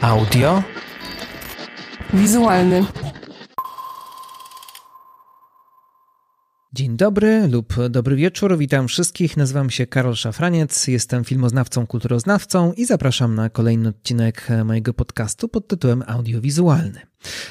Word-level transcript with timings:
Audio. 0.00 0.62
Wizualny. 2.14 2.84
Dzień 6.72 6.96
dobry 6.96 7.48
lub 7.48 7.74
dobry 7.90 8.16
wieczór. 8.16 8.58
Witam 8.58 8.88
wszystkich. 8.88 9.36
Nazywam 9.36 9.70
się 9.70 9.86
Karol 9.86 10.14
Szafraniec, 10.14 10.86
jestem 10.86 11.24
filmoznawcą, 11.24 11.86
kulturoznawcą 11.86 12.72
i 12.72 12.84
zapraszam 12.84 13.34
na 13.34 13.50
kolejny 13.50 13.88
odcinek 13.88 14.48
mojego 14.64 14.94
podcastu 14.94 15.48
pod 15.48 15.68
tytułem 15.68 16.02
Audiowizualny. 16.06 17.00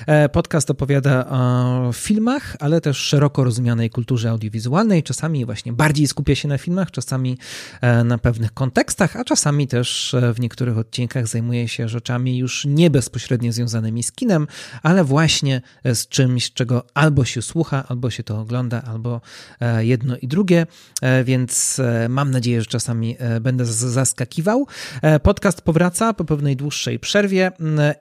E, 0.07 0.29
podcast 0.29 0.71
opowiada 0.71 1.25
o 1.29 1.91
filmach, 1.93 2.55
ale 2.59 2.81
też 2.81 2.97
szeroko 2.97 3.43
rozumianej 3.43 3.89
kulturze 3.89 4.29
audiowizualnej. 4.29 5.03
Czasami 5.03 5.45
właśnie 5.45 5.73
bardziej 5.73 6.07
skupia 6.07 6.35
się 6.35 6.47
na 6.47 6.57
filmach, 6.57 6.91
czasami 6.91 7.37
e, 7.81 8.03
na 8.03 8.17
pewnych 8.17 8.53
kontekstach, 8.53 9.15
a 9.15 9.23
czasami 9.23 9.67
też 9.67 10.13
e, 10.13 10.33
w 10.33 10.39
niektórych 10.39 10.77
odcinkach 10.77 11.27
zajmuje 11.27 11.67
się 11.67 11.89
rzeczami 11.89 12.37
już 12.37 12.65
nie 12.65 12.89
bezpośrednio 12.89 13.51
związanymi 13.51 14.03
z 14.03 14.11
kinem, 14.11 14.47
ale 14.83 15.03
właśnie 15.03 15.61
z 15.85 16.07
czymś, 16.07 16.53
czego 16.53 16.85
albo 16.93 17.25
się 17.25 17.41
słucha, 17.41 17.83
albo 17.87 18.09
się 18.09 18.23
to 18.23 18.39
ogląda, 18.39 18.81
albo 18.81 19.21
jedno 19.79 20.17
i 20.17 20.27
drugie. 20.27 20.65
Więc 21.23 21.81
mam 22.09 22.31
nadzieję, 22.31 22.61
że 22.61 22.67
czasami 22.67 23.17
będę 23.41 23.65
zaskakiwał. 23.65 24.67
Podcast 25.23 25.61
powraca 25.61 26.13
po 26.13 26.25
pewnej 26.25 26.55
dłuższej 26.55 26.99
przerwie 26.99 27.51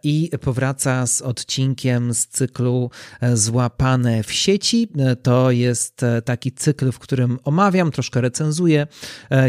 i 0.03 0.30
powraca 0.41 1.06
z 1.06 1.23
odcinkiem 1.23 1.55
odcinkiem 1.56 2.15
z 2.15 2.27
cyklu 2.27 2.91
e, 3.20 3.37
Złapane 3.37 4.23
w 4.23 4.33
sieci. 4.33 4.88
E, 4.98 5.16
to 5.16 5.51
jest 5.51 6.02
e, 6.02 6.23
taki 6.23 6.52
cykl, 6.52 6.92
w 6.92 6.98
którym 6.98 7.38
omawiam, 7.45 7.91
troszkę 7.91 8.20
recenzuję 8.20 8.87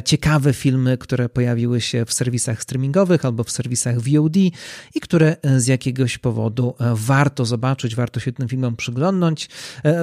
ciekawe 0.05 0.53
filmy, 0.53 0.97
które 0.97 1.29
pojawiły 1.29 1.81
się 1.81 2.05
w 2.05 2.13
serwisach 2.13 2.61
streamingowych 2.61 3.25
albo 3.25 3.43
w 3.43 3.51
serwisach 3.51 3.99
VOD 3.99 4.37
i 4.37 4.99
które 5.01 5.35
z 5.57 5.67
jakiegoś 5.67 6.17
powodu 6.17 6.75
warto 6.93 7.45
zobaczyć, 7.45 7.95
warto 7.95 8.19
się 8.19 8.31
tym 8.31 8.47
filmom 8.47 8.75
przyglądnąć. 8.75 9.49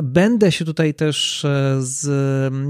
Będę 0.03 0.53
się 0.53 0.64
tutaj 0.64 0.95
też 0.95 1.47
z, 1.79 2.07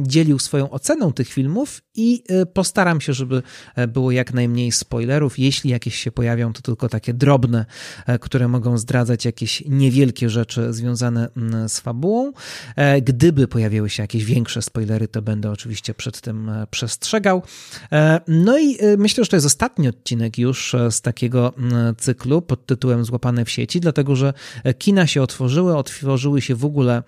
dzielił 0.09 0.39
swoją 0.39 0.71
oceną 0.71 1.13
tych 1.13 1.29
filmów 1.29 1.83
i 1.95 2.25
postaram 2.55 3.01
się, 3.01 3.13
żeby 3.13 3.43
było 3.89 4.11
jak 4.11 4.35
najmniej 4.35 4.73
spoilerów. 4.73 5.39
Jeśli 5.39 5.71
jakieś 5.71 5.97
się 5.97 6.13
pojawią, 6.13 6.53
to 6.53 6.63
tylko 6.63 6.89
takie 6.89 7.15
drobne, 7.15 7.67
które 8.21 8.49
mogą 8.49 8.79
zdradzać 8.79 9.24
jakieś 9.25 9.63
niewielkie 9.67 10.31
rzeczy 10.31 10.73
związane 10.73 11.29
mm, 11.37 11.69
z 11.69 11.81
fabułą. 11.81 12.33
E, 12.77 13.03
gdyby 13.03 13.49
pojawiły 13.49 13.91
się 13.91 14.03
jakieś 14.03 14.25
większe 14.25 14.63
spoilery, 14.63 15.09
to 15.09 15.23
będę 15.23 15.51
oczywiście 15.51 15.95
przed 15.95 16.21
tym 16.21 16.49
e, 16.49 16.67
przestrzegał. 16.71 17.43
E, 17.93 18.21
no 18.29 18.59
i 18.59 18.79
myślę, 18.99 19.25
że 19.25 19.31
to 19.31 19.37
jest 19.37 19.47
ostatni 19.47 19.89
odcinek 19.89 20.39
już 20.39 20.77
z 20.91 21.01
takiego 21.01 21.53
mm, 21.57 21.95
cyklu 21.97 22.43
pod 22.43 22.67
tytułem 22.67 23.05
Złapane 23.05 23.45
w 23.45 23.51
sieci, 23.51 23.81
dlatego 23.81 24.17
że 24.17 24.33
kina 24.79 25.07
się 25.07 25.23
otworzyły, 25.23 25.77
otworzyły 25.77 26.43
się 26.43 26.55
w 26.55 26.65
ogóle 26.65 27.03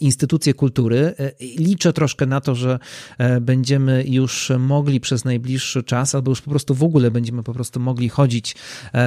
instytucje 0.00 0.54
kultury. 0.54 1.14
Liczę 1.40 1.92
troszkę 1.92 2.26
na 2.26 2.40
to, 2.40 2.54
że 2.54 2.78
będziemy 3.40 4.04
już 4.08 4.52
mogli 4.58 5.00
przez 5.00 5.24
najbliższy 5.24 5.82
czas, 5.82 6.14
albo 6.14 6.30
już 6.30 6.40
po 6.42 6.50
prostu 6.50 6.74
w 6.74 6.82
ogóle 6.82 7.10
będziemy 7.10 7.42
po 7.42 7.54
prostu 7.54 7.80
mogli 7.80 8.08
chodzić 8.08 8.54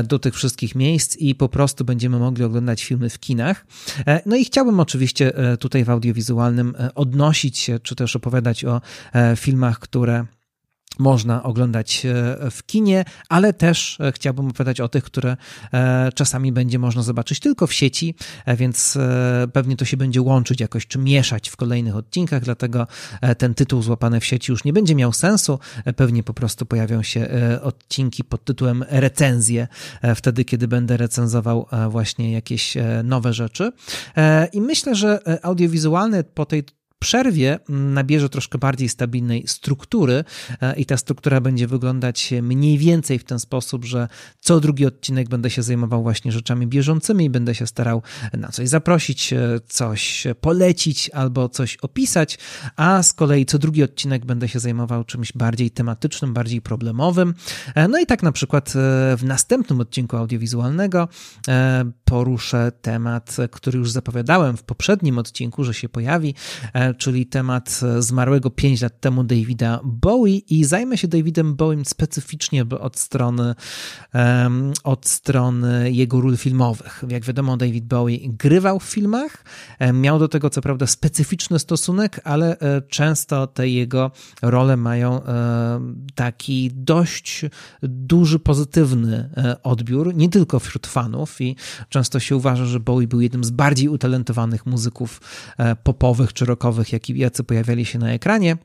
do 0.03 0.19
tych 0.19 0.35
wszystkich 0.35 0.75
miejsc 0.75 1.17
i 1.17 1.35
po 1.35 1.50
prostu 1.56 1.86
będziemy 1.86 2.20
mogli 2.20 2.44
oglądać 2.44 2.84
filmy 2.84 3.09
w 3.09 3.20
kinach. 3.20 3.66
E, 4.08 4.22
no 4.25 4.36
i 4.36 4.45
chciałbym 4.45 4.80
oczywiście 4.80 5.38
e, 5.38 5.58
tutaj 5.58 5.84
w 5.84 5.89
audiowizualnym 5.89 6.75
e, 6.80 6.94
odnosić 6.95 7.58
się, 7.58 7.80
czy 7.80 7.95
też 7.95 8.16
opowiadać 8.16 8.66
o 8.66 8.81
filmach, 9.36 9.80
które 9.80 10.25
można 10.99 11.43
oglądać 11.43 12.05
e, 12.05 12.51
w 12.51 12.65
kinie, 12.65 13.05
ale 13.29 13.53
też 13.53 13.97
e, 13.99 14.11
chciałbym 14.11 14.47
opowiadać 14.47 14.79
o 14.81 14.89
tych, 14.89 15.03
które 15.03 15.38
e, 15.73 16.09
czasami 16.15 16.51
będzie 16.51 16.79
można 16.79 17.03
zobaczyć 17.03 17.39
tylko 17.39 17.67
w 17.67 17.73
sieci, 17.73 18.16
więc 18.57 18.97
pewnie 19.53 19.75
to 19.75 19.85
się 19.85 19.97
będzie 19.97 20.22
łączyć 20.22 20.61
jakoś, 20.61 20.88
czy 20.88 21.00
mieszać 21.00 21.50
w 21.50 21.55
kolejnych 21.55 21.95
odcinkach, 21.95 22.44
dlatego 22.44 22.88
ten 23.38 23.53
tytuł 23.53 23.81
złapany 23.81 24.19
w 24.19 24.25
sieci 24.25 24.51
już 24.51 24.63
nie 24.63 24.73
będzie 24.73 24.95
miał 24.95 25.13
sensu. 25.13 25.59
Pewnie 25.95 26.23
po 26.23 26.34
prostu 26.34 26.66
pojawią 26.66 27.03
się 27.03 27.28
odcinki 27.61 28.23
pod 28.23 28.45
tytułem 28.45 28.85
recenzje, 28.89 29.67
wtedy, 30.16 30.45
kiedy 30.45 30.67
będę 30.67 30.97
recenzował 30.97 31.67
właśnie 31.89 32.31
jakieś 32.31 32.78
nowe 33.03 33.34
rzeczy. 33.34 33.72
I 34.53 34.61
myślę, 34.61 34.95
że 34.95 35.19
audiowizualny 35.44 36.23
po 36.23 36.45
tej 36.45 36.63
przerwie 37.00 37.59
nabierze 37.69 38.29
troszkę 38.29 38.57
bardziej 38.57 38.89
stabilnej 38.89 39.47
struktury 39.47 40.23
e, 40.61 40.75
i 40.75 40.85
ta 40.85 40.97
struktura 40.97 41.41
będzie 41.41 41.67
wyglądać 41.67 42.33
mniej 42.41 42.78
więcej 42.78 43.19
w 43.19 43.23
ten 43.23 43.39
sposób, 43.39 43.85
że 43.85 44.07
co 44.39 44.59
drugi 44.59 44.85
odcinek 44.85 45.29
będę 45.29 45.50
się 45.50 45.63
zajmował 45.63 46.03
właśnie 46.03 46.31
rzeczami 46.31 46.67
bieżącymi, 46.67 47.29
będę 47.29 47.55
się 47.55 47.67
starał 47.67 48.01
na 48.34 48.47
coś 48.47 48.69
zaprosić, 48.69 49.34
e, 49.34 49.59
coś 49.67 50.28
polecić 50.41 51.09
albo 51.09 51.50
coś 51.50 51.78
opisać, 51.78 52.39
a 52.75 53.03
z 53.03 53.13
kolei 53.13 53.45
co 53.45 53.59
drugi 53.59 53.84
odcinek 53.84 54.25
będę 54.25 54.50
się 54.50 54.59
zajmował 54.59 55.03
czymś 55.03 55.34
bardziej 55.34 55.72
tematycznym, 55.72 56.34
bardziej 56.34 56.61
problemowym. 56.61 57.34
E, 57.75 57.88
no 57.88 58.00
i 58.00 58.05
tak 58.05 58.23
na 58.23 58.31
przykład 58.31 58.73
w 59.17 59.22
następnym 59.23 59.79
odcinku 59.79 60.17
audiowizualnego 60.17 61.07
poruszę 62.05 62.72
temat, 62.81 63.38
który 63.51 63.79
już 63.79 63.91
zapowiadałem 63.91 64.57
w 64.57 64.63
poprzednim 64.63 65.17
odcinku, 65.17 65.63
że 65.63 65.73
się 65.73 65.89
pojawi, 65.89 66.35
czyli 66.94 67.25
temat 67.25 67.81
zmarłego 68.00 68.50
5 68.50 68.81
lat 68.81 69.00
temu 69.00 69.23
Davida 69.23 69.79
Bowie 69.84 70.38
i 70.38 70.63
zajmę 70.63 70.97
się 70.97 71.07
Davidem 71.07 71.56
Bowiem 71.56 71.85
specyficznie 71.85 72.66
od 72.79 73.00
strony, 73.00 73.56
od 74.84 75.07
strony 75.07 75.91
jego 75.91 76.22
ról 76.22 76.38
filmowych. 76.38 77.03
Jak 77.09 77.25
wiadomo, 77.25 77.57
David 77.57 77.85
Bowie 77.85 78.18
grywał 78.23 78.79
w 78.79 78.84
filmach, 78.84 79.46
miał 79.94 80.19
do 80.19 80.28
tego 80.28 80.50
co 80.50 80.62
prawda 80.62 80.88
specyficzny 80.88 81.59
stosunek, 81.59 82.22
ale 82.23 82.59
e, 82.59 82.81
często 82.81 83.47
te 83.47 83.69
jego 83.69 84.12
role 84.41 84.78
mają 84.78 85.23
e, 85.23 85.79
taki 86.16 86.72
dość 86.73 87.46
duży 87.84 88.40
pozytywny 88.40 89.29
e, 89.38 89.63
odbiór, 89.63 90.16
nie 90.16 90.29
tylko 90.29 90.59
wśród 90.59 90.88
fanów 90.88 91.41
i 91.41 91.56
często 91.90 92.19
się 92.19 92.35
uważa, 92.35 92.66
że 92.66 92.79
Bowie 92.79 93.07
był 93.07 93.22
jednym 93.22 93.44
z 93.44 93.52
bardziej 93.52 93.90
utalentowanych 93.90 94.66
muzyków 94.66 95.22
popowych 95.84 96.34
czy 96.34 96.46
rockowych 96.46 96.75
jaki, 96.91 97.18
jacy 97.18 97.44
pojawiali 97.44 97.86
się 97.86 98.00
na 98.00 98.12
ekranie. 98.12 98.58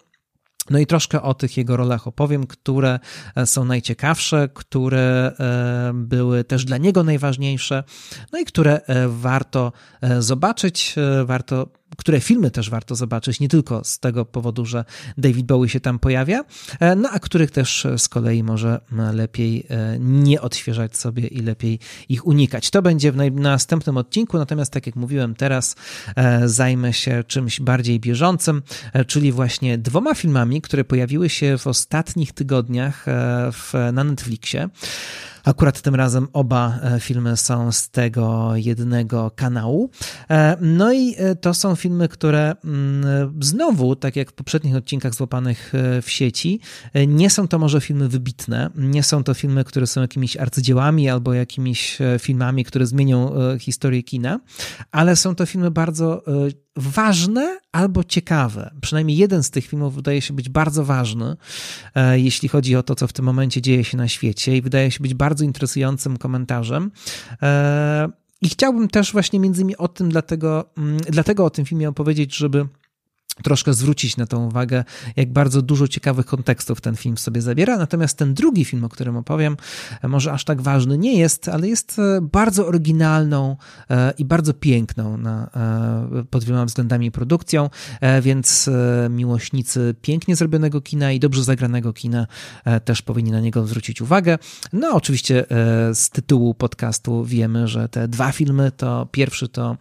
No 0.70 0.78
i 0.78 0.86
troszkę 0.86 1.22
o 1.22 1.34
tych 1.34 1.56
jego 1.56 1.76
rolach 1.76 2.06
opowiem, 2.06 2.46
które 2.46 2.98
e, 3.36 3.46
są 3.46 3.64
najciekawsze, 3.64 4.48
które 4.54 5.32
e, 5.40 5.90
były 5.94 6.44
też 6.44 6.64
dla 6.64 6.76
niego 6.76 7.04
najważniejsze, 7.04 7.84
no 8.32 8.38
i 8.38 8.44
które 8.44 8.80
e, 8.80 9.08
warto 9.08 9.72
zobaczyć, 10.18 10.94
warto 11.24 11.68
które 11.96 12.20
filmy 12.20 12.50
też 12.50 12.70
warto 12.70 12.94
zobaczyć, 12.94 13.40
nie 13.40 13.48
tylko 13.48 13.84
z 13.84 13.98
tego 13.98 14.24
powodu, 14.24 14.66
że 14.66 14.84
David 15.18 15.46
Bowie 15.46 15.68
się 15.68 15.80
tam 15.80 15.98
pojawia, 15.98 16.44
e, 16.80 16.96
no 16.96 17.08
a 17.12 17.18
których 17.18 17.50
też 17.50 17.86
z 17.98 18.08
kolei 18.08 18.42
może 18.42 18.80
lepiej 19.12 19.66
e, 19.70 19.96
nie 19.98 20.40
odświeżać 20.40 20.96
sobie 20.96 21.26
i 21.26 21.40
lepiej 21.40 21.78
ich 22.08 22.26
unikać. 22.26 22.70
To 22.70 22.82
będzie 22.82 23.12
w 23.12 23.16
następnym 23.32 23.96
odcinku, 23.96 24.38
natomiast 24.38 24.72
tak 24.72 24.86
jak 24.86 24.96
mówiłem, 24.96 25.34
teraz 25.34 25.76
e, 26.16 26.48
zajmę 26.48 26.92
się 26.92 27.24
czymś 27.26 27.60
bardziej 27.60 28.00
bieżącym, 28.00 28.62
czyli 29.06 29.32
właśnie 29.32 29.78
dwoma 29.78 30.14
filmami, 30.14 30.62
które 30.62 30.84
pojawiły 30.84 31.28
się 31.28 31.58
w 31.58 31.66
ostatnich 31.66 32.32
tygodniach 32.32 33.06
na 33.92 34.04
Netflixie. 34.04 34.68
Akurat 35.44 35.82
tym 35.82 35.94
razem 35.94 36.28
oba 36.32 36.78
e, 36.82 37.00
filmy 37.00 37.36
są 37.36 37.72
z 37.72 37.90
tego 37.90 38.56
jednego 38.56 39.30
kanału. 39.36 39.90
E, 40.30 40.56
no 40.60 40.92
i 40.92 41.14
e, 41.18 41.36
to 41.36 41.54
są 41.54 41.76
filmy, 41.76 42.08
które 42.08 42.54
mm, 42.64 43.34
znowu, 43.40 43.96
tak 43.96 44.16
jak 44.16 44.30
w 44.30 44.34
poprzednich 44.34 44.76
odcinkach 44.76 45.14
złapanych 45.14 45.72
w 46.02 46.10
sieci, 46.10 46.60
nie 47.06 47.30
są 47.30 47.48
to 47.48 47.58
może 47.58 47.80
filmy 47.80 48.08
wybitne, 48.08 48.70
nie 48.76 49.02
są 49.02 49.24
to 49.24 49.34
filmy, 49.34 49.64
które 49.64 49.86
są 49.86 50.00
jakimiś 50.00 50.36
arcydziełami 50.36 51.08
albo 51.08 51.34
jakimiś 51.34 51.98
filmami, 52.18 52.64
które 52.64 52.86
zmienią 52.86 53.32
historię 53.58 54.02
kina, 54.02 54.40
ale 54.92 55.16
są 55.16 55.34
to 55.34 55.46
filmy 55.46 55.70
bardzo 55.70 56.22
ważne 56.76 57.58
albo 57.72 58.04
ciekawe. 58.04 58.70
Przynajmniej 58.80 59.16
jeden 59.16 59.42
z 59.42 59.50
tych 59.50 59.66
filmów 59.66 59.94
wydaje 59.94 60.20
się 60.20 60.34
być 60.34 60.48
bardzo 60.48 60.84
ważny, 60.84 61.36
e, 61.94 62.20
jeśli 62.20 62.48
chodzi 62.48 62.76
o 62.76 62.82
to, 62.82 62.94
co 62.94 63.06
w 63.06 63.12
tym 63.12 63.24
momencie 63.24 63.62
dzieje 63.62 63.84
się 63.84 63.96
na 63.96 64.08
świecie, 64.08 64.56
i 64.56 64.62
wydaje 64.62 64.90
się 64.90 65.02
być 65.02 65.14
bardzo 65.14 65.44
interesującym 65.44 66.16
komentarzem. 66.16 66.90
E, 67.42 68.08
I 68.42 68.48
chciałbym 68.48 68.88
też 68.88 69.12
właśnie 69.12 69.40
między 69.40 69.62
innymi 69.62 69.76
o 69.76 69.88
tym, 69.88 70.08
dlatego, 70.08 70.70
mm, 70.78 70.96
dlatego 70.96 71.44
o 71.44 71.50
tym 71.50 71.64
filmie 71.64 71.88
opowiedzieć, 71.88 72.36
żeby 72.36 72.66
troszkę 73.42 73.74
zwrócić 73.74 74.16
na 74.16 74.26
tą 74.26 74.46
uwagę, 74.46 74.84
jak 75.16 75.32
bardzo 75.32 75.62
dużo 75.62 75.88
ciekawych 75.88 76.26
kontekstów 76.26 76.80
ten 76.80 76.96
film 76.96 77.18
sobie 77.18 77.42
zabiera. 77.42 77.76
Natomiast 77.76 78.18
ten 78.18 78.34
drugi 78.34 78.64
film, 78.64 78.84
o 78.84 78.88
którym 78.88 79.16
opowiem, 79.16 79.56
może 80.02 80.32
aż 80.32 80.44
tak 80.44 80.62
ważny 80.62 80.98
nie 80.98 81.18
jest, 81.18 81.48
ale 81.48 81.68
jest 81.68 81.98
e, 81.98 82.20
bardzo 82.20 82.66
oryginalną 82.66 83.56
e, 83.90 84.12
i 84.18 84.24
bardzo 84.24 84.54
piękną 84.54 85.16
na, 85.16 85.50
e, 86.20 86.24
pod 86.30 86.44
wieloma 86.44 86.64
względami 86.64 87.10
produkcją, 87.10 87.70
więc 88.22 88.70
miłośnicy 89.10 89.94
pięknie 90.02 90.36
zrobionego 90.36 90.80
kina 90.80 91.12
i 91.12 91.20
dobrze 91.20 91.44
zagranego 91.44 91.92
kina 91.92 92.26
też 92.84 93.02
powinni 93.02 93.30
na 93.30 93.40
niego 93.40 93.66
zwrócić 93.66 94.00
uwagę. 94.00 94.38
No, 94.72 94.90
oczywiście 94.90 95.44
z 95.94 96.10
tytułu 96.10 96.54
podcastu 96.54 97.24
wiemy, 97.24 97.68
że 97.68 97.88
te 97.88 98.08
dwa 98.08 98.32
filmy 98.32 98.72
to 98.76 99.08
pierwszy 99.12 99.48
to 99.48 99.76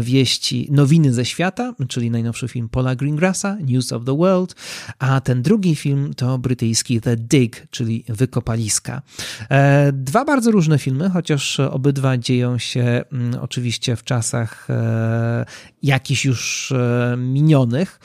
wieści 0.00 0.68
nowiny 0.70 1.12
ze 1.12 1.24
świata, 1.24 1.74
czyli 1.88 2.10
najnowszy 2.10 2.48
film 2.48 2.68
Greengrassa, 2.96 3.56
News 3.66 3.92
of 3.92 4.04
the 4.04 4.16
World, 4.16 4.54
a 4.98 5.20
ten 5.20 5.42
drugi 5.42 5.76
film 5.76 6.14
to 6.14 6.38
brytyjski 6.38 7.00
The 7.00 7.16
Dig, 7.16 7.66
czyli 7.70 8.04
Wykopaliska. 8.08 9.02
E, 9.50 9.92
dwa 9.92 10.24
bardzo 10.24 10.50
różne 10.50 10.78
filmy, 10.78 11.10
chociaż 11.10 11.60
obydwa 11.60 12.18
dzieją 12.18 12.58
się 12.58 13.04
mm, 13.12 13.40
oczywiście 13.40 13.96
w 13.96 14.04
czasach 14.04 14.70
e, 14.70 15.44
jakichś 15.82 16.24
już 16.24 16.72
e, 16.72 17.16
minionych. 17.18 18.00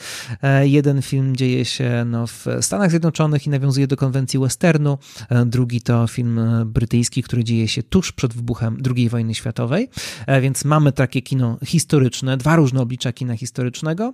Jeden 0.61 1.01
film 1.01 1.35
dzieje 1.35 1.65
się 1.65 2.05
no, 2.05 2.27
w 2.27 2.45
Stanach 2.61 2.89
Zjednoczonych 2.89 3.47
i 3.47 3.49
nawiązuje 3.49 3.87
do 3.87 3.97
konwencji 3.97 4.39
westernu, 4.39 4.97
drugi 5.45 5.81
to 5.81 6.07
film 6.07 6.39
brytyjski, 6.65 7.23
który 7.23 7.43
dzieje 7.43 7.67
się 7.67 7.83
tuż 7.83 8.11
przed 8.11 8.33
wybuchem 8.33 8.77
II 8.95 9.09
wojny 9.09 9.35
światowej, 9.35 9.89
więc 10.41 10.65
mamy 10.65 10.91
takie 10.91 11.21
kino 11.21 11.57
historyczne, 11.65 12.37
dwa 12.37 12.55
różne 12.55 12.81
oblicza 12.81 13.13
kina 13.13 13.37
historycznego. 13.37 14.13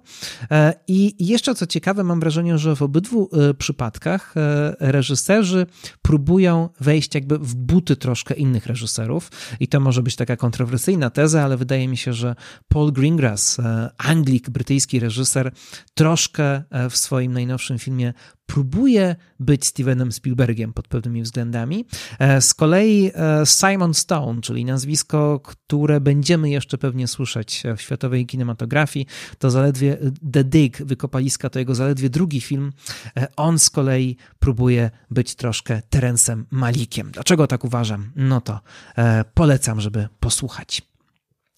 I 0.88 1.26
jeszcze 1.28 1.56
co 1.56 1.68
ciekawe, 1.68 2.04
mam 2.04 2.20
wrażenie, 2.20 2.58
że 2.58 2.76
w 2.76 2.82
obydwu 2.82 3.30
e, 3.34 3.54
przypadkach 3.54 4.34
e, 4.38 4.76
reżyserzy 4.80 5.66
próbują 6.02 6.70
wejść 6.80 7.16
jakby 7.16 7.40
w 7.40 7.56
buty 7.56 7.96
troszkę 7.96 8.34
innych 8.34 8.66
reżyserów. 8.66 9.32
I 9.60 9.68
to 9.68 9.80
może 9.80 10.04
być 10.04 10.16
taka 10.16 10.38
kontrowersyjna 10.38 11.10
teza, 11.10 11.44
ale 11.44 11.58
wydaje 11.58 11.88
mi 11.88 11.98
się, 11.98 12.14
że 12.14 12.36
Paul 12.68 12.92
Greengrass, 12.92 13.60
e, 13.60 13.90
Anglik, 13.98 14.50
brytyjski 14.50 15.00
reżyser, 15.00 15.52
troszkę 15.94 16.64
w 16.90 16.98
swoim 16.98 17.34
najnowszym 17.34 17.80
filmie 17.80 18.14
próbuje 18.46 19.16
być 19.40 19.66
Stevenem 19.66 20.12
Spielbergiem 20.12 20.74
pod 20.74 20.88
pewnymi 20.88 21.22
względami. 21.22 21.86
E, 22.20 22.42
z 22.42 22.54
kolei 22.54 23.12
e, 23.16 23.46
Simon 23.46 23.94
Stone, 23.94 24.42
czyli 24.42 24.66
nazwisko, 24.66 25.40
które 25.40 26.02
będziemy 26.02 26.50
jeszcze 26.50 26.78
pewnie 26.78 27.08
słyszeć 27.08 27.64
w 27.78 27.82
światowej 27.82 28.26
kinematografii, 28.26 29.06
to 29.38 29.52
zaledwie 29.52 29.98
The 30.32 30.44
Dig, 30.46 30.78
Wykopaliska, 30.86 31.50
to 31.50 31.60
jego 31.60 31.76
zaledwie 31.76 32.10
drugi 32.10 32.42
film. 32.42 32.74
E, 33.18 33.28
on 33.36 33.60
z 33.60 33.70
kolei 33.70 34.18
próbuje 34.40 34.92
być 35.12 35.36
troszkę 35.36 35.82
Terencem 35.90 36.46
Malikiem. 36.52 37.12
Dlaczego 37.12 37.48
tak 37.48 37.64
uważam? 37.64 38.12
No 38.16 38.42
to 38.42 38.60
polecam, 39.34 39.82
żeby 39.82 40.08
posłuchać. 40.20 40.82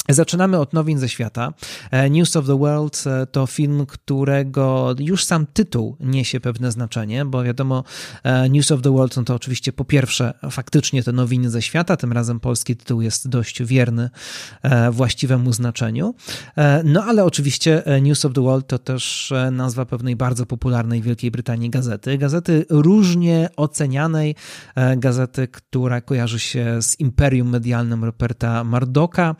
Zaczynamy 0.09 0.59
od 0.59 0.73
nowin 0.73 0.99
ze 0.99 1.09
świata. 1.09 1.53
E, 1.91 2.09
News 2.09 2.35
of 2.35 2.45
the 2.45 2.59
World 2.59 3.03
e, 3.07 3.25
to 3.25 3.47
film, 3.47 3.85
którego 3.85 4.95
już 4.99 5.23
sam 5.23 5.45
tytuł 5.53 5.95
niesie 5.99 6.39
pewne 6.39 6.71
znaczenie, 6.71 7.25
bo 7.25 7.43
wiadomo, 7.43 7.83
e, 8.23 8.49
News 8.49 8.71
of 8.71 8.81
the 8.81 8.91
World 8.91 9.17
no 9.17 9.23
to 9.23 9.35
oczywiście 9.35 9.73
po 9.73 9.85
pierwsze 9.85 10.33
faktycznie 10.51 11.03
te 11.03 11.11
nowiny 11.11 11.49
ze 11.49 11.61
świata, 11.61 11.97
tym 11.97 12.11
razem 12.11 12.39
polski 12.39 12.75
tytuł 12.75 13.01
jest 13.01 13.29
dość 13.29 13.63
wierny 13.63 14.09
właściwemu 14.91 15.53
znaczeniu. 15.53 16.15
No 16.83 17.03
ale 17.03 17.23
oczywiście 17.23 17.83
News 18.01 18.25
of 18.25 18.33
the 18.33 18.41
World 18.41 18.67
to 18.67 18.79
też 18.79 19.33
nazwa 19.51 19.85
pewnej 19.85 20.15
bardzo 20.15 20.45
popularnej 20.45 21.01
w 21.01 21.05
Wielkiej 21.05 21.31
Brytanii 21.31 21.69
gazety. 21.69 22.17
Gazety 22.17 22.65
różnie 22.69 23.49
ocenianej, 23.55 24.35
gazety, 24.97 25.47
która 25.47 26.01
kojarzy 26.01 26.39
się 26.39 26.81
z 26.81 26.99
imperium 26.99 27.49
medialnym 27.49 28.03
Roberta 28.03 28.63
Mardoka, 28.63 29.35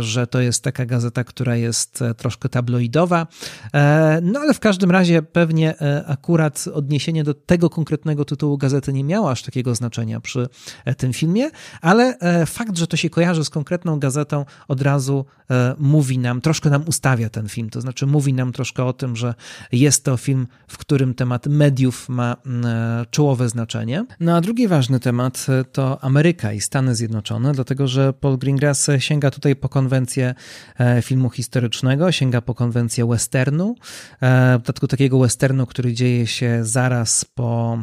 że 0.00 0.26
to 0.26 0.40
jest 0.40 0.64
taka 0.64 0.86
gazeta, 0.86 1.24
która 1.24 1.56
jest 1.56 2.02
e, 2.02 2.14
troszkę 2.14 2.48
tabloidowa. 2.48 3.26
E, 3.74 4.20
no 4.22 4.40
ale 4.40 4.54
w 4.54 4.60
każdym 4.60 4.90
razie 4.90 5.22
pewnie 5.22 5.80
e, 5.80 6.04
akurat 6.06 6.64
odniesienie 6.74 7.24
do 7.24 7.34
tego 7.34 7.70
konkretnego 7.70 8.24
tytułu 8.24 8.58
gazety 8.58 8.92
nie 8.92 9.04
miało 9.04 9.30
aż 9.30 9.42
takiego 9.42 9.74
znaczenia 9.74 10.20
przy 10.20 10.48
tym 10.96 11.12
filmie, 11.12 11.50
ale 11.80 12.18
fakt, 12.46 12.78
że 12.78 12.86
to 12.86 12.96
się 12.96 13.10
kojarzy 13.10 13.44
z 13.44 13.50
konkretną 13.50 13.98
gazetą 13.98 14.44
od 14.68 14.82
razu 14.82 15.24
mówi 15.78 16.18
nam, 16.18 16.40
troszkę 16.40 16.70
nam 16.70 16.82
ustawia 16.86 17.30
ten 17.30 17.48
film, 17.48 17.70
to 17.70 17.80
znaczy 17.80 18.06
mówi 18.06 18.34
nam 18.34 18.52
troszkę 18.52 18.84
o 18.84 18.92
tym, 18.92 19.16
że 19.16 19.34
jest 19.72 20.04
to 20.04 20.16
film, 20.16 20.46
w 20.68 20.78
którym 20.78 21.14
temat 21.14 21.46
mediów 21.46 22.08
ma 22.08 22.36
czołowe 23.10 23.48
znaczenie. 23.48 24.06
No 24.20 24.36
a 24.36 24.40
drugi 24.40 24.68
ważny 24.68 25.00
temat 25.00 25.46
to 25.72 26.04
Ameryka 26.04 26.52
i 26.52 26.60
Stany 26.60 26.94
Zjednoczone, 26.94 27.52
dlatego 27.52 27.88
że 27.88 28.12
Paul 28.12 28.38
Greengrass 28.38 28.90
sięga 28.98 29.30
tutaj 29.30 29.56
po 29.56 29.68
konwencję 29.78 30.34
e, 30.78 31.02
filmu 31.02 31.30
historycznego, 31.30 32.12
sięga 32.12 32.40
po 32.40 32.54
konwencję 32.54 33.06
westernu, 33.06 33.74
e, 34.20 34.58
w 34.58 34.62
dodatku 34.62 34.88
takiego 34.88 35.18
westernu, 35.18 35.66
który 35.66 35.92
dzieje 35.92 36.26
się 36.26 36.64
zaraz 36.64 37.24
po 37.24 37.78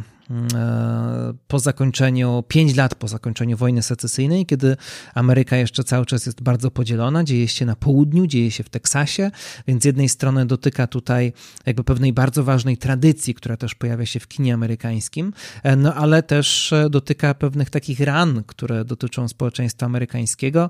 po 1.48 1.60
zakończeniu, 1.60 2.44
pięć 2.48 2.75
lat 2.75 2.95
po 2.95 3.07
zakończeniu 3.07 3.57
wojny 3.57 3.81
secesyjnej, 3.81 4.45
kiedy 4.45 4.77
Ameryka 5.13 5.57
jeszcze 5.57 5.83
cały 5.83 6.06
czas 6.06 6.25
jest 6.25 6.42
bardzo 6.42 6.72
podzielona, 6.72 7.24
dzieje 7.24 7.48
się 7.48 7.66
na 7.66 7.75
południu, 7.75 8.27
dzieje 8.27 8.51
się 8.51 8.63
w 8.63 8.69
Teksasie, 8.69 9.31
więc 9.68 9.83
z 9.83 9.86
jednej 9.86 10.10
strony 10.10 10.45
dotyka 10.45 10.88
tutaj 10.88 11.33
jakby 11.66 11.83
pewnej 11.83 12.13
bardzo 12.13 12.44
ważnej 12.44 12.77
tradycji, 12.77 13.33
która 13.33 13.57
też 13.57 13.75
pojawia 13.75 14.06
się 14.06 14.19
w 14.19 14.27
kinie 14.27 14.54
amerykańskim, 14.54 15.33
e, 15.63 15.75
no 15.75 15.94
ale 15.94 16.24
też 16.24 16.74
e, 16.74 16.89
dotyka 16.89 17.33
pewnych 17.33 17.69
takich 17.69 18.00
ran, 18.00 18.44
które 18.48 18.86
dotyczą 18.86 19.27
społeczeństwa 19.27 19.86
amerykańskiego 19.86 20.69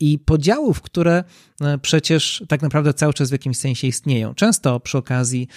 i 0.00 0.18
podziałów, 0.18 0.80
które 0.80 1.24
przecież 1.82 2.44
tak 2.48 2.62
naprawdę 2.62 2.94
cały 2.94 3.14
czas 3.14 3.28
w 3.28 3.32
jakimś 3.32 3.56
sensie 3.56 3.86
istnieją. 3.86 4.34
Często 4.34 4.80
przy 4.80 4.98
okazji 4.98 5.48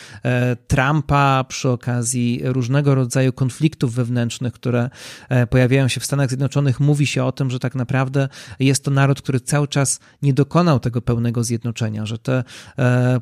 Trumpa, 0.68 1.46
przy 1.48 1.70
okazji 1.70 2.42
różnego 2.44 2.96
rodzaju 2.96 3.13
rodzaju 3.14 3.34
konfliktów 3.34 3.94
wewnętrznych, 3.94 4.54
które 4.54 4.90
e, 5.30 5.48
pojawiają 5.48 5.88
się 5.88 6.00
w 6.00 6.06
Stanach 6.06 6.30
Zjednoczonych, 6.30 6.80
mówi 6.80 7.08
się 7.08 7.24
o 7.24 7.32
tym, 7.32 7.52
że 7.52 7.60
tak 7.60 7.76
naprawdę 7.76 8.30
jest 8.60 8.84
to 8.84 8.92
naród, 8.92 9.22
który 9.22 9.40
cały 9.40 9.68
czas 9.68 10.00
nie 10.22 10.34
dokonał 10.34 10.80
tego 10.80 11.02
pełnego 11.02 11.44
zjednoczenia, 11.44 12.06
że 12.06 12.18
te 12.18 12.44
e, 12.80 13.20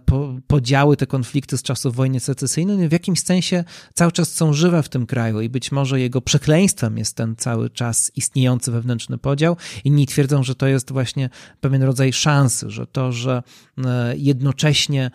podziały, 0.48 0.98
te 0.98 1.08
konflikty 1.08 1.58
z 1.58 1.64
czasów 1.64 1.96
wojny 1.96 2.20
secesyjnej 2.20 2.90
w 2.90 2.92
jakimś 2.92 3.20
sensie 3.20 3.64
cały 3.94 4.12
czas 4.12 4.34
są 4.34 4.54
żywe 4.54 4.84
w 4.84 4.90
tym 4.90 5.06
kraju 5.06 5.42
i 5.42 5.50
być 5.50 5.72
może 5.72 6.00
jego 6.00 6.22
przekleństwem 6.22 6.98
jest 6.98 7.16
ten 7.16 7.36
cały 7.36 7.70
czas 7.70 8.12
istniejący 8.16 8.72
wewnętrzny 8.72 9.18
podział. 9.18 9.58
Inni 9.84 10.06
twierdzą, 10.08 10.44
że 10.44 10.56
to 10.56 10.68
jest 10.68 10.92
właśnie 10.92 11.30
pewien 11.60 11.84
rodzaj 11.84 12.14
szansy, 12.14 12.70
że 12.70 12.88
to, 12.88 13.12
że 13.12 13.44
e, 13.86 14.14
jednocześnie 14.18 15.12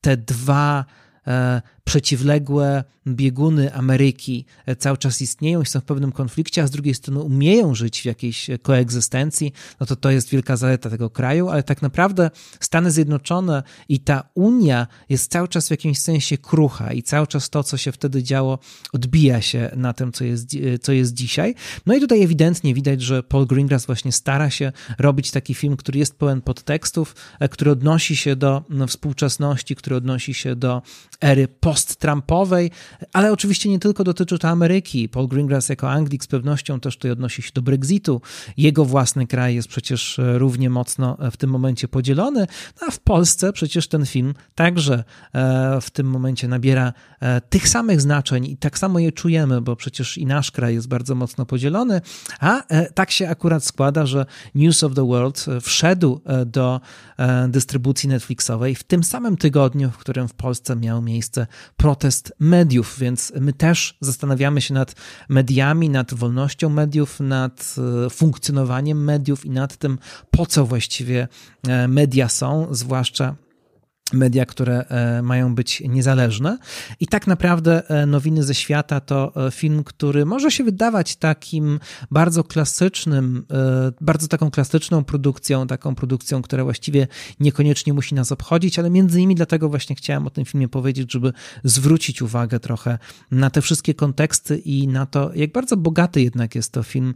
te 0.00 0.16
dwa 0.16 0.84
przeciwległe 1.88 2.84
bieguny 3.06 3.74
Ameryki 3.74 4.44
e, 4.66 4.76
cały 4.76 4.96
czas 4.98 5.22
istnieją 5.22 5.62
i 5.62 5.66
są 5.66 5.80
w 5.80 5.84
pewnym 5.84 6.12
konflikcie, 6.12 6.62
a 6.62 6.66
z 6.66 6.70
drugiej 6.70 6.94
strony 6.94 7.20
umieją 7.20 7.74
żyć 7.74 8.00
w 8.00 8.04
jakiejś 8.04 8.50
e, 8.50 8.58
koegzystencji, 8.58 9.52
no 9.80 9.86
to 9.86 9.96
to 9.96 10.10
jest 10.10 10.30
wielka 10.30 10.56
zaleta 10.56 10.90
tego 10.90 11.10
kraju, 11.10 11.48
ale 11.48 11.62
tak 11.62 11.82
naprawdę 11.82 12.30
Stany 12.60 12.90
Zjednoczone 12.90 13.62
i 13.88 14.00
ta 14.00 14.28
Unia 14.34 14.86
jest 15.08 15.30
cały 15.30 15.48
czas 15.48 15.68
w 15.68 15.70
jakimś 15.70 15.98
sensie 15.98 16.38
krucha 16.38 16.92
i 16.92 17.02
cały 17.02 17.26
czas 17.26 17.50
to, 17.50 17.62
co 17.62 17.76
się 17.76 17.92
wtedy 17.92 18.22
działo, 18.22 18.58
odbija 18.92 19.40
się 19.40 19.70
na 19.76 19.92
tym, 19.92 20.12
co 20.12 20.24
jest, 20.24 20.54
e, 20.54 20.78
co 20.78 20.92
jest 20.92 21.14
dzisiaj. 21.14 21.54
No 21.86 21.94
i 21.94 22.00
tutaj 22.00 22.22
ewidentnie 22.22 22.74
widać, 22.74 23.02
że 23.02 23.22
Paul 23.22 23.46
Greengrass 23.46 23.86
właśnie 23.86 24.12
stara 24.12 24.50
się 24.50 24.72
robić 24.98 25.30
taki 25.30 25.54
film, 25.54 25.76
który 25.76 25.98
jest 25.98 26.18
pełen 26.18 26.40
podtekstów, 26.40 27.14
który 27.50 27.70
odnosi 27.70 28.16
się 28.16 28.36
do 28.36 28.64
no, 28.68 28.86
współczesności, 28.86 29.76
który 29.76 29.96
odnosi 29.96 30.34
się 30.34 30.56
do 30.56 30.82
ery 31.20 31.48
post-Trumpowej, 31.78 32.70
ale 33.12 33.32
oczywiście 33.32 33.68
nie 33.68 33.78
tylko 33.78 34.04
dotyczy 34.04 34.38
to 34.38 34.48
Ameryki. 34.48 35.08
Paul 35.08 35.28
Greengrass 35.28 35.68
jako 35.68 35.90
Anglik 35.90 36.24
z 36.24 36.26
pewnością 36.26 36.80
też 36.80 36.96
tutaj 36.96 37.10
odnosi 37.10 37.42
się 37.42 37.50
do 37.54 37.62
Brexitu. 37.62 38.20
Jego 38.56 38.84
własny 38.84 39.26
kraj 39.26 39.54
jest 39.54 39.68
przecież 39.68 40.18
e, 40.18 40.38
równie 40.38 40.70
mocno 40.70 41.18
e, 41.20 41.30
w 41.30 41.36
tym 41.36 41.50
momencie 41.50 41.88
podzielony, 41.88 42.46
no 42.80 42.86
a 42.88 42.90
w 42.90 43.00
Polsce 43.00 43.52
przecież 43.52 43.88
ten 43.88 44.06
film 44.06 44.34
także 44.54 45.04
e, 45.34 45.80
w 45.80 45.90
tym 45.90 46.06
momencie 46.06 46.48
nabiera 46.48 46.92
tych 47.50 47.68
samych 47.68 48.00
znaczeń 48.00 48.46
i 48.46 48.56
tak 48.56 48.78
samo 48.78 48.98
je 48.98 49.12
czujemy, 49.12 49.60
bo 49.60 49.76
przecież 49.76 50.18
i 50.18 50.26
nasz 50.26 50.50
kraj 50.50 50.74
jest 50.74 50.88
bardzo 50.88 51.14
mocno 51.14 51.46
podzielony, 51.46 52.00
a 52.40 52.62
tak 52.94 53.10
się 53.10 53.28
akurat 53.28 53.64
składa, 53.64 54.06
że 54.06 54.26
News 54.54 54.84
of 54.84 54.94
the 54.94 55.06
World 55.06 55.46
wszedł 55.62 56.20
do 56.46 56.80
dystrybucji 57.48 58.08
Netflixowej 58.08 58.74
w 58.74 58.84
tym 58.84 59.04
samym 59.04 59.36
tygodniu, 59.36 59.90
w 59.90 59.98
którym 59.98 60.28
w 60.28 60.34
Polsce 60.34 60.76
miał 60.76 61.02
miejsce 61.02 61.46
protest 61.76 62.32
mediów, 62.38 62.96
więc 62.98 63.32
my 63.40 63.52
też 63.52 63.96
zastanawiamy 64.00 64.60
się 64.60 64.74
nad 64.74 64.94
mediami, 65.28 65.90
nad 65.90 66.14
wolnością 66.14 66.68
mediów, 66.68 67.20
nad 67.20 67.74
e, 68.06 68.10
funkcjonowaniem 68.10 69.04
mediów 69.04 69.44
i 69.44 69.50
nad 69.50 69.76
tym, 69.76 69.98
po 70.30 70.46
co 70.46 70.66
właściwie 70.66 71.28
e, 71.68 71.88
media 71.88 72.28
są, 72.28 72.66
zwłaszcza 72.70 73.36
media, 74.12 74.46
które 74.46 74.84
e, 74.88 75.22
mają 75.22 75.54
być 75.54 75.80
niezależne. 75.80 76.58
I 77.00 77.06
tak 77.06 77.26
naprawdę 77.26 77.88
e, 77.88 78.06
Nowiny 78.06 78.42
ze 78.42 78.54
świata 78.54 79.00
to 79.00 79.46
e, 79.46 79.50
film, 79.50 79.84
który 79.84 80.26
może 80.26 80.50
się 80.50 80.64
wydawać 80.64 81.16
takim 81.16 81.80
bardzo 82.10 82.44
klasycznym, 82.44 83.46
bardzo 84.00 84.28
taką 84.28 84.50
klasyczną 84.50 85.04
produkcją, 85.04 85.66
taką 85.66 85.94
produkcją, 85.94 86.42
która 86.42 86.64
właściwie 86.64 87.06
niekoniecznie 87.40 87.92
musi 87.92 88.14
nas 88.14 88.32
obchodzić, 88.32 88.78
ale 88.78 88.90
między 88.90 89.18
innymi 89.18 89.34
dlatego 89.34 89.68
właśnie 89.68 89.96
chciałem 89.96 90.26
o 90.26 90.30
tym 90.30 90.44
filmie 90.44 90.68
powiedzieć, 90.68 91.12
żeby 91.12 91.32
zwrócić 91.64 92.22
uwagę 92.22 92.60
trochę 92.60 92.98
na 93.30 93.50
te 93.50 93.62
wszystkie 93.62 93.94
konteksty 93.94 94.58
i 94.58 94.88
na 94.88 95.06
to, 95.06 95.30
jak 95.34 95.52
bardzo 95.52 95.76
bogaty 95.76 96.22
jednak 96.22 96.54
jest 96.54 96.72
to 96.72 96.82
film 96.82 97.14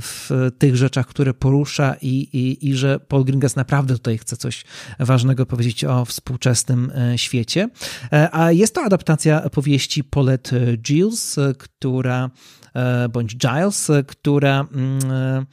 w 0.00 0.30
tych 0.58 0.76
rzeczach, 0.76 1.06
które 1.06 1.34
porusza 1.34 1.96
i, 2.02 2.08
i, 2.32 2.68
i 2.68 2.74
że 2.74 3.00
Paul 3.00 3.24
Gringas 3.24 3.56
naprawdę 3.56 3.94
tutaj 3.94 4.18
chce 4.18 4.36
coś 4.36 4.64
ważnego 4.98 5.46
powiedzieć 5.46 5.84
o 6.00 6.04
współczesnym 6.04 6.92
e, 6.94 7.18
świecie. 7.18 7.68
E, 8.12 8.28
a 8.32 8.52
jest 8.52 8.74
to 8.74 8.82
adaptacja 8.82 9.50
powieści 9.50 10.04
Paulette 10.04 10.76
Giles, 10.76 11.36
która, 11.58 12.30
e, 12.74 13.08
bądź 13.08 13.36
Giles, 13.36 13.90
która 14.06 14.66
mm, 14.74 15.46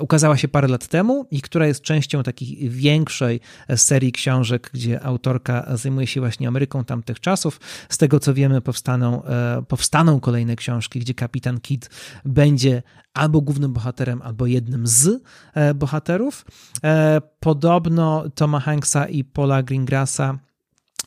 ukazała 0.00 0.36
się 0.36 0.48
parę 0.48 0.68
lat 0.68 0.86
temu 0.86 1.26
i 1.30 1.40
która 1.40 1.66
jest 1.66 1.82
częścią 1.82 2.22
takiej 2.22 2.70
większej 2.70 3.40
serii 3.76 4.12
książek, 4.12 4.70
gdzie 4.74 5.02
autorka 5.02 5.76
zajmuje 5.76 6.06
się 6.06 6.20
właśnie 6.20 6.48
Ameryką 6.48 6.84
tamtych 6.84 7.20
czasów. 7.20 7.60
Z 7.88 7.98
tego 7.98 8.20
co 8.20 8.34
wiemy, 8.34 8.60
powstaną, 8.60 9.22
powstaną 9.68 10.20
kolejne 10.20 10.56
książki, 10.56 11.00
gdzie 11.00 11.14
kapitan 11.14 11.60
Kidd 11.60 11.90
będzie 12.24 12.82
albo 13.14 13.40
głównym 13.40 13.72
bohaterem, 13.72 14.22
albo 14.22 14.46
jednym 14.46 14.86
z 14.86 15.22
e, 15.54 15.74
bohaterów. 15.74 16.46
E, 16.84 17.20
podobno 17.40 18.24
Toma 18.34 18.60
Hanksa 18.60 19.06
i 19.06 19.24
Paula 19.24 19.62
Greengrassa 19.62 20.38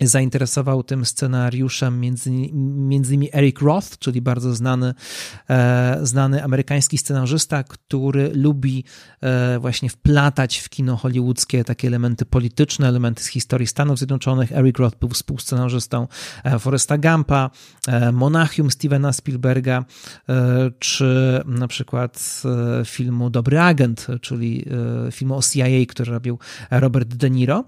zainteresował 0.02 0.84
tym 0.84 1.06
scenariuszem 1.06 2.00
między, 2.00 2.32
między 2.64 3.14
innymi 3.14 3.30
Eric 3.34 3.62
Roth, 3.62 3.98
czyli 4.00 4.22
bardzo 4.22 4.56
znany, 4.56 4.94
e, 5.50 6.00
znany 6.02 6.44
amerykański 6.44 6.98
scenarzysta, 6.98 7.64
który 7.64 8.32
lubi 8.34 8.84
e, 9.22 9.60
właśnie 9.60 9.90
wplatać 9.90 10.58
w 10.58 10.70
kino 10.70 10.98
hollywoodzkie 10.98 11.64
takie 11.64 11.88
elementy 11.88 12.26
polityczne, 12.26 12.88
elementy 12.88 13.24
z 13.24 13.28
historii 13.28 13.68
Stanów 13.68 13.98
Zjednoczonych. 13.98 14.52
Eric 14.52 14.80
Roth 14.80 14.98
był 15.00 15.10
współscenarzystą 15.10 16.08
e, 16.44 16.60
Foresta 16.60 16.98
Gampa, 16.98 17.50
e, 17.88 18.12
Monachium 18.12 18.72
Stevena 18.72 19.14
Spielberga, 19.14 19.86
e, 20.30 20.72
czy 20.80 21.42
na 21.46 21.68
przykład 21.68 22.42
e, 22.82 22.86
filmu 22.86 23.30
Dobry 23.30 23.60
Agent, 23.60 24.08
czyli 24.22 24.66
filmu 25.12 25.38
o 25.38 25.42
CIA, 25.42 25.86
który 25.88 26.12
robił 26.12 26.40
Robert 26.72 27.16
De 27.16 27.30
Niro. 27.30 27.66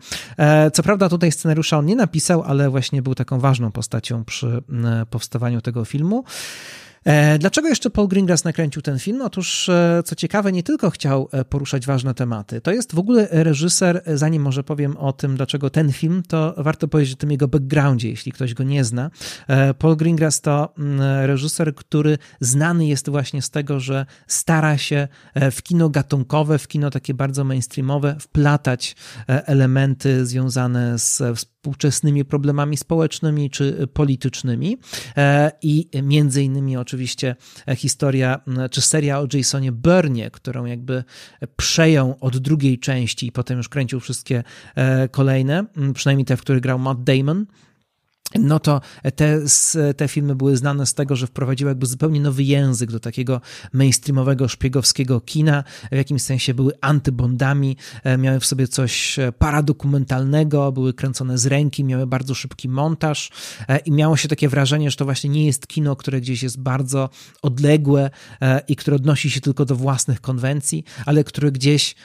Co 0.74 0.84
prawda 0.84 1.10
tutaj 1.10 1.32
scenariusza 1.32 1.78
on 1.78 1.86
nie 1.86 1.96
napisał, 1.96 2.15
pisał, 2.16 2.44
ale 2.44 2.70
właśnie 2.70 3.02
był 3.02 3.16
taką 3.16 3.40
ważną 3.40 3.72
postacią 3.72 4.26
przy 4.26 4.48
e, 4.48 5.06
powstawaniu 5.06 5.62
tego 5.62 5.86
filmu. 5.86 6.24
E, 7.06 7.40
dlaczego 7.40 7.68
jeszcze 7.68 7.90
Paul 7.90 8.08
Greengrass 8.08 8.44
nakręcił 8.44 8.82
ten 8.82 9.00
film? 9.00 9.22
Otóż, 9.22 9.70
e, 9.70 10.02
co 10.06 10.16
ciekawe, 10.16 10.52
nie 10.52 10.64
tylko 10.64 10.90
chciał 10.90 11.30
poruszać 11.50 11.86
ważne 11.86 12.14
tematy. 12.14 12.62
To 12.62 12.72
jest 12.72 12.96
w 12.96 13.00
ogóle 13.00 13.28
reżyser, 13.32 14.02
zanim 14.14 14.42
może 14.42 14.64
powiem 14.64 14.98
o 14.98 15.14
tym, 15.14 15.36
dlaczego 15.36 15.70
ten 15.70 15.92
film, 15.92 16.24
to 16.28 16.56
warto 16.58 16.88
powiedzieć 16.88 17.14
o 17.14 17.18
tym 17.18 17.32
jego 17.32 17.48
backgroundzie, 17.48 18.10
jeśli 18.10 18.32
ktoś 18.32 18.54
go 18.54 18.64
nie 18.64 18.84
zna. 18.84 19.12
Paul 19.80 19.96
Greengrass 19.96 20.42
to 20.42 20.74
mm, 20.78 21.26
reżyser, 21.26 21.76
który 21.76 22.18
znany 22.40 22.88
jest 22.88 23.10
właśnie 23.10 23.42
z 23.42 23.50
tego, 23.50 23.80
że 23.80 24.06
stara 24.28 24.78
się 24.78 25.08
w 25.52 25.62
kino 25.64 25.90
gatunkowe, 25.90 26.58
w 26.58 26.68
kino 26.68 26.90
takie 26.90 27.14
bardzo 27.14 27.44
mainstreamowe 27.44 28.16
wplatać 28.20 28.96
elementy 29.28 30.26
związane 30.26 31.00
z 31.00 31.22
współczesnymi 31.66 32.26
problemami 32.26 32.78
społecznymi 32.78 33.50
czy 33.50 33.88
politycznymi. 33.94 34.78
I 35.62 35.90
między 36.04 36.44
innymi 36.44 36.78
oczywiście 36.78 36.96
oczywiście 36.96 37.36
historia, 37.76 38.40
czy 38.72 38.82
seria 38.82 39.20
o 39.20 39.28
Jasonie 39.34 39.72
Burnie, 39.72 40.32
którą 40.32 40.66
jakby 40.66 41.04
przejął 41.56 42.18
od 42.22 42.38
drugiej 42.38 42.80
części 42.80 43.28
i 43.28 43.32
potem 43.32 43.58
już 43.58 43.70
kręcił 43.70 44.00
wszystkie 44.00 44.44
e, 44.76 45.10
kolejne, 45.10 45.66
przynajmniej 45.94 46.26
te, 46.26 46.38
w 46.38 46.42
których 46.42 46.62
grał 46.62 46.80
Matt 46.80 47.04
Damon 47.04 47.46
no 48.34 48.60
to 48.60 48.82
te, 49.16 49.42
te 49.98 50.08
filmy 50.08 50.36
były 50.36 50.58
znane 50.58 50.86
z 50.86 50.94
tego, 50.94 51.16
że 51.16 51.28
wprowadziły 51.28 51.72
jakby 51.72 51.86
zupełnie 51.86 52.22
nowy 52.22 52.44
język 52.44 52.92
do 52.92 53.00
takiego 53.00 53.42
mainstreamowego, 53.74 54.48
szpiegowskiego 54.48 55.22
kina. 55.22 55.64
W 55.92 55.96
jakimś 55.96 56.22
sensie 56.22 56.54
były 56.54 56.74
antybondami, 56.82 57.78
e, 58.04 58.18
miały 58.18 58.40
w 58.40 58.46
sobie 58.46 58.68
coś 58.68 59.20
e, 59.20 59.32
paradokumentalnego, 59.32 60.72
były 60.72 60.94
kręcone 60.94 61.38
z 61.38 61.46
ręki, 61.46 61.84
miały 61.84 62.08
bardzo 62.08 62.34
szybki 62.34 62.70
montaż 62.70 63.32
e, 63.68 63.78
i 63.78 63.92
miało 63.92 64.18
się 64.18 64.28
takie 64.28 64.50
wrażenie, 64.50 64.92
że 64.92 64.98
to 64.98 65.06
właśnie 65.06 65.30
nie 65.30 65.46
jest 65.46 65.68
kino, 65.68 65.96
które 65.96 66.22
gdzieś 66.22 66.44
jest 66.44 66.60
bardzo 66.60 67.10
odległe 67.42 68.10
i 68.68 68.76
które 68.76 68.96
odnosi 68.96 69.32
się 69.32 69.42
tylko 69.42 69.66
do 69.66 69.76
własnych 69.76 70.22
konwencji, 70.22 70.84
ale 71.06 71.24
które 71.24 71.52
gdzieś 71.52 71.96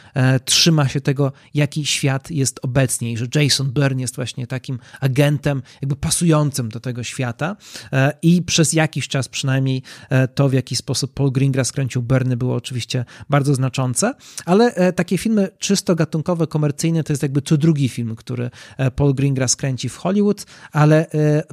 trzyma 0.44 0.88
się 0.88 1.00
tego, 1.00 1.32
jaki 1.54 1.86
świat 1.86 2.30
jest 2.30 2.60
obecnie 2.62 3.12
i 3.12 3.16
że 3.16 3.26
Jason 3.34 3.72
Byrne 3.72 4.00
jest 4.00 4.16
właśnie 4.16 4.46
takim 4.46 4.78
agentem, 5.00 5.62
jakby 5.82 5.96
pasującym 6.10 6.68
do 6.68 6.80
tego 6.80 7.02
świata 7.02 7.56
e, 7.92 8.12
i 8.22 8.42
przez 8.42 8.72
jakiś 8.72 9.08
czas 9.08 9.28
przynajmniej 9.28 9.82
e, 10.10 10.28
to, 10.28 10.48
w 10.48 10.52
jaki 10.52 10.76
sposób 10.76 11.14
Paul 11.14 11.32
Greengrass 11.32 11.72
kręcił 11.72 12.02
Berny 12.02 12.36
było 12.36 12.54
oczywiście 12.54 13.04
bardzo 13.28 13.54
znaczące, 13.54 14.14
ale 14.46 14.74
e, 14.74 14.92
takie 14.92 15.18
filmy 15.18 15.48
czysto 15.58 15.94
gatunkowe, 15.94 16.46
komercyjne 16.46 17.04
to 17.04 17.12
jest 17.12 17.22
jakby 17.22 17.42
co 17.42 17.56
drugi 17.56 17.88
film, 17.88 18.16
który 18.16 18.50
Paul 18.96 19.14
Greengrass 19.14 19.56
kręci 19.56 19.88
w 19.88 19.96
Hollywood, 19.96 20.46
ale 20.72 21.06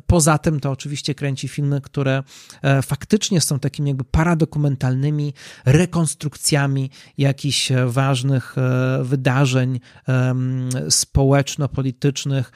poza 0.08 0.38
tym 0.38 0.60
to 0.60 0.72
oczywiście 0.72 1.16
kręci 1.16 1.48
filmy, 1.48 1.82
które 1.82 2.24
faktycznie 2.84 3.42
są 3.42 3.60
takimi 3.60 3.90
jakby 3.90 4.04
paradokumentalnymi 4.04 5.34
rekonstrukcjami 5.66 6.90
jakichś 7.18 7.72
ważnych 7.88 8.56
wydarzeń 9.02 9.80
społeczno-politycznych, 10.90 12.52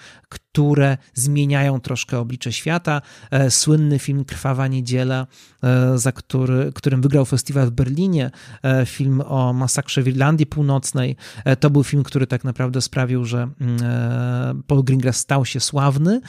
które 0.52 0.98
zmieniają 1.14 1.80
troszkę 1.80 2.20
oblicze 2.20 2.54
świata. 2.54 3.02
E, 3.32 3.52
słynny 3.52 4.00
film 4.00 4.26
Krwawa 4.26 4.68
Niedziela, 4.68 5.28
e, 5.64 5.98
za 5.98 6.12
który, 6.12 6.72
którym 6.76 7.02
wygrał 7.02 7.26
festiwal 7.26 7.68
w 7.68 7.72
Berlinie, 7.72 8.32
e, 8.64 8.86
film 8.86 9.22
o 9.26 9.54
masakrze 9.54 10.04
w 10.04 10.08
Irlandii 10.08 10.46
Północnej. 10.46 11.16
To 11.60 11.70
był 11.70 11.84
film, 11.84 12.04
który 12.04 12.28
tak 12.28 12.44
naprawdę 12.44 12.82
sprawił, 12.82 13.26
że 13.26 13.50
mm, 13.62 14.64
Paul 14.68 14.84
Greengrass 14.84 15.18
stał 15.18 15.46
się 15.46 15.60
sławny 15.60 16.22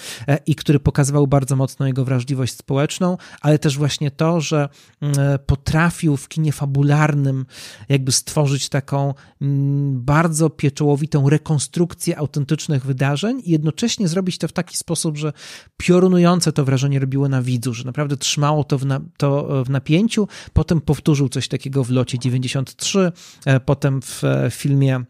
i 0.47 0.55
który 0.55 0.81
pokazywał 0.81 1.27
bardzo 1.27 1.57
mocno 1.57 1.87
jego 1.87 2.05
wrażliwość 2.05 2.57
społeczną, 2.57 3.17
ale 3.41 3.59
też 3.59 3.79
właśnie 3.79 4.11
to, 4.11 4.41
że 4.41 4.69
mm, 5.01 5.17
potrafił 5.47 6.17
w 6.17 6.29
kinie 6.29 6.53
fabularnym 6.53 7.47
jakby 7.89 8.13
stworzyć 8.13 8.69
taką 8.69 9.15
mm, 9.41 10.05
bardzo 10.05 10.51
pieczołowitą 10.51 11.29
rekonstrukcję 11.29 12.19
autentycznych 12.19 12.85
wydarzeń 12.85 13.43
i 13.45 13.51
jednocześnie 13.51 14.09
zrobić 14.13 14.39
to 14.39 14.49
w 14.49 14.53
taki 14.53 14.77
sposób, 14.77 15.17
że 15.17 15.33
piorunujące 15.77 16.53
to 16.53 16.65
wrażenie 16.65 16.99
robiło 16.99 17.29
na 17.29 17.43
widzu, 17.43 17.75
że 17.75 17.85
naprawdę 17.85 18.17
trzymało 18.17 18.65
to 18.65 18.79
w, 18.79 18.87
na, 18.87 19.01
to 19.17 19.65
w 19.65 19.71
napięciu. 19.71 20.29
Potem 20.53 20.81
powtórzył 20.81 21.29
coś 21.29 21.49
takiego 21.49 21.85
w 21.85 21.91
locie 21.91 22.19
93, 22.19 23.13
e, 23.47 23.61
potem 23.61 24.03
w 24.03 24.25
e, 24.25 24.51
filmie 24.51 25.05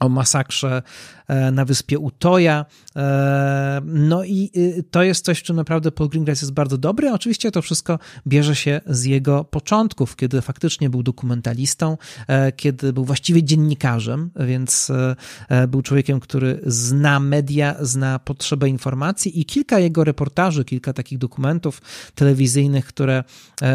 o 0.00 0.08
masakrze 0.08 0.82
e, 1.23 1.23
na 1.52 1.64
wyspie 1.64 1.98
Utoja. 1.98 2.66
E, 2.96 3.80
no 3.84 4.24
i 4.24 4.50
y, 4.56 4.84
to 4.90 5.02
jest 5.02 5.24
coś, 5.24 5.42
czym 5.42 5.56
naprawdę 5.56 5.92
Paul 5.92 6.08
Greengrass 6.08 6.42
jest 6.42 6.52
bardzo 6.52 6.78
dobry. 6.78 7.12
Oczywiście 7.12 7.50
to 7.50 7.62
wszystko 7.62 7.98
bierze 8.26 8.56
się 8.56 8.80
z 8.86 9.04
jego 9.04 9.44
początków, 9.44 10.16
kiedy 10.16 10.42
faktycznie 10.42 10.90
był 10.90 11.02
dokumentalistą, 11.02 11.98
e, 12.28 12.52
kiedy 12.52 12.92
był 12.92 13.04
właściwie 13.04 13.42
dziennikarzem, 13.42 14.30
więc 14.36 14.92
był 15.68 15.82
człowiekiem, 15.82 16.20
który 16.20 16.60
zna 16.66 17.20
media, 17.20 17.76
zna 17.80 18.18
potrzebę 18.18 18.68
informacji 18.68 19.40
i 19.40 19.44
kilka 19.44 19.78
jego 19.78 20.04
reportaży, 20.04 20.64
kilka 20.64 20.92
takich 20.92 21.18
dokumentów 21.18 21.82
telewizyjnych, 22.14 22.86
które 22.86 23.24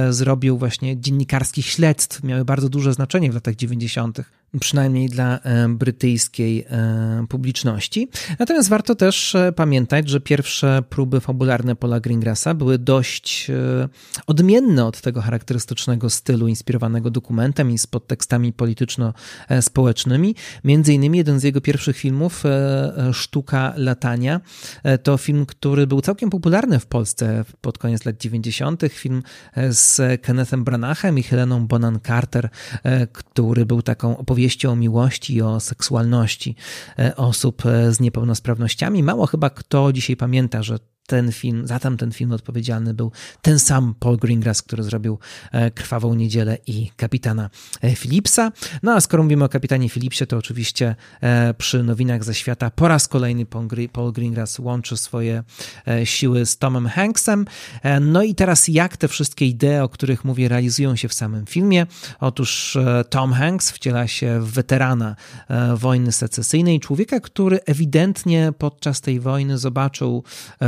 zrobił 0.10 0.58
właśnie 0.58 1.02
dziennikarskich 1.02 1.66
śledztw, 1.66 2.24
miały 2.24 2.46
bardzo 2.46 2.70
duże 2.70 2.94
znaczenie 2.94 3.32
w 3.32 3.36
latach 3.36 3.56
90 3.56 4.22
przynajmniej 4.60 5.10
dla 5.10 5.40
e, 5.40 5.70
brytyjskiej 5.70 6.66
e, 6.70 7.26
publiczności. 7.40 8.10
Natomiast 8.40 8.70
warto 8.70 8.96
też 8.96 9.36
e, 9.36 9.52
pamiętać, 9.52 10.10
że 10.10 10.20
pierwsze 10.20 10.84
próby 10.90 11.20
fabularne 11.20 11.76
Paula 11.76 12.00
Greengrassa 12.00 12.54
były 12.54 12.78
dość 12.78 13.52
odmienne 14.28 14.86
od 14.86 15.02
tego 15.02 15.22
charakterystycznego 15.22 16.10
stylu 16.10 16.48
inspirowanego 16.48 17.10
dokumentem 17.10 17.72
i 17.72 17.78
z 17.78 17.88
podtekstami 17.88 18.54
polityczno-społecznymi. 18.54 20.36
Między 20.64 20.94
innymi 20.94 21.18
jeden 21.18 21.40
z 21.40 21.44
jego 21.44 21.62
pierwszych 21.62 21.98
filmów, 21.98 22.44
Sztuka 23.14 23.74
latania, 23.78 24.42
to 25.04 25.18
film, 25.18 25.46
który 25.46 25.88
był 25.88 26.02
całkiem 26.02 26.30
popularny 26.30 26.80
w 26.80 26.86
Polsce 26.86 27.46
pod 27.62 27.78
koniec 27.78 28.06
lat 28.06 28.18
90. 28.18 28.82
Film 28.90 29.24
z 29.70 30.22
Kennethem 30.22 30.64
Branachem 30.64 31.20
i 31.20 31.24
Heleną 31.24 31.68
Bonan 31.68 32.00
Carter, 32.08 32.50
który 33.12 33.66
był 33.66 33.82
taką 33.82 34.18
opowieścią 34.18 34.40
opowieści 34.40 34.68
o 34.68 34.76
miłości 34.76 35.36
i 35.36 35.42
o 35.42 35.60
seksualności 35.60 36.56
osób 37.30 37.64
z 37.90 38.00
niepełnosprawnościami. 38.00 39.04
Mało 39.04 39.26
chyba 39.26 39.50
kto 39.50 39.94
dzisiaj 39.94 40.18
pamięta, 40.18 40.64
że 40.64 40.80
ten 41.10 41.32
film, 41.32 41.68
za 41.68 41.80
tamten 41.80 42.12
film 42.12 42.32
odpowiedzialny 42.32 42.94
był 42.94 43.12
ten 43.42 43.60
sam 43.60 43.96
Paul 44.00 44.18
Greengrass, 44.18 44.62
który 44.62 44.84
zrobił 44.84 45.20
e, 45.52 45.72
Krwawą 45.72 46.14
Niedzielę 46.14 46.58
i 46.68 46.92
Kapitana 46.98 47.50
e, 47.82 47.96
Philipsa. 47.96 48.52
No 48.84 48.94
a 48.94 49.02
skoro 49.02 49.24
mówimy 49.24 49.44
o 49.46 49.50
Kapitanie 49.50 49.90
Philipsie, 49.90 50.28
to 50.28 50.38
oczywiście 50.38 50.96
e, 51.22 51.54
przy 51.54 51.84
nowinach 51.84 52.24
ze 52.24 52.34
świata 52.34 52.72
po 52.72 52.88
raz 52.88 53.08
kolejny 53.08 53.46
Paul 53.92 54.12
Greengrass 54.14 54.60
łączy 54.60 54.98
swoje 54.98 55.44
siły 56.04 56.46
z 56.46 56.58
Tomem 56.58 56.88
Hanksem. 56.88 57.46
No 58.02 58.24
i 58.24 58.36
teraz 58.36 58.68
jak 58.68 58.98
te 58.98 59.08
wszystkie 59.08 59.46
idee, 59.46 59.84
o 59.84 59.90
których 59.90 60.26
mówię, 60.26 60.48
realizują 60.48 60.96
się 60.96 61.08
w 61.08 61.14
samym 61.14 61.46
filmie? 61.46 61.86
Otóż 62.20 62.78
Tom 63.10 63.34
Hanks 63.34 63.72
wciela 63.72 64.08
się 64.08 64.40
w 64.42 64.52
weterana 64.52 65.16
wojny 65.76 66.12
secesyjnej, 66.12 66.80
człowieka, 66.80 67.20
który 67.20 67.60
ewidentnie 67.66 68.54
podczas 68.58 69.02
tej 69.02 69.20
wojny 69.20 69.58
zobaczył 69.58 70.24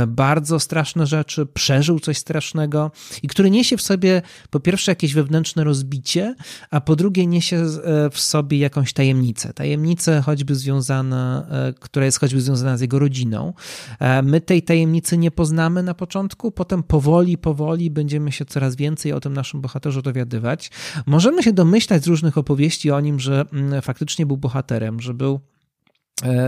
bardzo 0.06 0.31
bardzo 0.32 0.60
straszne 0.60 1.06
rzeczy, 1.06 1.46
przeżył 1.46 2.00
coś 2.00 2.18
strasznego 2.18 2.90
i 3.22 3.28
który 3.28 3.50
niesie 3.50 3.76
w 3.76 3.82
sobie 3.82 4.22
po 4.50 4.60
pierwsze 4.60 4.92
jakieś 4.92 5.14
wewnętrzne 5.14 5.64
rozbicie, 5.64 6.34
a 6.70 6.80
po 6.80 6.96
drugie 6.96 7.26
niesie 7.26 7.56
e, 7.56 8.10
w 8.10 8.20
sobie 8.20 8.58
jakąś 8.58 8.92
tajemnicę. 8.92 9.52
Tajemnicę 9.52 10.22
choćby 10.22 10.54
związana, 10.54 11.46
e, 11.50 11.72
która 11.80 12.04
jest 12.04 12.20
choćby 12.20 12.40
związana 12.40 12.76
z 12.76 12.80
jego 12.80 12.98
rodziną. 12.98 13.52
E, 13.98 14.22
my 14.22 14.40
tej 14.40 14.62
tajemnicy 14.62 15.18
nie 15.18 15.30
poznamy 15.30 15.82
na 15.82 15.94
początku, 15.94 16.50
potem 16.50 16.82
powoli, 16.82 17.38
powoli 17.38 17.90
będziemy 17.90 18.32
się 18.32 18.44
coraz 18.44 18.76
więcej 18.76 19.12
o 19.12 19.20
tym 19.20 19.32
naszym 19.32 19.60
bohaterze 19.60 20.02
dowiadywać. 20.02 20.70
Możemy 21.06 21.42
się 21.42 21.52
domyślać 21.52 22.04
z 22.04 22.06
różnych 22.06 22.38
opowieści 22.38 22.90
o 22.90 23.00
nim, 23.00 23.20
że 23.20 23.44
mm, 23.52 23.82
faktycznie 23.82 24.26
był 24.26 24.36
bohaterem, 24.36 25.00
że 25.00 25.14
był 25.14 25.40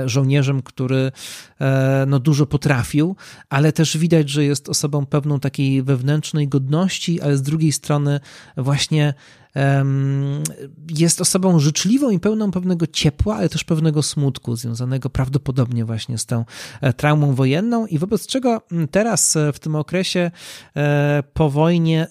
żołnierzem, 0.07 0.63
który 0.63 1.13
e, 1.61 2.05
no, 2.09 2.19
dużo 2.19 2.47
potrafił, 2.47 3.17
ale 3.49 3.73
też 3.73 3.97
widać, 3.97 4.31
że 4.31 4.45
jest 4.45 4.69
osobą 4.69 5.07
pewną 5.07 5.41
takiej 5.41 5.83
wewnętrznej 5.83 6.49
godności, 6.49 7.21
ale 7.21 7.37
z 7.37 7.43
drugiej 7.43 7.73
strony 7.73 8.21
właśnie 8.57 9.15
jest 10.99 11.21
osobą 11.21 11.59
życzliwą 11.59 12.11
i 12.11 12.21
pełną 12.21 12.51
pewnego 12.51 12.87
ciepła, 12.87 13.37
ale 13.37 13.49
też 13.49 13.65
pewnego 13.65 14.03
smutku, 14.03 14.57
związanego 14.57 15.11
prawdopodobnie 15.11 15.85
właśnie 15.85 16.19
z 16.19 16.27
tą 16.27 16.45
e, 16.81 16.93
traumą 16.93 17.35
wojenną 17.35 17.87
i 17.87 17.99
wobec 17.99 18.27
czego 18.27 18.63
teraz 18.91 19.37
e, 19.37 19.53
w 19.53 19.59
tym 19.59 19.77
okresie 19.77 20.31
e, 20.77 21.23
po 21.35 21.51
wojnie 21.51 22.07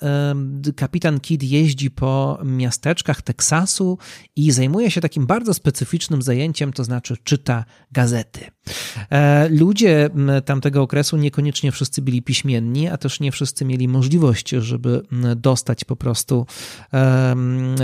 kapitan 0.76 1.20
Kidd 1.20 1.44
jeździ 1.44 1.92
po 1.92 2.40
miasteczkach 2.44 3.22
Teksasu 3.22 3.98
i 4.36 4.52
zajmuje 4.52 4.92
się 4.92 5.02
takim 5.02 5.28
bardzo 5.28 5.54
specyficznym 5.54 6.22
zajęciem, 6.22 6.74
to 6.74 6.84
znaczy 6.84 7.18
czyta 7.24 7.66
gazety. 7.92 8.40
Ludzie 9.50 10.10
tamtego 10.46 10.82
okresu 10.82 11.18
niekoniecznie 11.18 11.72
wszyscy 11.72 12.02
byli 12.02 12.22
piśmienni, 12.22 12.88
a 12.88 12.98
też 12.98 13.20
nie 13.20 13.32
wszyscy 13.32 13.66
mieli 13.66 13.88
możliwość, 13.88 14.50
żeby 14.50 15.02
dostać 15.36 15.84
po 15.84 15.96
prostu 15.96 16.46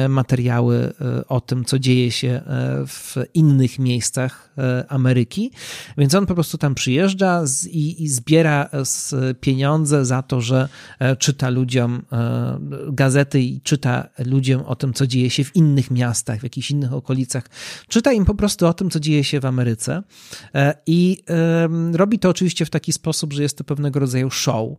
materiały 0.10 0.94
e, 1.02 1.28
o 1.28 1.42
tym, 1.42 1.66
co 1.66 1.80
dzieje 1.80 2.12
się 2.12 2.28
e, 2.28 2.42
w 2.88 3.16
innych 3.34 3.80
miejscach 3.80 4.50
e, 4.58 4.86
Ameryki. 4.90 5.52
Więc 5.98 6.16
on 6.16 6.26
po 6.26 6.34
prostu 6.34 6.58
tam 6.58 6.76
przyjeżdża 6.76 7.44
i, 7.70 8.04
i 8.04 8.08
zbiera 8.08 8.70
pieniądze 9.42 10.06
za 10.06 10.22
to, 10.22 10.42
że 10.42 10.70
czyta 11.20 11.50
ludziom 11.50 12.02
gazety 12.92 13.42
i 13.42 13.62
czyta 13.62 14.10
ludziom 14.26 14.62
o 14.62 14.76
tym, 14.76 14.94
co 14.94 15.08
dzieje 15.08 15.30
się 15.30 15.44
w 15.44 15.56
innych 15.56 15.92
miastach, 15.92 16.40
w 16.40 16.44
jakichś 16.44 16.72
innych 16.72 16.94
okolicach. 16.94 17.50
Czyta 17.88 18.12
im 18.12 18.26
po 18.26 18.36
prostu 18.36 18.68
o 18.68 18.74
tym, 18.74 18.90
co 18.90 19.00
dzieje 19.00 19.24
się 19.24 19.40
w 19.40 19.46
Ameryce. 19.46 20.04
I 20.86 21.24
robi 21.94 22.20
to 22.20 22.30
oczywiście 22.30 22.66
w 22.66 22.70
taki 22.70 22.94
sposób, 22.94 23.34
że 23.34 23.44
jest 23.44 23.58
to 23.58 23.64
pewnego 23.64 24.00
rodzaju 24.00 24.30
show, 24.30 24.70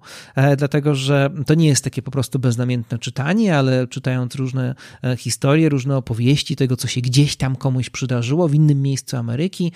dlatego 0.56 0.94
że 0.94 1.30
to 1.46 1.54
nie 1.54 1.68
jest 1.68 1.84
takie 1.84 2.02
po 2.02 2.10
prostu 2.10 2.38
beznamiętne 2.38 2.98
czytanie, 2.98 3.56
ale 3.56 3.86
czytając 3.86 4.34
różne 4.34 4.59
E, 4.60 5.16
historie, 5.16 5.68
różne 5.68 5.96
opowieści 5.96 6.56
tego, 6.56 6.76
co 6.76 6.88
się 6.88 7.00
gdzieś 7.00 7.36
tam 7.36 7.56
komuś 7.56 7.90
przydarzyło 7.90 8.48
w 8.48 8.54
innym 8.54 8.82
miejscu 8.82 9.16
Ameryki, 9.16 9.72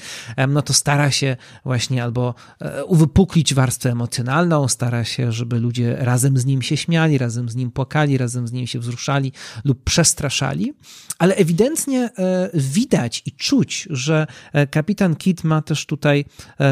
no 0.49 0.63
to 0.63 0.73
stara 0.73 1.11
się 1.11 1.37
właśnie 1.65 2.05
albo 2.05 2.35
e, 2.61 2.85
uwypuklić 2.85 3.55
warstwę 3.55 3.91
emocjonalną, 3.91 4.69
stara 4.69 5.05
się, 5.05 5.33
żeby 5.33 5.61
ludzie 5.61 5.97
razem 5.97 6.39
z 6.39 6.45
nim 6.45 6.63
się 6.63 6.77
śmiali, 6.77 7.19
razem 7.19 7.49
z 7.49 7.55
nim 7.55 7.71
płakali, 7.71 8.19
razem 8.19 8.49
z 8.49 8.53
nim 8.53 8.67
się 8.67 8.79
wzruszali 8.79 9.33
lub 9.65 9.85
przestraszali, 9.85 10.73
ale 11.19 11.37
ewidentnie 11.37 12.11
e, 12.19 12.51
widać 12.55 13.23
i 13.27 13.33
czuć, 13.33 13.89
że 13.91 14.27
kapitan 14.71 15.17
Kidd 15.17 15.45
ma 15.45 15.63
też 15.63 15.87
tutaj 15.87 16.25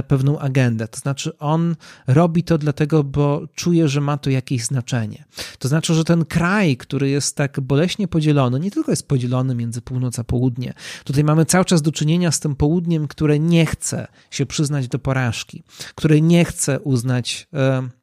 pewną 0.09 0.39
agendę. 0.39 0.89
To 0.89 0.99
znaczy, 0.99 1.39
on 1.39 1.77
robi 2.07 2.45
to 2.45 2.59
dlatego, 2.59 3.05
bo 3.05 3.43
czuje, 3.55 3.89
że 3.89 4.01
ma 4.01 4.17
to 4.17 4.31
jakieś 4.31 4.65
znaczenie. 4.65 5.25
To 5.59 5.69
znaczy, 5.69 5.95
że 5.95 6.05
ten 6.05 6.25
kraj, 6.25 6.77
który 6.77 7.09
jest 7.09 7.37
tak 7.37 7.61
boleśnie 7.61 8.02
podzielony, 8.09 8.33
podzielony, 8.33 8.61
nie 8.61 8.71
tylko 8.71 8.93
jest 8.93 9.09
podzielony 9.09 9.55
między 9.55 9.83
północ 9.83 10.19
a 10.19 10.25
południe. 10.25 10.75
Tutaj 11.05 11.25
mamy 11.25 11.45
cały 11.45 11.65
czas 11.65 11.83
do 11.83 11.93
czynienia 11.93 12.31
z 12.31 12.41
tym 12.41 12.57
południem, 12.57 13.09
które 13.09 13.39
nie 13.39 13.67
chce 13.67 14.07
się 14.31 14.47
przyznać 14.47 14.89
do 14.89 14.99
porażki, 14.99 15.63
które 15.95 16.21
nie 16.21 16.45
chce 16.45 16.81
uznać. 16.81 17.49
Yy, 17.53 18.02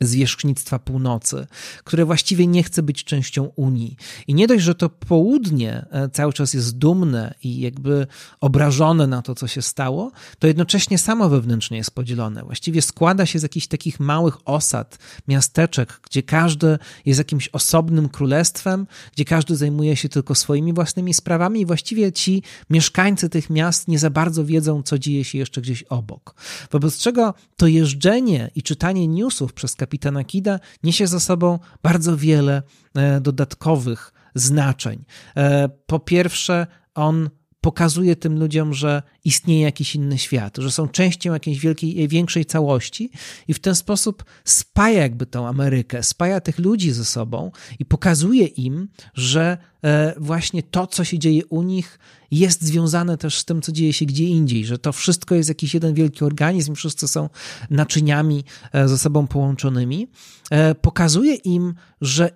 zwierzchnictwa 0.00 0.78
północy, 0.78 1.46
które 1.84 2.04
właściwie 2.04 2.46
nie 2.46 2.62
chce 2.62 2.82
być 2.82 3.04
częścią 3.04 3.50
Unii. 3.56 3.96
I 4.26 4.34
nie 4.34 4.46
dość, 4.46 4.64
że 4.64 4.74
to 4.74 4.88
południe 4.88 5.86
e, 5.90 6.08
cały 6.08 6.32
czas 6.32 6.54
jest 6.54 6.78
dumne 6.78 7.34
i 7.42 7.60
jakby 7.60 8.06
obrażone 8.40 9.06
na 9.06 9.22
to, 9.22 9.34
co 9.34 9.48
się 9.48 9.62
stało, 9.62 10.12
to 10.38 10.46
jednocześnie 10.46 10.98
samo 10.98 11.28
wewnętrznie 11.28 11.76
jest 11.76 11.90
podzielone. 11.90 12.44
Właściwie 12.44 12.82
składa 12.82 13.26
się 13.26 13.38
z 13.38 13.42
jakichś 13.42 13.66
takich 13.66 14.00
małych 14.00 14.36
osad, 14.44 14.98
miasteczek, 15.28 16.00
gdzie 16.02 16.22
każdy 16.22 16.78
jest 17.06 17.18
jakimś 17.18 17.48
osobnym 17.48 18.08
królestwem, 18.08 18.86
gdzie 19.12 19.24
każdy 19.24 19.56
zajmuje 19.56 19.96
się 19.96 20.08
tylko 20.08 20.34
swoimi 20.34 20.72
własnymi 20.72 21.14
sprawami 21.14 21.60
i 21.60 21.66
właściwie 21.66 22.12
ci 22.12 22.42
mieszkańcy 22.70 23.28
tych 23.28 23.50
miast 23.50 23.88
nie 23.88 23.98
za 23.98 24.10
bardzo 24.10 24.44
wiedzą, 24.44 24.82
co 24.82 24.98
dzieje 24.98 25.24
się 25.24 25.38
jeszcze 25.38 25.60
gdzieś 25.60 25.82
obok. 25.82 26.34
Wobec 26.70 26.98
czego 26.98 27.34
to 27.56 27.66
jeżdżenie 27.66 28.50
i 28.54 28.62
czytanie 28.62 29.08
newsów 29.08 29.52
przez 29.52 29.76
kapitana 29.78 30.24
Kida 30.24 30.60
niesie 30.82 31.06
za 31.06 31.20
sobą 31.20 31.58
bardzo 31.82 32.16
wiele 32.16 32.62
e, 32.94 33.20
dodatkowych 33.20 34.12
znaczeń. 34.34 35.04
E, 35.36 35.68
po 35.86 35.98
pierwsze, 36.00 36.66
on 36.94 37.30
pokazuje 37.60 38.16
tym 38.16 38.38
ludziom, 38.38 38.74
że 38.74 39.02
istnieje 39.24 39.60
jakiś 39.60 39.94
inny 39.94 40.18
świat, 40.18 40.56
że 40.58 40.70
są 40.70 40.88
częścią 40.88 41.32
jakiejś 41.32 41.58
wielkiej, 41.58 42.08
większej 42.08 42.44
całości 42.44 43.10
i 43.48 43.54
w 43.54 43.58
ten 43.58 43.74
sposób 43.74 44.24
spaja 44.44 45.02
jakby 45.02 45.26
tą 45.26 45.48
Amerykę, 45.48 46.02
spaja 46.02 46.40
tych 46.40 46.58
ludzi 46.58 46.92
ze 46.92 47.04
sobą 47.04 47.50
i 47.78 47.84
pokazuje 47.84 48.46
im, 48.46 48.88
że 49.14 49.58
e, 49.84 50.14
właśnie 50.16 50.62
to, 50.62 50.86
co 50.86 51.04
się 51.04 51.18
dzieje 51.18 51.46
u 51.46 51.62
nich, 51.62 51.98
jest 52.30 52.62
związane 52.62 53.18
też 53.18 53.38
z 53.38 53.44
tym, 53.44 53.62
co 53.62 53.72
dzieje 53.72 53.92
się 53.92 54.06
gdzie 54.06 54.24
indziej, 54.24 54.66
że 54.66 54.78
to 54.78 54.92
wszystko 54.92 55.34
jest 55.34 55.48
jakiś 55.48 55.74
jeden 55.74 55.94
wielki 55.94 56.24
organizm, 56.24 56.74
wszyscy 56.74 57.08
są 57.08 57.28
naczyniami 57.70 58.44
e, 58.72 58.88
ze 58.88 58.98
sobą 58.98 59.26
połączonymi. 59.26 60.08
E, 60.50 60.74
pokazuje 60.74 61.34
im, 61.34 61.74
że 62.00 62.30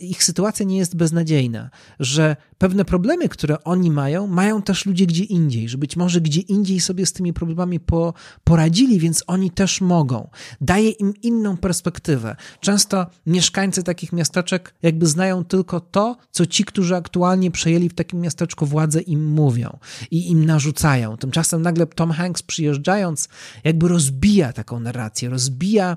ich 0.00 0.24
sytuacja 0.24 0.66
nie 0.66 0.78
jest 0.78 0.96
beznadziejna, 0.96 1.70
że 2.00 2.36
pewne 2.58 2.84
problemy, 2.84 3.28
które 3.28 3.64
oni 3.64 3.90
mają, 3.90 4.26
mają 4.26 4.62
też 4.62 4.86
ludzie 4.86 5.06
gdzie 5.06 5.24
indziej, 5.24 5.68
że 5.68 5.78
być 5.78 5.96
może 5.96 6.07
że 6.08 6.20
gdzie 6.20 6.40
indziej 6.40 6.80
sobie 6.80 7.06
z 7.06 7.12
tymi 7.12 7.32
problemami 7.32 7.80
po, 7.80 8.14
poradzili, 8.44 8.98
więc 8.98 9.24
oni 9.26 9.50
też 9.50 9.80
mogą. 9.80 10.28
Daje 10.60 10.90
im 10.90 11.14
inną 11.22 11.56
perspektywę. 11.56 12.36
Często 12.60 13.06
mieszkańcy 13.26 13.82
takich 13.82 14.12
miasteczek 14.12 14.74
jakby 14.82 15.06
znają 15.06 15.44
tylko 15.44 15.80
to, 15.80 16.16
co 16.30 16.46
ci, 16.46 16.64
którzy 16.64 16.96
aktualnie 16.96 17.50
przejęli 17.50 17.88
w 17.88 17.94
takim 17.94 18.20
miasteczku 18.20 18.66
władzę, 18.66 19.00
im 19.00 19.26
mówią 19.26 19.78
i 20.10 20.30
im 20.30 20.46
narzucają. 20.46 21.16
Tymczasem 21.16 21.62
nagle 21.62 21.86
Tom 21.86 22.10
Hanks 22.10 22.42
przyjeżdżając, 22.42 23.28
jakby 23.64 23.88
rozbija 23.88 24.52
taką 24.52 24.80
narrację, 24.80 25.28
rozbija 25.28 25.96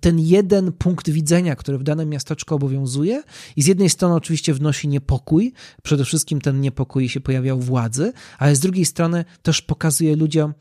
ten 0.00 0.18
jeden 0.18 0.72
punkt 0.72 1.10
widzenia, 1.10 1.56
który 1.56 1.78
w 1.78 1.82
danym 1.82 2.08
miasteczku 2.08 2.54
obowiązuje 2.54 3.22
i 3.56 3.62
z 3.62 3.66
jednej 3.66 3.90
strony 3.90 4.14
oczywiście 4.14 4.54
wnosi 4.54 4.88
niepokój, 4.88 5.52
przede 5.82 6.04
wszystkim 6.04 6.40
ten 6.40 6.60
niepokój 6.60 7.08
się 7.08 7.20
pojawiał 7.20 7.60
władzy, 7.60 8.12
ale 8.38 8.56
z 8.56 8.60
drugiej 8.60 8.84
strony 8.84 9.24
też 9.42 9.49
pokazuje 9.62 10.16
ludziom, 10.16 10.54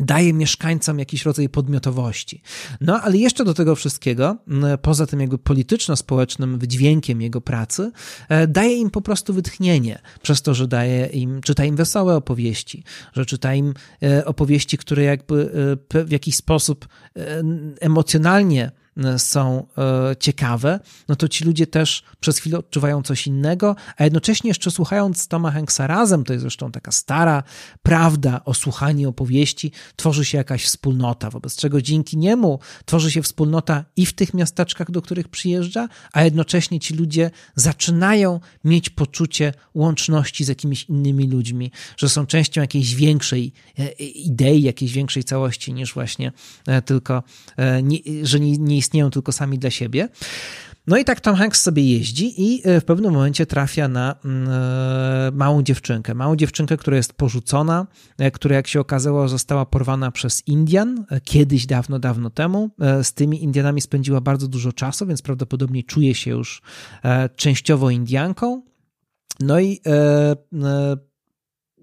daje 0.00 0.32
mieszkańcom 0.32 0.98
jakiś 0.98 1.24
rodzaj 1.24 1.48
podmiotowości. 1.48 2.42
No 2.80 3.00
ale 3.00 3.16
jeszcze 3.16 3.44
do 3.44 3.54
tego 3.54 3.76
wszystkiego, 3.76 4.36
poza 4.82 5.06
tym 5.06 5.20
jakby 5.20 5.38
polityczno-społecznym 5.38 6.58
wydźwiękiem 6.58 7.22
jego 7.22 7.40
pracy, 7.40 7.92
e, 8.28 8.46
daje 8.46 8.76
im 8.76 8.90
po 8.90 9.00
prostu 9.00 9.34
wytchnienie, 9.34 9.98
przez 10.22 10.42
to, 10.42 10.54
że 10.54 10.68
daje 10.68 11.06
im, 11.06 11.40
czyta 11.40 11.64
im 11.64 11.76
wesołe 11.76 12.16
opowieści, 12.16 12.84
że 13.12 13.26
czyta 13.26 13.54
im 13.54 13.74
e, 14.02 14.24
opowieści, 14.24 14.78
które 14.78 15.02
jakby 15.02 15.50
e, 15.94 16.04
w 16.04 16.10
jakiś 16.10 16.36
sposób 16.36 16.88
emocjonalnie 17.80 18.70
są 19.18 19.66
ciekawe, 20.20 20.80
no 21.08 21.16
to 21.16 21.28
ci 21.28 21.44
ludzie 21.44 21.66
też 21.66 22.02
przez 22.20 22.38
chwilę 22.38 22.58
odczuwają 22.58 23.02
coś 23.02 23.26
innego, 23.26 23.76
a 23.96 24.04
jednocześnie 24.04 24.48
jeszcze 24.48 24.70
słuchając 24.70 25.28
Toma 25.28 25.50
Hanksa 25.50 25.86
razem, 25.86 26.24
to 26.24 26.32
jest 26.32 26.42
zresztą 26.42 26.72
taka 26.72 26.92
stara 26.92 27.42
prawda 27.82 28.40
o 28.44 28.54
słuchaniu 28.54 29.08
opowieści, 29.08 29.72
tworzy 29.96 30.24
się 30.24 30.38
jakaś 30.38 30.64
wspólnota, 30.64 31.30
wobec 31.30 31.56
czego 31.56 31.82
dzięki 31.82 32.16
niemu 32.16 32.58
tworzy 32.84 33.10
się 33.10 33.22
wspólnota 33.22 33.84
i 33.96 34.06
w 34.06 34.12
tych 34.12 34.34
miasteczkach, 34.34 34.90
do 34.90 35.02
których 35.02 35.28
przyjeżdża, 35.28 35.88
a 36.12 36.24
jednocześnie 36.24 36.80
ci 36.80 36.94
ludzie 36.94 37.30
zaczynają 37.54 38.40
mieć 38.64 38.90
poczucie 38.90 39.52
łączności 39.74 40.44
z 40.44 40.48
jakimiś 40.48 40.84
innymi 40.84 41.28
ludźmi, 41.28 41.70
że 41.96 42.08
są 42.08 42.26
częścią 42.26 42.60
jakiejś 42.60 42.94
większej 42.94 43.52
e, 43.78 43.92
idei, 44.02 44.62
jakiejś 44.62 44.92
większej 44.92 45.24
całości 45.24 45.72
niż 45.72 45.94
właśnie 45.94 46.32
e, 46.66 46.82
tylko, 46.82 47.22
e, 47.58 47.82
że 48.22 48.40
nie 48.40 48.76
istnieją 48.86 49.10
tylko 49.10 49.32
sami 49.32 49.58
dla 49.58 49.70
siebie. 49.70 50.08
No 50.86 50.96
i 50.96 51.04
tak 51.04 51.20
Tom 51.20 51.34
Hanks 51.36 51.62
sobie 51.62 51.82
jeździ 51.82 52.34
i 52.36 52.62
w 52.80 52.84
pewnym 52.84 53.12
momencie 53.12 53.46
trafia 53.46 53.88
na 53.88 54.14
mm, 54.24 54.48
małą 55.36 55.62
dziewczynkę. 55.62 56.14
Małą 56.14 56.36
dziewczynkę, 56.36 56.76
która 56.76 56.96
jest 56.96 57.12
porzucona, 57.12 57.86
która 58.32 58.56
jak 58.56 58.66
się 58.66 58.80
okazało 58.80 59.28
została 59.28 59.66
porwana 59.66 60.10
przez 60.10 60.42
Indian 60.46 61.04
kiedyś, 61.24 61.66
dawno, 61.66 61.98
dawno 61.98 62.30
temu. 62.30 62.70
Z 63.02 63.12
tymi 63.12 63.42
Indianami 63.42 63.80
spędziła 63.80 64.20
bardzo 64.20 64.48
dużo 64.48 64.72
czasu, 64.72 65.06
więc 65.06 65.22
prawdopodobnie 65.22 65.82
czuje 65.82 66.14
się 66.14 66.30
już 66.30 66.62
częściowo 67.36 67.90
Indianką. 67.90 68.62
No 69.40 69.60
i 69.60 69.80
e, 69.86 69.92
e, 69.92 70.96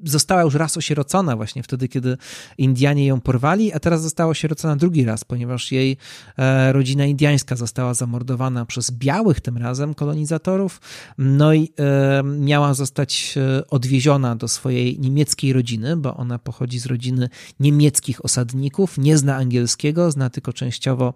została 0.04 0.42
już 0.42 0.56
raz 0.56 0.78
osierocona 0.78 1.36
właśnie 1.36 1.64
wtedy, 1.64 1.88
kiedy 1.88 2.18
Indianie 2.58 3.06
ją 3.06 3.22
porwali, 3.22 3.74
a 3.74 3.80
teraz 3.80 4.02
została 4.02 4.32
osierocona 4.32 4.76
drugi 4.76 5.06
raz, 5.06 5.24
ponieważ 5.24 5.72
jej 5.72 5.98
e, 6.38 6.74
rodzina 6.74 7.06
indiańska 7.06 7.56
została 7.56 7.94
zamordowana 7.94 8.66
przez 8.66 8.92
białych 8.92 9.42
tym 9.42 9.58
razem 9.58 9.94
kolonizatorów, 9.94 10.82
no 11.18 11.54
i 11.54 11.70
e, 11.80 12.24
miała 12.24 12.74
zostać 12.74 13.36
e, 13.38 13.68
odwieziona 13.68 14.36
do 14.36 14.48
swojej 14.48 15.00
niemieckiej 15.00 15.54
rodziny, 15.54 15.98
bo 15.98 16.18
ona 16.18 16.40
pochodzi 16.40 16.80
z 16.80 16.86
rodziny 16.86 17.30
niemieckich 17.60 18.26
osadników, 18.26 18.98
nie 18.98 19.18
zna 19.18 19.36
angielskiego, 19.36 20.12
zna 20.12 20.30
tylko 20.30 20.54
częściowo 20.54 21.14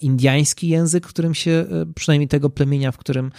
indiański 0.00 0.68
język, 0.68 1.06
którym 1.06 1.34
się, 1.34 1.66
przynajmniej 1.94 2.28
tego 2.28 2.50
plemienia, 2.50 2.92
w 2.92 2.98
którym 2.98 3.32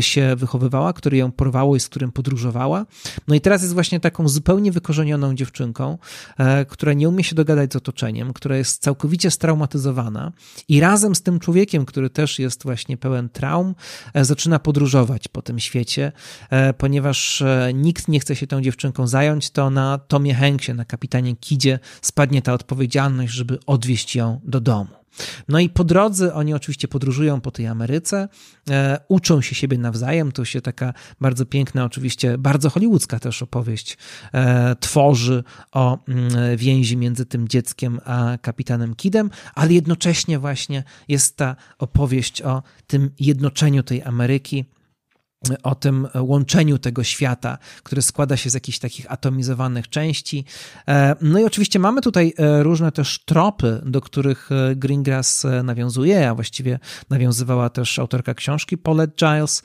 się 0.00 0.36
wychowywała, 0.36 0.92
który 0.92 1.16
ją 1.16 1.32
porwało 1.32 1.76
i 1.76 1.80
z 1.80 1.88
którym 1.88 2.12
podróżowała. 2.12 2.86
No 3.28 3.34
i 3.34 3.40
teraz 3.40 3.62
jest 3.62 3.74
właśnie 3.80 4.00
taką 4.00 4.28
zupełnie 4.28 4.72
wykorzenioną 4.72 5.34
dziewczynką, 5.34 5.98
e, 6.38 6.64
która 6.64 6.92
nie 6.92 7.08
umie 7.08 7.24
się 7.24 7.34
dogadać 7.34 7.72
z 7.72 7.76
otoczeniem, 7.76 8.32
która 8.32 8.56
jest 8.56 8.82
całkowicie 8.82 9.30
straumatyzowana 9.30 10.32
i 10.68 10.80
razem 10.80 11.14
z 11.14 11.22
tym 11.22 11.38
człowiekiem, 11.38 11.86
który 11.86 12.10
też 12.10 12.38
jest 12.38 12.62
właśnie 12.62 12.96
pełen 12.96 13.28
traum, 13.28 13.74
e, 14.14 14.24
zaczyna 14.24 14.58
podróżować 14.58 15.28
po 15.28 15.42
tym 15.42 15.58
świecie, 15.58 16.12
e, 16.50 16.72
ponieważ 16.72 17.42
nikt 17.74 18.08
nie 18.08 18.20
chce 18.20 18.36
się 18.36 18.46
tą 18.46 18.60
dziewczynką 18.60 19.06
zająć, 19.06 19.50
to 19.50 19.70
na 19.70 19.98
Tomie 19.98 20.34
Hanksie, 20.34 20.74
na 20.74 20.84
kapitanie 20.84 21.36
Kidzie 21.36 21.78
spadnie 22.02 22.42
ta 22.42 22.52
odpowiedzialność, 22.52 23.32
żeby 23.32 23.58
odwieźć 23.66 24.16
ją 24.16 24.40
do 24.44 24.60
domu. 24.60 24.99
No 25.48 25.58
i 25.58 25.68
po 25.68 25.84
drodze 25.84 26.34
oni 26.34 26.54
oczywiście 26.54 26.88
podróżują 26.88 27.40
po 27.40 27.50
tej 27.50 27.66
Ameryce, 27.66 28.28
e, 28.70 29.00
uczą 29.08 29.40
się 29.40 29.54
siebie 29.54 29.78
nawzajem. 29.78 30.32
To 30.32 30.44
się 30.44 30.60
taka 30.60 30.94
bardzo 31.20 31.46
piękna, 31.46 31.84
oczywiście 31.84 32.38
bardzo 32.38 32.70
hollywoodzka 32.70 33.18
też 33.18 33.42
opowieść 33.42 33.98
e, 34.32 34.76
tworzy 34.80 35.44
o 35.72 35.98
mm, 36.08 36.56
więzi 36.56 36.96
między 36.96 37.26
tym 37.26 37.48
dzieckiem 37.48 38.00
a 38.04 38.38
kapitanem 38.42 38.94
Kidem, 38.94 39.30
ale 39.54 39.72
jednocześnie 39.72 40.38
właśnie 40.38 40.84
jest 41.08 41.36
ta 41.36 41.56
opowieść 41.78 42.42
o 42.42 42.62
tym 42.86 43.10
jednoczeniu 43.20 43.82
tej 43.82 44.02
Ameryki 44.02 44.64
o 45.62 45.74
tym 45.74 46.08
łączeniu 46.14 46.78
tego 46.78 47.04
świata, 47.04 47.58
który 47.82 48.02
składa 48.02 48.36
się 48.36 48.50
z 48.50 48.54
jakichś 48.54 48.78
takich 48.78 49.12
atomizowanych 49.12 49.88
części. 49.88 50.44
E, 50.88 51.16
no 51.20 51.38
i 51.38 51.44
oczywiście 51.44 51.78
mamy 51.78 52.00
tutaj 52.00 52.34
e, 52.38 52.62
różne 52.62 52.92
też 52.92 53.24
tropy, 53.24 53.80
do 53.86 54.00
których 54.00 54.50
e, 54.52 54.76
Greengrass 54.76 55.46
nawiązuje, 55.64 56.30
a 56.30 56.34
właściwie 56.34 56.78
nawiązywała 57.10 57.70
też 57.70 57.98
autorka 57.98 58.34
książki 58.34 58.78
Paulette 58.78 59.14
Giles, 59.16 59.62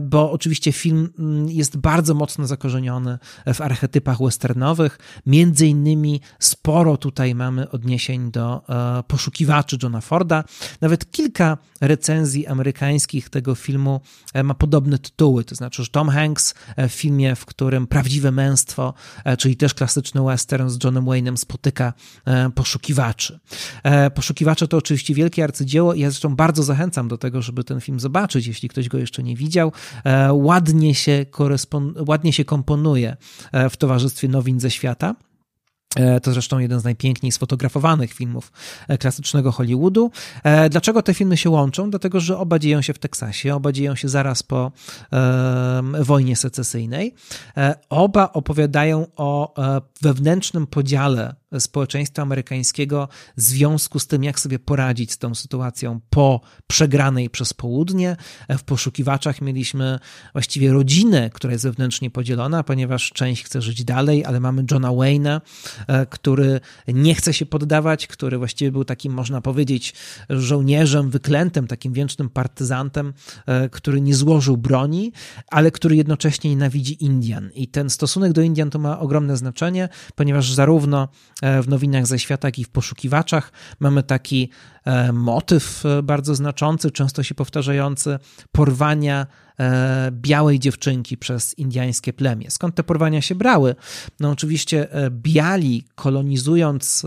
bo 0.00 0.32
oczywiście 0.32 0.72
film 0.72 1.08
mm, 1.18 1.48
jest 1.48 1.76
bardzo 1.76 2.14
mocno 2.14 2.46
zakorzeniony 2.46 3.18
w 3.54 3.60
archetypach 3.60 4.18
westernowych. 4.22 4.98
Między 5.26 5.66
innymi 5.66 6.20
sporo 6.38 6.96
tutaj 6.96 7.34
mamy 7.34 7.70
odniesień 7.70 8.30
do 8.30 8.62
poszukiwaczy 9.06 9.78
Johna 9.82 10.00
Forda. 10.00 10.44
Nawet 10.80 11.10
kilka 11.10 11.58
recenzji 11.80 12.46
amerykańskich 12.46 13.30
tego 13.30 13.54
filmu 13.54 14.00
ma 14.44 14.54
podobne 14.54 14.83
podobne 14.84 14.98
tytuły, 14.98 15.44
to 15.44 15.54
znaczy, 15.54 15.82
że 15.82 15.88
Tom 15.88 16.08
Hanks 16.08 16.54
e, 16.76 16.88
w 16.88 16.92
filmie, 16.92 17.36
w 17.36 17.46
którym 17.46 17.86
prawdziwe 17.86 18.30
męstwo, 18.30 18.94
e, 19.24 19.36
czyli 19.36 19.56
też 19.56 19.74
klasyczny 19.74 20.24
western 20.24 20.68
z 20.68 20.84
Johnem 20.84 21.04
Wayne'em 21.04 21.36
spotyka 21.36 21.92
e, 22.24 22.50
poszukiwaczy. 22.50 23.38
Poszukiwacze 24.14 24.68
to 24.68 24.76
oczywiście 24.76 25.14
wielkie 25.14 25.44
arcydzieło 25.44 25.94
i 25.94 26.00
ja 26.00 26.10
zresztą 26.10 26.36
bardzo 26.36 26.62
zachęcam 26.62 27.08
do 27.08 27.18
tego, 27.18 27.42
żeby 27.42 27.64
ten 27.64 27.80
film 27.80 28.00
zobaczyć, 28.00 28.46
jeśli 28.46 28.68
ktoś 28.68 28.88
go 28.88 28.98
jeszcze 28.98 29.22
nie 29.22 29.36
widział. 29.36 29.72
Ładnie 30.32 30.94
się, 30.94 31.26
ładnie 32.08 32.32
się 32.32 32.44
komponuje 32.44 33.16
w 33.70 33.76
towarzystwie 33.76 34.28
nowin 34.28 34.60
ze 34.60 34.70
świata. 34.70 35.14
E, 35.96 36.20
to 36.20 36.32
zresztą 36.32 36.58
jeden 36.58 36.80
z 36.80 36.84
najpiękniej 36.84 37.32
sfotografowanych 37.32 38.12
filmów 38.12 38.52
e, 38.88 38.98
klasycznego 38.98 39.52
Hollywoodu. 39.52 40.10
E, 40.44 40.68
dlaczego 40.68 41.02
te 41.02 41.14
filmy 41.14 41.36
się 41.36 41.50
łączą? 41.50 41.90
Dlatego, 41.90 42.20
że 42.20 42.38
oba 42.38 42.58
dzieją 42.58 42.82
się 42.82 42.94
w 42.94 42.98
Teksasie, 42.98 43.54
oba 43.54 43.72
dzieją 43.72 43.94
się 43.94 44.08
zaraz 44.08 44.42
po 44.42 44.72
wojnie 46.00 46.36
secesyjnej. 46.36 47.14
Oba 47.88 48.32
opowiadają 48.32 49.06
o 49.16 49.54
wewnętrznym 50.02 50.66
podziale 50.66 51.34
społeczeństwa 51.58 52.22
amerykańskiego 52.22 53.08
w 53.36 53.40
związku 53.40 53.98
z 53.98 54.06
tym, 54.06 54.24
jak 54.24 54.40
sobie 54.40 54.58
poradzić 54.58 55.12
z 55.12 55.18
tą 55.18 55.34
sytuacją 55.34 56.00
po 56.10 56.40
przegranej 56.66 57.30
przez 57.30 57.54
południe. 57.54 58.16
W 58.58 58.62
poszukiwaczach 58.62 59.40
mieliśmy 59.40 59.98
właściwie 60.32 60.72
rodzinę, 60.72 61.30
która 61.30 61.52
jest 61.52 61.64
wewnętrznie 61.64 62.10
podzielona, 62.10 62.62
ponieważ 62.62 63.10
część 63.10 63.44
chce 63.44 63.62
żyć 63.62 63.84
dalej, 63.84 64.24
ale 64.24 64.40
mamy 64.40 64.64
Johna 64.70 64.88
Wayne'a, 64.88 65.40
e, 65.86 66.06
który 66.06 66.60
nie 66.88 67.14
chce 67.14 67.34
się 67.34 67.46
poddawać, 67.46 68.06
który 68.06 68.38
właściwie 68.38 68.72
był 68.72 68.84
takim, 68.84 69.12
można 69.12 69.40
powiedzieć, 69.40 69.94
żołnierzem 70.30 71.10
wyklętym, 71.10 71.66
takim 71.66 71.92
wiecznym 71.92 72.30
partyzantem, 72.30 73.12
e, 73.46 73.68
który 73.68 74.00
nie 74.00 74.14
złożył 74.14 74.56
broni, 74.56 75.12
ale 75.50 75.70
który 75.70 75.96
jednocześnie 75.96 76.50
nienawidzi 76.50 77.04
Indian. 77.04 77.50
I 77.54 77.68
ten 77.68 77.90
stosunek 77.90 78.32
do 78.32 78.42
Indian 78.42 78.70
to 78.70 78.78
ma 78.78 78.98
ogromne 78.98 79.36
znaczenie, 79.36 79.88
ponieważ 80.14 80.52
zarówno 80.52 81.08
w 81.62 81.68
nowinach 81.68 82.06
ze 82.06 82.18
świata, 82.18 82.48
jak 82.48 82.58
i 82.58 82.64
w 82.64 82.68
poszukiwaczach. 82.68 83.52
Mamy 83.80 84.02
taki 84.02 84.50
e, 84.73 84.73
motyw 85.12 85.86
e, 85.86 86.02
bardzo 86.02 86.34
znaczący, 86.34 86.90
często 86.90 87.22
się 87.22 87.34
powtarzający 87.34 88.18
porwania 88.52 89.26
białej 90.10 90.58
dziewczynki 90.58 91.16
przez 91.16 91.58
indyjskie 91.58 92.12
plemię. 92.12 92.50
Skąd 92.50 92.74
te 92.74 92.84
porwania 92.84 93.22
się 93.22 93.34
brały? 93.34 93.74
No 94.20 94.30
oczywiście 94.30 94.88
biali 95.10 95.84
kolonizując, 95.94 97.06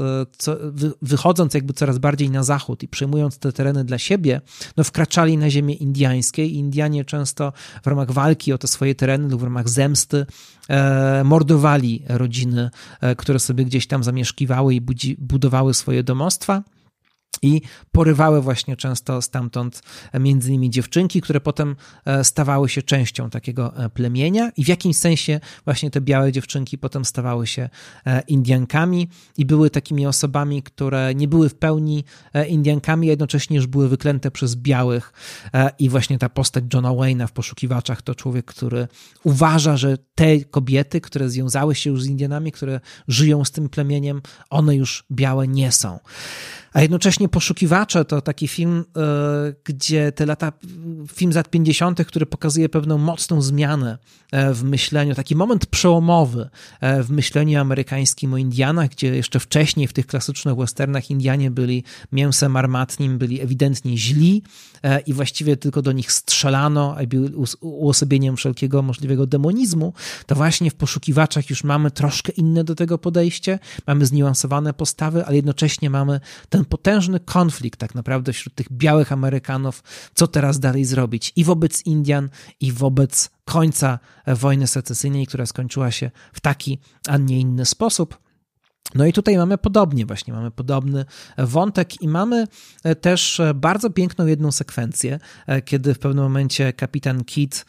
wychodząc 1.01 1.53
jakby 1.53 1.73
coraz 1.73 1.97
bardziej 1.97 2.29
na 2.29 2.43
zachód 2.43 2.83
i 2.83 2.87
przejmując 2.87 3.39
te 3.39 3.51
tereny 3.51 3.83
dla 3.83 3.97
siebie, 3.97 4.41
no 4.77 4.83
wkraczali 4.83 5.37
na 5.37 5.49
ziemię 5.49 5.73
indyjskie 5.73 6.45
i 6.45 6.55
Indianie 6.55 7.05
często 7.05 7.53
w 7.83 7.87
ramach 7.87 8.11
walki 8.11 8.53
o 8.53 8.57
te 8.57 8.67
swoje 8.67 8.95
tereny 8.95 9.29
lub 9.29 9.41
w 9.41 9.43
ramach 9.43 9.69
zemsty 9.69 10.25
E, 10.69 11.23
mordowali 11.23 12.03
rodziny, 12.07 12.69
e, 13.01 13.15
które 13.15 13.39
sobie 13.39 13.65
gdzieś 13.65 13.87
tam 13.87 14.03
zamieszkiwały 14.03 14.75
i 14.75 14.81
budowały 15.17 15.73
swoje 15.73 16.03
domostwa 16.03 16.63
i 17.41 17.61
porywały 17.91 18.41
właśnie 18.41 18.75
często 18.75 19.21
stamtąd 19.21 19.81
e, 20.11 20.19
między 20.19 20.49
innymi 20.49 20.69
dziewczynki, 20.69 21.21
które 21.21 21.41
potem 21.41 21.75
e, 22.05 22.23
stawały 22.23 22.69
się 22.69 22.81
częścią 22.81 23.29
takiego 23.29 23.77
e, 23.77 23.89
plemienia 23.89 24.51
i 24.57 24.63
w 24.63 24.67
jakimś 24.67 24.97
sensie 24.97 25.39
właśnie 25.65 25.91
te 25.91 26.01
białe 26.01 26.31
dziewczynki 26.31 26.77
potem 26.77 27.05
stawały 27.05 27.47
się 27.47 27.69
Indiankami 28.27 29.09
i 29.37 29.45
były 29.45 29.69
takimi 29.69 30.07
osobami, 30.07 30.63
które 30.63 31.15
nie 31.15 31.27
były 31.27 31.49
w 31.49 31.55
pełni 31.55 32.03
Indiankami, 32.47 33.07
a 33.07 33.09
jednocześnie 33.09 33.57
już 33.57 33.67
były 33.67 33.89
wyklęte 33.89 34.31
przez 34.31 34.55
białych 34.55 35.13
i 35.79 35.89
właśnie 35.89 36.17
ta 36.19 36.29
postać 36.29 36.63
Johna 36.73 36.89
Wayne'a 36.89 37.27
w 37.27 37.31
Poszukiwaczach 37.31 38.01
to 38.01 38.15
człowiek, 38.15 38.45
który 38.45 38.87
uważa, 39.23 39.77
że 39.77 39.97
te 40.15 40.39
kobiety, 40.39 41.01
które 41.01 41.29
związały 41.29 41.75
się 41.75 41.89
już 41.89 42.03
z 42.03 42.07
Indianami, 42.07 42.51
które 42.51 42.79
żyją 43.07 43.45
z 43.45 43.51
tym 43.51 43.69
plemieniem, 43.69 44.21
one 44.49 44.75
już 44.75 45.05
białe 45.11 45.47
nie 45.47 45.71
są. 45.71 45.99
A 46.73 46.81
jednocześnie 46.81 47.29
Poszukiwacze 47.29 48.05
to 48.05 48.21
taki 48.21 48.47
film, 48.47 48.85
e, 48.97 49.53
gdzie 49.63 50.11
te 50.11 50.25
lata, 50.25 50.51
film 51.13 51.33
z 51.33 51.35
lat 51.35 51.49
50., 51.49 52.05
który 52.05 52.25
pokazuje 52.25 52.69
pewną 52.69 52.97
mocną 52.97 53.41
zmianę 53.41 53.97
e, 54.31 54.53
w 54.53 54.63
myśleniu, 54.63 55.15
taki 55.15 55.35
moment 55.35 55.65
przełomowy 55.65 56.49
e, 56.81 57.03
w 57.03 57.09
myśleniu 57.09 57.59
amerykańskim 57.59 58.33
o 58.33 58.37
Indianach, 58.37 58.89
gdzie 58.89 59.15
jeszcze 59.15 59.39
wcześniej 59.39 59.87
w 59.87 59.93
tych 59.93 60.07
klasycznych 60.07 60.55
westernach 60.55 61.09
Indianie 61.09 61.51
byli 61.51 61.83
mięsem 62.11 62.55
armatnim, 62.55 63.17
byli 63.17 63.41
ewidentnie 63.41 63.97
źli 63.97 64.43
i 65.05 65.13
właściwie 65.13 65.57
tylko 65.57 65.81
do 65.81 65.91
nich 65.91 66.11
strzelano, 66.11 66.95
a 66.97 67.05
były 67.05 67.31
uosobieniem 67.61 68.37
wszelkiego 68.37 68.81
możliwego 68.81 69.27
demonizmu, 69.27 69.93
to 70.25 70.35
właśnie 70.35 70.71
w 70.71 70.75
Poszukiwaczach 70.75 71.49
już 71.49 71.63
mamy 71.63 71.91
troszkę 71.91 72.31
inne 72.31 72.63
do 72.63 72.75
tego 72.75 72.97
podejście, 72.97 73.59
mamy 73.87 74.05
zniuansowane 74.05 74.73
postawy, 74.73 75.25
ale 75.25 75.35
jednocześnie 75.35 75.89
mamy 75.89 76.19
ten 76.49 76.65
potężny 76.67 77.19
konflikt 77.19 77.79
tak 77.79 77.95
naprawdę 77.95 78.33
wśród 78.33 78.55
tych 78.55 78.71
białych 78.71 79.11
Amerykanów, 79.11 79.83
co 80.15 80.27
teraz 80.27 80.59
dalej 80.59 80.85
zrobić 80.85 81.33
i 81.35 81.43
wobec 81.43 81.85
Indian, 81.85 82.29
i 82.59 82.71
wobec 82.71 83.29
końca 83.45 83.99
wojny 84.27 84.67
secesyjnej, 84.67 85.27
która 85.27 85.45
skończyła 85.45 85.91
się 85.91 86.11
w 86.33 86.39
taki, 86.39 86.79
a 87.07 87.17
nie 87.17 87.39
inny 87.39 87.65
sposób. 87.65 88.26
No 88.95 89.05
i 89.05 89.13
tutaj 89.13 89.37
mamy 89.37 89.57
podobnie, 89.57 90.05
właśnie 90.05 90.33
mamy 90.33 90.51
podobny 90.51 91.05
wątek 91.37 92.01
i 92.01 92.07
mamy 92.07 92.47
e, 92.83 92.95
też 92.95 93.39
e, 93.39 93.53
bardzo 93.53 93.89
piękną 93.89 94.25
jedną 94.25 94.51
sekwencję, 94.51 95.19
e, 95.47 95.61
kiedy 95.61 95.93
w 95.93 95.99
pewnym 95.99 96.23
momencie 96.23 96.73
kapitan 96.73 97.23
Kit 97.23 97.65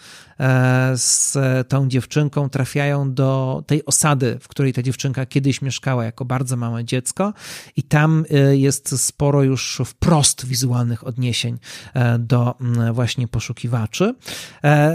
z 0.94 1.38
tą 1.68 1.88
dziewczynką 1.88 2.48
trafiają 2.48 3.14
do 3.14 3.62
tej 3.66 3.84
osady, 3.84 4.38
w 4.40 4.48
której 4.48 4.72
ta 4.72 4.82
dziewczynka 4.82 5.26
kiedyś 5.26 5.62
mieszkała 5.62 6.04
jako 6.04 6.24
bardzo 6.24 6.56
małe 6.56 6.84
dziecko 6.84 7.32
i 7.76 7.82
tam 7.82 8.24
jest 8.50 9.02
sporo 9.02 9.42
już 9.42 9.82
wprost 9.86 10.46
wizualnych 10.46 11.06
odniesień 11.06 11.58
do 12.18 12.54
właśnie 12.92 13.28
poszukiwaczy. 13.28 14.14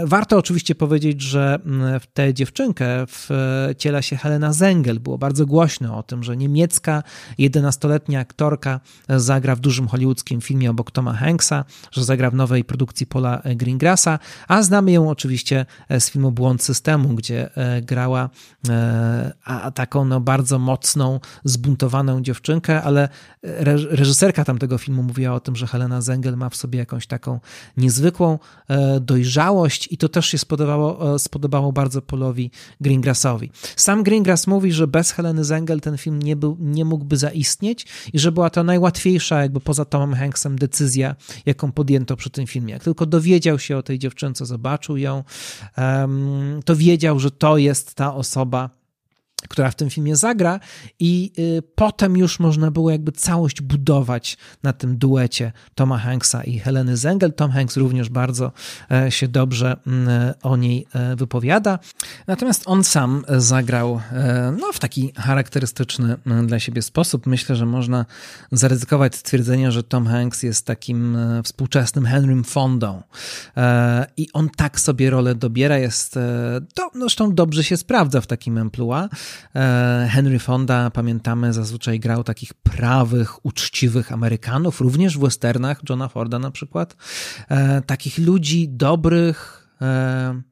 Warto 0.04 0.38
oczywiście 0.38 0.74
powiedzieć, 0.74 1.22
że 1.22 1.58
w 2.00 2.06
tę 2.14 2.34
dziewczynkę 2.34 2.86
wciela 3.06 4.02
się 4.02 4.16
Helena 4.16 4.52
Zengel. 4.52 5.00
Było 5.00 5.18
bardzo 5.18 5.46
głośno 5.46 5.98
o 5.98 6.02
tym, 6.02 6.13
tym, 6.14 6.24
że 6.24 6.36
niemiecka 6.36 7.02
11-letnia 7.38 8.20
aktorka 8.20 8.80
zagra 9.08 9.56
w 9.56 9.60
dużym 9.60 9.88
hollywoodzkim 9.88 10.40
filmie 10.40 10.70
obok 10.70 10.90
Toma 10.90 11.12
Hanksa, 11.12 11.64
że 11.92 12.04
zagra 12.04 12.30
w 12.30 12.34
nowej 12.34 12.64
produkcji 12.64 13.06
Paula 13.06 13.42
Greengrassa, 13.56 14.18
a 14.48 14.62
znamy 14.62 14.92
ją 14.92 15.10
oczywiście 15.10 15.66
z 15.90 16.10
filmu 16.10 16.32
Błąd 16.32 16.62
Systemu, 16.62 17.08
gdzie 17.08 17.56
e, 17.56 17.82
grała 17.82 18.30
e, 18.68 19.32
taką 19.74 20.04
no, 20.04 20.20
bardzo 20.20 20.58
mocną, 20.58 21.20
zbuntowaną 21.44 22.22
dziewczynkę, 22.22 22.82
ale 22.82 23.08
reżyserka 23.90 24.44
tamtego 24.44 24.78
filmu 24.78 25.02
mówiła 25.02 25.34
o 25.34 25.40
tym, 25.40 25.56
że 25.56 25.66
Helena 25.66 26.00
Zengel 26.00 26.36
ma 26.36 26.48
w 26.48 26.56
sobie 26.56 26.78
jakąś 26.78 27.06
taką 27.06 27.40
niezwykłą 27.76 28.38
e, 28.68 29.00
dojrzałość 29.00 29.88
i 29.92 29.98
to 29.98 30.08
też 30.08 30.26
się 30.26 30.38
spodobało, 30.38 31.18
spodobało 31.18 31.72
bardzo 31.72 32.02
Paulowi 32.02 32.50
Greengrassowi. 32.80 33.50
Sam 33.76 34.02
Greengrass 34.02 34.46
mówi, 34.46 34.72
że 34.72 34.86
bez 34.86 35.10
Heleny 35.10 35.44
Zengel 35.44 35.80
ten 35.80 35.96
film 36.04 36.22
nie, 36.22 36.36
był, 36.36 36.56
nie 36.60 36.84
mógłby 36.84 37.16
zaistnieć 37.16 37.86
i 38.12 38.18
że 38.18 38.32
była 38.32 38.50
to 38.50 38.64
najłatwiejsza, 38.64 39.42
jakby 39.42 39.60
poza 39.60 39.84
Tomem 39.84 40.14
Hanksem, 40.14 40.58
decyzja, 40.58 41.16
jaką 41.46 41.72
podjęto 41.72 42.16
przy 42.16 42.30
tym 42.30 42.46
filmie. 42.46 42.72
Jak 42.72 42.84
tylko 42.84 43.06
dowiedział 43.06 43.58
się 43.58 43.76
o 43.76 43.82
tej 43.82 43.98
dziewczynce, 43.98 44.46
zobaczył 44.46 44.96
ją, 44.96 45.24
to 46.64 46.76
wiedział, 46.76 47.18
że 47.18 47.30
to 47.30 47.58
jest 47.58 47.94
ta 47.94 48.14
osoba, 48.14 48.70
która 49.48 49.70
w 49.70 49.74
tym 49.74 49.90
filmie 49.90 50.16
zagra, 50.16 50.60
i 51.00 51.32
y, 51.38 51.62
potem 51.74 52.16
już 52.16 52.40
można 52.40 52.70
było 52.70 52.90
jakby 52.90 53.12
całość 53.12 53.60
budować 53.60 54.36
na 54.62 54.72
tym 54.72 54.98
duecie 54.98 55.52
Toma 55.74 55.98
Hanksa 55.98 56.44
i 56.44 56.58
Heleny 56.58 56.96
Zengel. 56.96 57.32
Tom 57.32 57.50
Hanks 57.50 57.76
również 57.76 58.08
bardzo 58.08 58.52
e, 58.90 59.10
się 59.10 59.28
dobrze 59.28 59.76
mm, 59.86 60.34
o 60.42 60.56
niej 60.56 60.86
e, 60.94 61.16
wypowiada. 61.16 61.78
Natomiast 62.26 62.62
on 62.66 62.84
sam 62.84 63.24
zagrał 63.28 64.00
e, 64.12 64.56
no, 64.60 64.72
w 64.72 64.78
taki 64.78 65.12
charakterystyczny 65.16 66.16
mm, 66.26 66.46
dla 66.46 66.60
siebie 66.60 66.82
sposób. 66.82 67.26
Myślę, 67.26 67.56
że 67.56 67.66
można 67.66 68.06
zaryzykować 68.52 69.14
stwierdzenie, 69.14 69.72
że 69.72 69.82
Tom 69.82 70.06
Hanks 70.06 70.42
jest 70.42 70.66
takim 70.66 71.18
współczesnym 71.44 72.06
Henrym 72.06 72.44
Fondą. 72.44 73.02
I 74.16 74.28
on 74.32 74.50
tak 74.56 74.80
sobie 74.80 75.10
rolę 75.10 75.34
dobiera, 75.34 75.78
jest, 75.78 76.18
no, 76.76 76.90
zresztą 76.94 77.34
dobrze 77.34 77.64
się 77.64 77.76
sprawdza 77.76 78.20
w 78.20 78.26
takim 78.26 78.58
emploi. 78.58 79.08
E, 79.54 80.08
Henry 80.10 80.38
Fonda, 80.38 80.90
pamiętamy, 80.90 81.52
zazwyczaj 81.52 82.00
grał 82.00 82.24
takich 82.24 82.54
prawych, 82.54 83.46
uczciwych 83.46 84.12
Amerykanów, 84.12 84.80
również 84.80 85.18
w 85.18 85.20
westernach 85.20 85.80
Johna 85.88 86.08
Forda 86.08 86.38
na 86.38 86.50
przykład. 86.50 86.96
E, 87.48 87.82
takich 87.82 88.18
ludzi 88.18 88.68
dobrych, 88.68 89.68
e, 89.82 90.42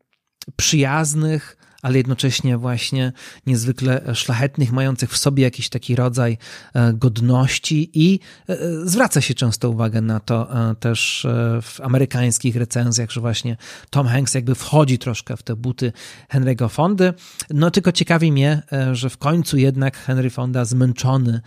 przyjaznych, 0.57 1.57
ale 1.83 1.97
jednocześnie 1.99 2.59
właśnie 2.59 3.13
niezwykle 3.47 4.15
szlachetnych, 4.15 4.73
mających 4.73 5.11
w 5.11 5.17
sobie 5.17 5.43
jakiś 5.43 5.69
taki 5.69 5.97
rodzaj 5.97 6.39
e, 6.75 6.93
godności 6.93 7.91
i 7.95 8.21
e, 8.49 8.57
zwraca 8.85 9.21
się 9.21 9.35
często 9.35 9.71
uwagę 9.71 10.01
na 10.01 10.21
to 10.21 10.71
e, 10.71 10.75
też 10.75 11.27
w 11.63 11.81
amerykańskich 11.81 12.57
recenzjach, 12.57 13.11
że 13.11 13.21
właśnie 13.21 13.57
Tom 13.91 14.07
Hanks 14.07 14.35
jakby 14.35 14.55
wchodzi 14.55 14.99
troszkę 14.99 15.37
w 15.37 15.43
te 15.43 15.57
buty 15.57 15.93
Henry'ego 16.35 16.71
Fondy. 16.71 17.15
No 17.51 17.71
tylko 17.71 17.93
ciekawi 17.93 18.33
mnie, 18.33 18.63
że 18.93 19.11
w 19.11 19.19
końcu 19.19 19.57
jednak 19.57 19.97
Henry 19.97 20.31
Fonda 20.31 20.65
zmęczony 20.65 21.41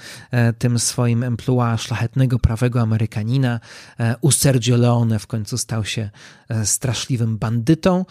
tym 0.58 0.80
swoim 0.80 1.24
emploi 1.24 1.78
szlachetnego, 1.78 2.40
prawego 2.40 2.82
Amerykanina 2.82 3.60
u 4.22 4.32
Sergio 4.32 4.78
Leone 4.78 5.20
w 5.20 5.28
końcu 5.28 5.58
stał 5.58 5.86
się 5.86 6.10
straszliwym 6.64 7.38
bandytą 7.38 8.06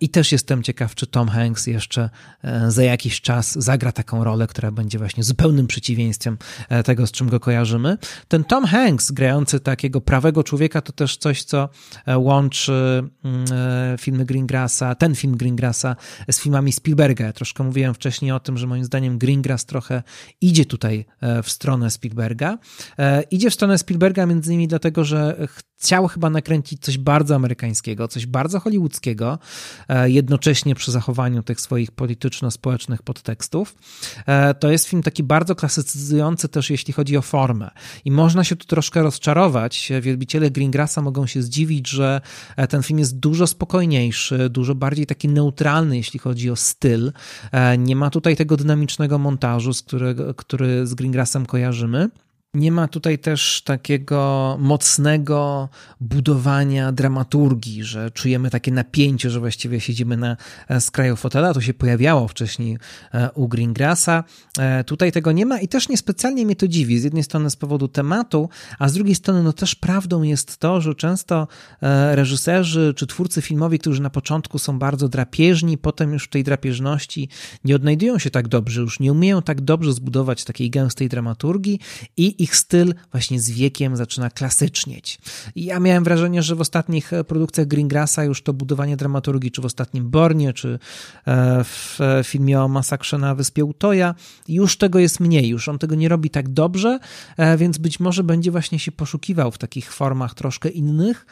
i 0.00 0.08
też 0.08 0.32
jestem 0.32 0.62
ciekaw, 0.62 0.94
czy 0.94 1.06
Tom 1.06 1.28
Hanks 1.28 1.65
jeszcze 1.70 2.10
e, 2.42 2.70
za 2.70 2.82
jakiś 2.82 3.20
czas 3.20 3.52
zagra 3.52 3.92
taką 3.92 4.24
rolę, 4.24 4.46
która 4.46 4.70
będzie 4.70 4.98
właśnie 4.98 5.22
zupełnym 5.22 5.66
przeciwieństwem 5.66 6.38
e, 6.68 6.82
tego, 6.82 7.06
z 7.06 7.12
czym 7.12 7.28
go 7.28 7.40
kojarzymy. 7.40 7.98
Ten 8.28 8.44
Tom 8.44 8.64
Hanks, 8.64 9.10
grający 9.10 9.60
takiego 9.60 10.00
prawego 10.00 10.44
człowieka, 10.44 10.80
to 10.80 10.92
też 10.92 11.16
coś, 11.16 11.44
co 11.44 11.68
e, 12.06 12.18
łączy 12.18 13.02
mm, 13.24 13.46
filmy 13.98 14.24
Greengrassa, 14.24 14.94
ten 14.94 15.14
film 15.14 15.36
Greengrassa 15.36 15.96
z 16.30 16.40
filmami 16.40 16.72
Spielberga. 16.72 17.24
Ja 17.24 17.32
troszkę 17.32 17.64
mówiłem 17.64 17.94
wcześniej 17.94 18.32
o 18.32 18.40
tym, 18.40 18.58
że 18.58 18.66
moim 18.66 18.84
zdaniem 18.84 19.18
Greengrass 19.18 19.66
trochę 19.66 20.02
idzie 20.40 20.64
tutaj 20.64 21.04
w 21.42 21.50
stronę 21.50 21.90
Spielberga. 21.90 22.58
Idzie 23.30 23.50
w 23.50 23.54
stronę 23.54 23.78
Spielberga 23.78 24.26
między 24.26 24.50
innymi 24.52 24.68
dlatego, 24.68 25.04
że 25.04 25.48
chciał 25.78 26.08
chyba 26.08 26.30
nakręcić 26.30 26.82
coś 26.82 26.98
bardzo 26.98 27.34
amerykańskiego, 27.34 28.08
coś 28.08 28.26
bardzo 28.26 28.60
hollywoodzkiego, 28.60 29.38
e, 29.88 30.10
jednocześnie 30.10 30.74
przy 30.74 30.92
zachowaniu 30.92 31.42
tych 31.42 31.60
swoich 31.60 31.90
polityczno-społecznych 31.90 33.02
podtekstów. 33.02 33.76
E, 34.26 34.54
to 34.54 34.70
jest 34.70 34.88
film 34.88 35.02
taki 35.02 35.22
bardzo 35.22 35.54
klasycyzujący 35.54 36.48
też, 36.48 36.70
jeśli 36.70 36.92
chodzi 36.92 37.16
o 37.16 37.22
formę. 37.22 37.70
I 38.04 38.10
można 38.10 38.44
się 38.44 38.56
tu 38.56 38.66
troszkę 38.66 39.02
rozczarować. 39.02 39.92
Wielbiciele 40.00 40.50
Greengrassa 40.50 41.02
mogą 41.02 41.26
się 41.26 41.42
zdziwić, 41.42 41.88
że 41.88 42.20
e, 42.56 42.66
ten 42.66 42.82
film 42.82 42.98
jest 42.98 43.18
dużo 43.18 43.46
spokojniejszy, 43.46 44.50
dużo 44.50 44.74
bardziej 44.74 45.06
taki 45.06 45.28
neutralny, 45.28 45.96
jeśli 45.96 46.18
chodzi 46.18 46.50
o 46.50 46.56
styl. 46.56 47.12
Nie 47.78 47.96
ma 47.96 48.10
tutaj 48.10 48.36
tego 48.36 48.56
dynamicznego 48.56 49.18
montażu, 49.18 49.74
z 49.74 49.82
którego, 49.82 50.34
który 50.34 50.86
z 50.86 50.94
Greengrassem 50.94 51.46
kojarzymy. 51.46 52.10
Nie 52.56 52.72
ma 52.72 52.88
tutaj 52.88 53.18
też 53.18 53.62
takiego 53.64 54.56
mocnego 54.60 55.68
budowania 56.00 56.92
dramaturgii, 56.92 57.84
że 57.84 58.10
czujemy 58.10 58.50
takie 58.50 58.72
napięcie, 58.72 59.30
że 59.30 59.40
właściwie 59.40 59.80
siedzimy 59.80 60.16
na 60.16 60.36
e, 60.68 60.80
skraju 60.80 61.16
fotela. 61.16 61.54
To 61.54 61.60
się 61.60 61.74
pojawiało 61.74 62.28
wcześniej 62.28 62.78
e, 63.14 63.30
u 63.30 63.48
Greengrassa. 63.48 64.24
E, 64.58 64.84
tutaj 64.84 65.12
tego 65.12 65.32
nie 65.32 65.46
ma 65.46 65.60
i 65.60 65.68
też 65.68 65.88
niespecjalnie 65.88 66.44
mnie 66.44 66.56
to 66.56 66.68
dziwi. 66.68 66.98
Z 66.98 67.04
jednej 67.04 67.22
strony 67.22 67.50
z 67.50 67.56
powodu 67.56 67.88
tematu, 67.88 68.48
a 68.78 68.88
z 68.88 68.92
drugiej 68.92 69.14
strony 69.14 69.42
no 69.42 69.52
też 69.52 69.74
prawdą 69.74 70.22
jest 70.22 70.58
to, 70.58 70.80
że 70.80 70.94
często 70.94 71.48
reżyserzy 72.12 72.94
czy 72.96 73.06
twórcy 73.06 73.42
filmowi, 73.42 73.78
którzy 73.78 74.02
na 74.02 74.10
początku 74.10 74.58
są 74.58 74.78
bardzo 74.78 75.08
drapieżni, 75.08 75.78
potem 75.78 76.12
już 76.12 76.24
w 76.24 76.28
tej 76.28 76.44
drapieżności 76.44 77.28
nie 77.64 77.76
odnajdują 77.76 78.18
się 78.18 78.30
tak 78.30 78.48
dobrze, 78.48 78.80
już 78.80 79.00
nie 79.00 79.12
umieją 79.12 79.42
tak 79.42 79.60
dobrze 79.60 79.92
zbudować 79.92 80.44
takiej 80.44 80.70
gęstej 80.70 81.08
dramaturgii 81.08 81.80
i 82.16 82.45
ich 82.46 82.56
styl 82.56 82.94
właśnie 83.12 83.40
z 83.40 83.50
wiekiem 83.50 83.96
zaczyna 83.96 84.30
klasycznieć. 84.30 85.18
I 85.54 85.64
ja 85.64 85.80
miałem 85.80 86.04
wrażenie, 86.04 86.42
że 86.42 86.54
w 86.54 86.60
ostatnich 86.60 87.12
e, 87.12 87.24
produkcjach 87.24 87.66
Greengrassa 87.66 88.24
już 88.24 88.42
to 88.42 88.52
budowanie 88.52 88.96
dramaturgii, 88.96 89.50
czy 89.50 89.62
w 89.62 89.64
ostatnim 89.64 90.10
Bornie, 90.10 90.52
czy 90.52 90.78
e, 91.26 91.64
w 91.64 91.98
filmie 92.24 92.60
o 92.60 92.68
masakrze 92.68 93.18
na 93.18 93.34
wyspie 93.34 93.64
Utoja, 93.64 94.14
już 94.48 94.78
tego 94.78 94.98
jest 94.98 95.20
mniej, 95.20 95.48
już 95.48 95.68
on 95.68 95.78
tego 95.78 95.94
nie 95.94 96.08
robi 96.08 96.30
tak 96.30 96.48
dobrze, 96.48 96.98
e, 97.36 97.56
więc 97.56 97.78
być 97.78 98.00
może 98.00 98.24
będzie 98.24 98.50
właśnie 98.50 98.78
się 98.78 98.92
poszukiwał 98.92 99.50
w 99.50 99.58
takich 99.58 99.92
formach 99.92 100.34
troszkę 100.34 100.68
innych. 100.68 101.26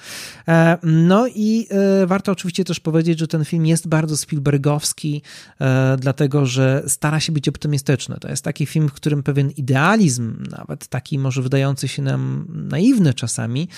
No 0.83 1.27
i 1.29 1.68
warto 2.07 2.33
oczywiście 2.33 2.64
też 2.64 2.81
powiedzieć, 2.81 3.18
że 3.18 3.29
ten 3.29 3.44
film 3.44 3.66
jest 3.66 3.88
bardzo 3.88 4.16
Spielbergowski, 4.16 5.22
dlatego 5.98 6.46
że 6.46 6.83
stara 6.87 7.20
się 7.20 7.33
być 7.33 7.48
optymistyczny. 7.48 8.16
To 8.20 8.29
jest 8.29 8.44
taki 8.44 8.66
film, 8.66 8.88
w 8.88 8.92
którym 8.92 9.22
pewien 9.22 9.50
idealizm, 9.50 10.44
nawet 10.50 10.88
taki 10.94 11.18
może 11.18 11.42
wydający 11.42 11.88
się 11.88 12.02
nam 12.02 12.46
naiwny 12.70 13.14
czasami, 13.14 13.68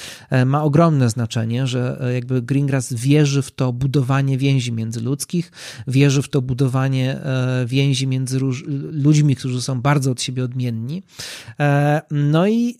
ma 0.47 0.63
ogromne 0.63 1.11
znaczenie, 1.11 1.67
że 1.67 2.11
jakby 2.15 2.43
Greengrass 2.43 2.93
wierzy 2.93 3.43
w 3.43 3.51
to 3.51 3.73
budowanie 3.73 4.39
więzi 4.39 4.73
międzyludzkich, 4.73 5.53
wierzy 5.87 6.23
w 6.23 6.29
to 6.29 6.43
budowanie 6.43 7.21
więzi 7.67 8.07
między 8.07 8.41
ludźmi, 8.93 9.37
którzy 9.37 9.63
są 9.63 9.81
bardzo 9.81 10.11
od 10.11 10.23
siebie 10.23 10.45
odmienni. 10.45 11.03
No 12.11 12.49
i 12.49 12.77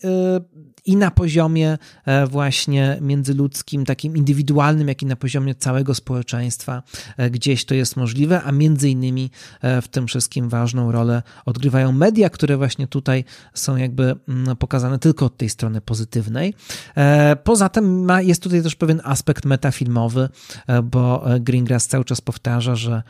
i 0.87 0.95
na 0.95 1.11
poziomie 1.11 1.77
e, 2.05 2.27
właśnie 2.27 2.97
międzyludzkim, 3.01 3.85
takim 3.85 4.17
indywidualnym, 4.17 4.87
jak 4.87 5.01
i 5.01 5.05
na 5.05 5.15
poziomie 5.15 5.55
całego 5.55 5.95
społeczeństwa 5.95 6.83
e, 7.17 7.29
gdzieś 7.29 7.65
to 7.65 7.75
jest 7.75 7.95
możliwe, 7.95 8.43
a 8.43 8.51
między 8.51 8.89
innymi 8.89 9.31
e, 9.61 9.81
w 9.81 9.87
tym 9.87 10.07
wszystkim 10.07 10.49
ważną 10.49 10.91
rolę 10.91 11.23
odgrywają 11.45 11.91
media, 11.91 12.29
które 12.29 12.57
właśnie 12.57 12.87
tutaj 12.87 13.23
są 13.53 13.75
jakby 13.75 14.15
mm, 14.27 14.57
pokazane 14.57 14.99
tylko 14.99 15.25
od 15.25 15.37
tej 15.37 15.49
strony 15.49 15.81
pozytywnej. 15.81 16.53
Poza 17.43 17.69
tym 17.69 18.05
ma, 18.05 18.21
jest 18.21 18.43
tutaj 18.43 18.63
też 18.63 18.75
pewien 18.75 19.01
aspekt 19.03 19.45
metafilmowy, 19.45 20.29
bo 20.83 21.25
Greengrass 21.39 21.87
cały 21.87 22.05
czas 22.05 22.21
powtarza, 22.21 22.75
że 22.75 23.03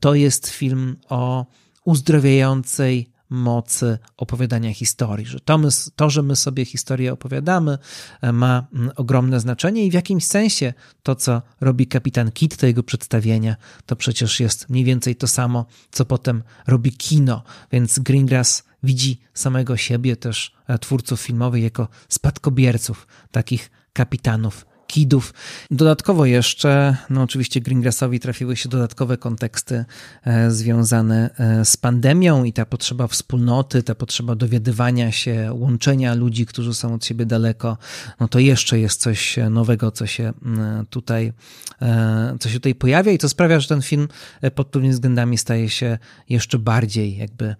to 0.00 0.14
jest 0.14 0.48
film 0.48 0.96
o 1.08 1.46
uzdrowiającej 1.84 3.11
mocy 3.32 3.98
opowiadania 4.16 4.74
historii, 4.74 5.26
że 5.26 5.40
to, 5.40 5.58
my, 5.58 5.68
to, 5.96 6.10
że 6.10 6.22
my 6.22 6.36
sobie 6.36 6.64
historię 6.64 7.12
opowiadamy, 7.12 7.78
e, 8.20 8.32
ma 8.32 8.66
mm, 8.74 8.90
ogromne 8.96 9.40
znaczenie 9.40 9.86
i 9.86 9.90
w 9.90 9.94
jakimś 9.94 10.24
sensie 10.26 10.72
to, 11.02 11.14
co 11.14 11.42
robi 11.60 11.86
kapitan 11.86 12.32
Kit, 12.32 12.56
to 12.56 12.66
jego 12.66 12.82
przedstawienia, 12.82 13.56
to 13.86 13.96
przecież 13.96 14.40
jest 14.40 14.68
mniej 14.68 14.84
więcej 14.84 15.16
to 15.16 15.26
samo, 15.26 15.66
co 15.90 16.04
potem 16.04 16.42
robi 16.66 16.92
kino, 16.92 17.42
więc 17.72 17.98
Greengrass 17.98 18.64
widzi 18.82 19.20
samego 19.34 19.76
siebie, 19.76 20.16
też 20.16 20.54
e, 20.66 20.78
twórców 20.78 21.20
filmowych, 21.20 21.62
jako 21.62 21.88
spadkobierców 22.08 23.06
takich 23.30 23.70
kapitanów 23.92 24.66
kidów. 24.92 25.34
Dodatkowo 25.70 26.26
jeszcze, 26.26 26.96
no 27.10 27.22
oczywiście 27.22 27.60
Greengrassowi 27.60 28.20
trafiły 28.20 28.56
się 28.56 28.68
dodatkowe 28.68 29.16
konteksty 29.16 29.84
e, 30.24 30.50
związane 30.50 31.30
e, 31.38 31.64
z 31.64 31.76
pandemią 31.76 32.44
i 32.44 32.52
ta 32.52 32.66
potrzeba 32.66 33.06
wspólnoty, 33.06 33.82
ta 33.82 33.94
potrzeba 33.94 34.34
dowiadywania 34.34 35.12
się, 35.12 35.50
łączenia 35.52 36.14
ludzi, 36.14 36.46
którzy 36.46 36.74
są 36.74 36.94
od 36.94 37.04
siebie 37.04 37.26
daleko, 37.26 37.78
no 38.20 38.28
to 38.28 38.38
jeszcze 38.38 38.78
jest 38.78 39.00
coś 39.00 39.36
nowego, 39.50 39.90
co 39.90 40.06
się 40.06 40.32
tutaj, 40.90 41.32
e, 41.82 42.36
co 42.40 42.48
się 42.48 42.54
tutaj 42.54 42.74
pojawia 42.74 43.12
i 43.12 43.18
to 43.18 43.28
sprawia, 43.28 43.60
że 43.60 43.68
ten 43.68 43.82
film 43.82 44.08
pod 44.54 44.68
pewnymi 44.68 44.94
względami 44.94 45.38
staje 45.38 45.70
się 45.70 45.98
jeszcze 46.28 46.58
bardziej 46.58 47.16
jakby 47.16 47.56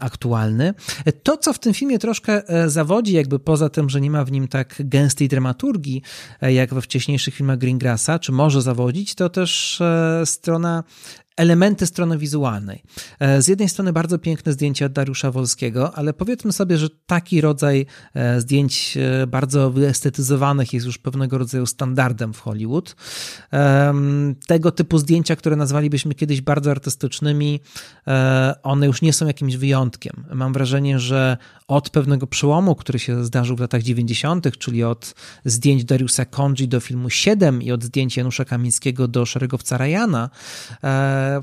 aktualny. 0.00 0.74
To, 1.22 1.36
co 1.36 1.52
w 1.52 1.58
tym 1.58 1.74
filmie 1.74 1.98
troszkę 1.98 2.42
zawodzi, 2.66 3.12
jakby 3.12 3.38
poza 3.38 3.68
tym, 3.68 3.90
że 3.90 4.00
nie 4.00 4.10
ma 4.10 4.24
w 4.24 4.32
nim 4.32 4.48
tak 4.48 4.74
gęstej 4.80 5.28
dramaturgii, 5.28 6.02
jak 6.42 6.67
jak 6.68 6.74
we 6.74 6.82
wcześniejszych 6.82 7.34
filmach 7.34 7.58
Greengrassa, 7.58 8.18
czy 8.18 8.32
może 8.32 8.62
zawodzić, 8.62 9.14
to 9.14 9.28
też 9.28 9.80
e, 9.80 10.22
strona 10.26 10.84
elementy 11.38 11.86
strony 11.86 12.18
wizualnej. 12.18 12.82
E, 13.20 13.42
z 13.42 13.48
jednej 13.48 13.68
strony 13.68 13.92
bardzo 13.92 14.18
piękne 14.18 14.52
zdjęcia 14.52 14.88
Dariusza 14.88 15.30
Wolskiego, 15.30 15.94
ale 15.94 16.12
powiedzmy 16.12 16.52
sobie, 16.52 16.78
że 16.78 16.88
taki 17.06 17.40
rodzaj 17.40 17.86
e, 18.14 18.40
zdjęć 18.40 18.96
e, 18.96 19.26
bardzo 19.26 19.70
wyestetyzowanych 19.70 20.72
jest 20.72 20.86
już 20.86 20.98
pewnego 20.98 21.38
rodzaju 21.38 21.66
standardem 21.66 22.32
w 22.32 22.40
Hollywood. 22.40 22.96
Tego 24.46 24.72
typu 24.72 24.98
zdjęcia, 24.98 25.36
które 25.36 25.56
nazwalibyśmy 25.56 26.14
kiedyś 26.14 26.40
bardzo 26.40 26.70
artystycznymi, 26.70 27.60
one 28.62 28.86
już 28.86 29.02
nie 29.02 29.12
są 29.12 29.26
jakimś 29.26 29.56
wyjątkiem. 29.56 30.24
Mam 30.34 30.52
wrażenie, 30.52 30.98
że 30.98 31.36
od 31.68 31.90
pewnego 31.90 32.26
przełomu, 32.26 32.74
który 32.74 32.98
się 32.98 33.24
zdarzył 33.24 33.56
w 33.56 33.60
latach 33.60 33.82
90., 33.82 34.58
czyli 34.58 34.84
od 34.84 35.14
zdjęć 35.44 35.84
Dariusa 35.84 36.24
Konji 36.24 36.68
do 36.68 36.80
filmu 36.80 37.10
7 37.10 37.62
i 37.62 37.72
od 37.72 37.84
zdjęć 37.84 38.16
Janusza 38.16 38.44
Kamińskiego 38.44 39.08
do 39.08 39.26
Szeregowca 39.26 39.78
Ryana, 39.78 40.30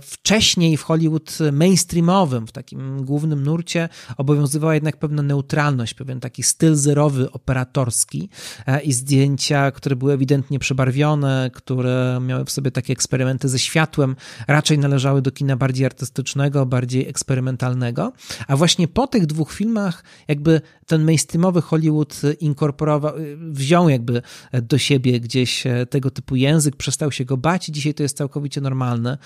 wcześniej 0.01 0.77
w 0.77 0.83
Hollywood 0.83 1.37
mainstreamowym, 1.51 2.47
w 2.47 2.51
takim 2.51 3.05
głównym 3.05 3.43
nurcie, 3.43 3.89
obowiązywała 4.17 4.73
jednak 4.73 4.97
pewna 4.97 5.21
neutralność, 5.21 5.93
pewien 5.93 6.19
taki 6.19 6.43
styl 6.43 6.75
zerowy, 6.75 7.31
operatorski 7.31 8.29
e, 8.65 8.81
i 8.81 8.93
zdjęcia, 8.93 9.71
które 9.71 9.95
były 9.95 10.13
ewidentnie 10.13 10.59
przebarwione, 10.59 11.51
które 11.53 12.19
miały 12.21 12.45
w 12.45 12.51
sobie 12.51 12.71
takie 12.71 12.93
eksperymenty 12.93 13.49
ze 13.49 13.59
światłem, 13.59 14.15
raczej 14.47 14.79
należały 14.79 15.21
do 15.21 15.31
kina 15.31 15.57
bardziej 15.57 15.85
artystycznego, 15.85 16.65
bardziej 16.65 17.07
eksperymentalnego. 17.07 18.13
A 18.47 18.55
właśnie 18.55 18.87
po 18.87 19.07
tych 19.07 19.25
dwóch 19.25 19.53
filmach, 19.53 20.03
jakby 20.27 20.61
ten 20.85 21.03
mainstreamowy 21.03 21.61
Hollywood 21.61 22.21
inkorporował, 22.39 23.13
wziął 23.37 23.89
jakby 23.89 24.21
do 24.53 24.77
siebie 24.77 25.19
gdzieś 25.19 25.67
e, 25.67 25.85
tego 25.85 26.11
typu 26.11 26.35
język, 26.35 26.75
przestał 26.75 27.11
się 27.11 27.25
go 27.25 27.37
bać 27.37 27.69
i 27.69 27.71
dzisiaj 27.71 27.93
to 27.93 28.03
jest 28.03 28.17
całkowicie 28.17 28.61
normalne. 28.61 29.17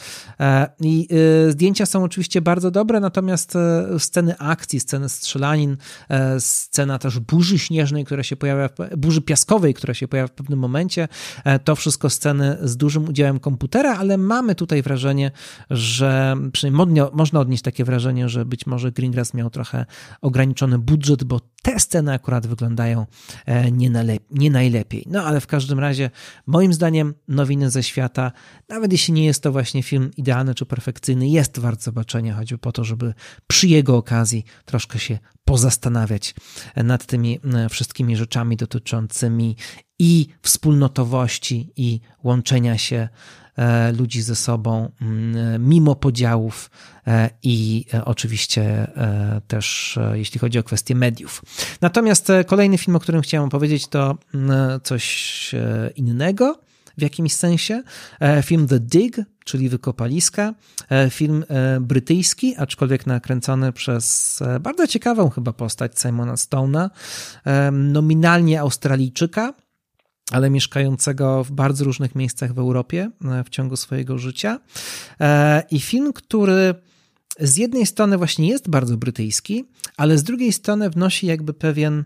I 0.79 1.07
e, 1.47 1.51
zdjęcia 1.51 1.85
są 1.85 2.03
oczywiście 2.03 2.41
bardzo 2.41 2.71
dobre, 2.71 2.99
natomiast 2.99 3.53
sceny 3.97 4.37
akcji, 4.37 4.79
sceny 4.79 5.09
strzelanin, 5.09 5.77
scena 6.39 6.99
też 6.99 7.19
burzy 7.19 7.59
śnieżnej, 7.59 8.05
która 8.05 8.23
się 8.23 8.35
pojawia, 8.35 8.69
burzy 8.97 9.21
piaskowej, 9.21 9.73
która 9.73 9.93
się 9.93 10.07
pojawia 10.07 10.27
w 10.27 10.31
pewnym 10.31 10.59
momencie, 10.59 11.07
to 11.63 11.75
wszystko 11.75 12.09
sceny 12.09 12.57
z 12.63 12.77
dużym 12.77 13.09
udziałem 13.09 13.39
komputera, 13.39 13.97
ale 13.97 14.17
mamy 14.17 14.55
tutaj 14.55 14.81
wrażenie, 14.81 15.31
że 15.69 16.37
przynajmniej 16.53 17.05
można 17.13 17.39
odnieść 17.39 17.63
takie 17.63 17.85
wrażenie, 17.85 18.29
że 18.29 18.45
być 18.45 18.65
może 18.65 18.91
Greengrass 18.91 19.33
miał 19.33 19.49
trochę 19.49 19.85
ograniczony 20.21 20.79
budżet, 20.79 21.23
bo 21.23 21.39
te 21.61 21.79
sceny 21.79 22.13
akurat 22.13 22.47
wyglądają 22.47 23.05
e, 23.45 23.71
nie, 23.71 23.91
nie, 24.31 24.51
najlepiej. 24.51 25.03
No 25.09 25.23
ale 25.23 25.41
w 25.41 25.47
każdym 25.47 25.79
razie, 25.79 26.09
moim 26.47 26.73
zdaniem, 26.73 27.13
nowiny 27.27 27.69
ze 27.69 27.83
świata, 27.83 28.31
nawet 28.69 28.91
jeśli 28.91 29.13
nie 29.13 29.25
jest 29.25 29.43
to 29.43 29.51
właśnie 29.51 29.83
film 29.83 30.11
idealny 30.17 30.38
czy 30.55 30.65
perfekcyjny, 30.65 31.29
jest 31.29 31.59
wart 31.59 31.83
zobaczenia, 31.83 32.35
choćby 32.35 32.57
po 32.57 32.71
to, 32.71 32.83
żeby 32.83 33.13
przy 33.47 33.67
jego 33.67 33.97
okazji 33.97 34.45
troszkę 34.65 34.99
się 34.99 35.19
pozastanawiać 35.45 36.35
nad 36.75 37.05
tymi 37.05 37.39
wszystkimi 37.69 38.17
rzeczami 38.17 38.57
dotyczącymi 38.57 39.55
i 39.99 40.27
wspólnotowości, 40.41 41.73
i 41.75 41.99
łączenia 42.23 42.77
się 42.77 43.09
E, 43.59 43.91
ludzi 43.91 44.21
ze 44.21 44.35
sobą, 44.35 44.91
mimo 45.59 45.95
podziałów 45.95 46.71
e, 47.07 47.29
i 47.43 47.85
e, 47.93 48.05
oczywiście 48.05 48.87
też 49.47 49.99
jeśli 50.13 50.39
chodzi 50.39 50.59
o 50.59 50.63
kwestie 50.63 50.95
mediów. 50.95 51.41
Natomiast 51.81 52.27
kolejny 52.47 52.77
film, 52.77 52.95
o 52.95 52.99
którym 52.99 53.21
chciałem 53.21 53.49
powiedzieć, 53.49 53.87
to 53.87 54.17
coś 54.83 55.55
innego 55.95 56.59
w 56.99 57.01
jakimś 57.01 57.33
sensie. 57.33 57.83
Film 58.43 58.67
The 58.67 58.79
Dig, 58.79 59.15
czyli 59.45 59.69
Wykopaliska. 59.69 60.53
Film 61.09 61.45
brytyjski, 61.81 62.55
aczkolwiek 62.57 63.07
nakręcony 63.07 63.71
przez 63.71 64.39
bardzo 64.59 64.87
ciekawą 64.87 65.29
chyba 65.29 65.53
postać 65.53 65.99
Simona 65.99 66.35
Stone'a, 66.35 66.89
nominalnie 67.71 68.61
Australijczyka, 68.61 69.53
ale 70.31 70.49
mieszkającego 70.49 71.43
w 71.43 71.51
bardzo 71.51 71.85
różnych 71.85 72.15
miejscach 72.15 72.53
w 72.53 72.59
Europie 72.59 73.11
e, 73.25 73.43
w 73.43 73.49
ciągu 73.49 73.75
swojego 73.75 74.17
życia. 74.17 74.59
E, 75.19 75.63
I 75.71 75.79
film, 75.79 76.13
który 76.13 76.75
z 77.39 77.57
jednej 77.57 77.85
strony 77.85 78.17
właśnie 78.17 78.47
jest 78.47 78.69
bardzo 78.69 78.97
brytyjski, 78.97 79.65
ale 79.97 80.17
z 80.17 80.23
drugiej 80.23 80.53
strony 80.53 80.89
wnosi 80.89 81.27
jakby 81.27 81.53
pewien 81.53 81.99
e, 81.99 82.03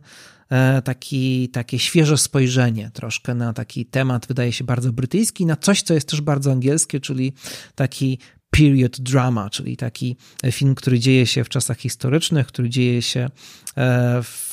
taki, 0.83 1.49
takie 1.49 1.79
świeże 1.79 2.17
spojrzenie 2.17 2.91
troszkę 2.93 3.35
na 3.35 3.53
taki 3.53 3.85
temat, 3.85 4.27
wydaje 4.27 4.51
się 4.51 4.63
bardzo 4.63 4.93
brytyjski, 4.93 5.45
na 5.45 5.55
coś, 5.55 5.81
co 5.81 5.93
jest 5.93 6.09
też 6.09 6.21
bardzo 6.21 6.51
angielskie, 6.51 6.99
czyli 6.99 7.33
taki 7.75 8.17
period 8.49 9.01
drama, 9.01 9.49
czyli 9.49 9.77
taki 9.77 10.15
film, 10.51 10.75
który 10.75 10.99
dzieje 10.99 11.25
się 11.25 11.43
w 11.43 11.49
czasach 11.49 11.77
historycznych, 11.79 12.47
który 12.47 12.69
dzieje 12.69 13.01
się 13.01 13.29
w 14.23 14.52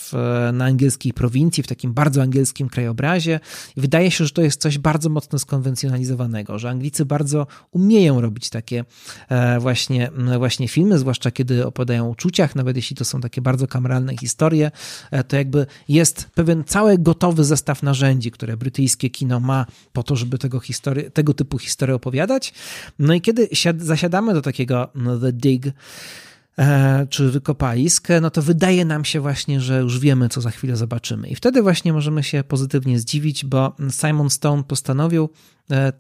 na 0.53 0.65
angielskiej 0.65 1.13
prowincji, 1.13 1.63
w 1.63 1.67
takim 1.67 1.93
bardzo 1.93 2.23
angielskim 2.23 2.69
krajobrazie. 2.69 3.41
I 3.77 3.81
wydaje 3.81 4.11
się, 4.11 4.25
że 4.25 4.31
to 4.31 4.43
jest 4.43 4.61
coś 4.61 4.79
bardzo 4.79 5.11
mocno 5.11 5.39
skonwencjonalizowanego, 5.39 6.59
że 6.59 6.71
Anglicy 6.71 7.05
bardzo 7.05 7.47
umieją 7.71 8.21
robić 8.21 8.51
takie 8.51 8.85
e, 9.29 9.61
właśnie, 9.61 10.11
właśnie 10.39 10.69
filmy, 10.69 10.99
zwłaszcza 10.99 11.31
kiedy 11.31 11.67
opowiadają 11.67 12.07
o 12.07 12.11
uczuciach, 12.11 12.57
nawet 12.57 12.77
jeśli 12.77 12.97
to 12.97 13.05
są 13.05 13.21
takie 13.21 13.41
bardzo 13.41 13.67
kameralne 13.67 14.17
historie, 14.17 14.71
e, 15.11 15.25
to 15.25 15.37
jakby 15.37 15.67
jest 15.89 16.31
pewien 16.35 16.65
cały 16.65 16.99
gotowy 16.99 17.45
zestaw 17.45 17.83
narzędzi, 17.83 18.31
które 18.31 18.57
brytyjskie 18.57 19.11
kino 19.11 19.41
ma 19.41 19.67
po 19.93 20.03
to, 20.03 20.17
żeby 20.17 20.39
tego, 20.39 20.61
historii, 20.61 21.11
tego 21.11 21.35
typu 21.35 21.59
historie 21.59 21.95
opowiadać. 21.95 22.55
No 22.99 23.15
i 23.15 23.21
kiedy 23.21 23.49
zasiadamy 23.79 24.35
do 24.35 24.43
takiego 24.43 24.89
no, 24.95 25.19
The 25.19 25.33
Dig, 25.33 25.67
E, 25.67 25.73
czy 27.11 27.31
wykopalisk, 27.31 28.09
no 28.21 28.31
to 28.31 28.43
wydaje 28.43 28.85
nam 28.85 29.05
się 29.05 29.21
właśnie, 29.21 29.61
że 29.61 29.81
już 29.81 29.99
wiemy, 29.99 30.29
co 30.29 30.41
za 30.41 30.51
chwilę 30.51 30.77
zobaczymy. 30.77 31.29
I 31.29 31.35
wtedy 31.35 31.63
właśnie 31.63 31.93
możemy 31.93 32.23
się 32.23 32.45
pozytywnie 32.45 32.99
zdziwić, 32.99 33.45
bo 33.45 33.77
Simon 33.91 34.31
Stone 34.31 34.65
postanowił 34.65 35.29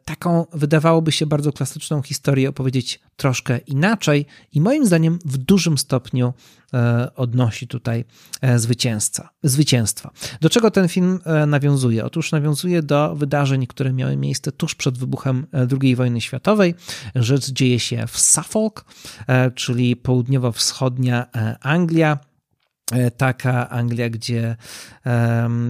taką, 0.05 0.47
wydawałoby 0.53 1.13
się, 1.13 1.27
bardzo 1.27 1.53
klasyczną 1.53 2.03
historię 2.03 2.49
opowiedzieć 2.49 3.01
troszkę 3.17 3.59
inaczej 3.59 4.27
i 4.53 4.61
moim 4.61 4.87
zdaniem 4.87 5.19
w 5.25 5.37
dużym 5.37 5.79
stopniu 5.79 6.35
odnosi 7.17 7.69
tutaj 7.69 8.05
zwycięzca, 8.57 9.31
zwycięstwa. 9.43 10.11
Do 10.41 10.51
czego 10.51 10.71
ten 10.71 10.89
film 10.89 11.21
nawiązuje? 11.47 12.05
Otóż 12.05 12.33
nawiązuje 12.33 12.83
do 12.83 13.15
wydarzeń, 13.17 13.67
które 13.67 13.93
miały 13.93 14.17
miejsce 14.17 14.53
tuż 14.53 14.75
przed 14.75 14.99
wybuchem 14.99 15.47
II 15.83 15.97
wojny 15.97 16.21
światowej. 16.21 16.75
Rzecz 17.15 17.51
dzieje 17.51 17.81
się 17.81 18.07
w 18.07 18.21
Suffolk, 18.21 18.85
czyli 19.55 19.97
południowo-wschodnia 19.97 21.27
Anglia 21.61 22.19
E, 22.21 22.30
taka 23.17 23.69
Anglia, 23.69 24.11
gdzie 24.11 24.57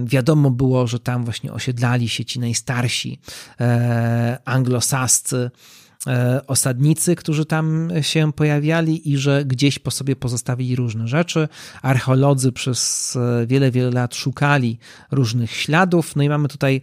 wiadomo 0.05 0.51
było, 0.51 0.87
że 0.87 0.99
tam 0.99 1.23
właśnie 1.23 1.53
osiedlali 1.53 2.09
się 2.09 2.25
ci 2.25 2.39
najstarsi 2.39 3.19
e, 3.59 4.37
anglosascy 4.45 5.51
e, 6.07 6.47
osadnicy, 6.47 7.15
którzy 7.15 7.45
tam 7.45 7.89
się 8.01 8.33
pojawiali 8.33 9.11
i 9.11 9.17
że 9.17 9.45
gdzieś 9.45 9.79
po 9.79 9.91
sobie 9.91 10.15
pozostawili 10.15 10.75
różne 10.75 11.07
rzeczy. 11.07 11.47
Archeolodzy 11.81 12.51
przez 12.51 13.17
wiele, 13.47 13.71
wiele 13.71 13.91
lat 13.91 14.15
szukali 14.15 14.79
różnych 15.11 15.51
śladów. 15.51 16.15
No 16.15 16.23
i 16.23 16.29
mamy 16.29 16.47
tutaj 16.47 16.81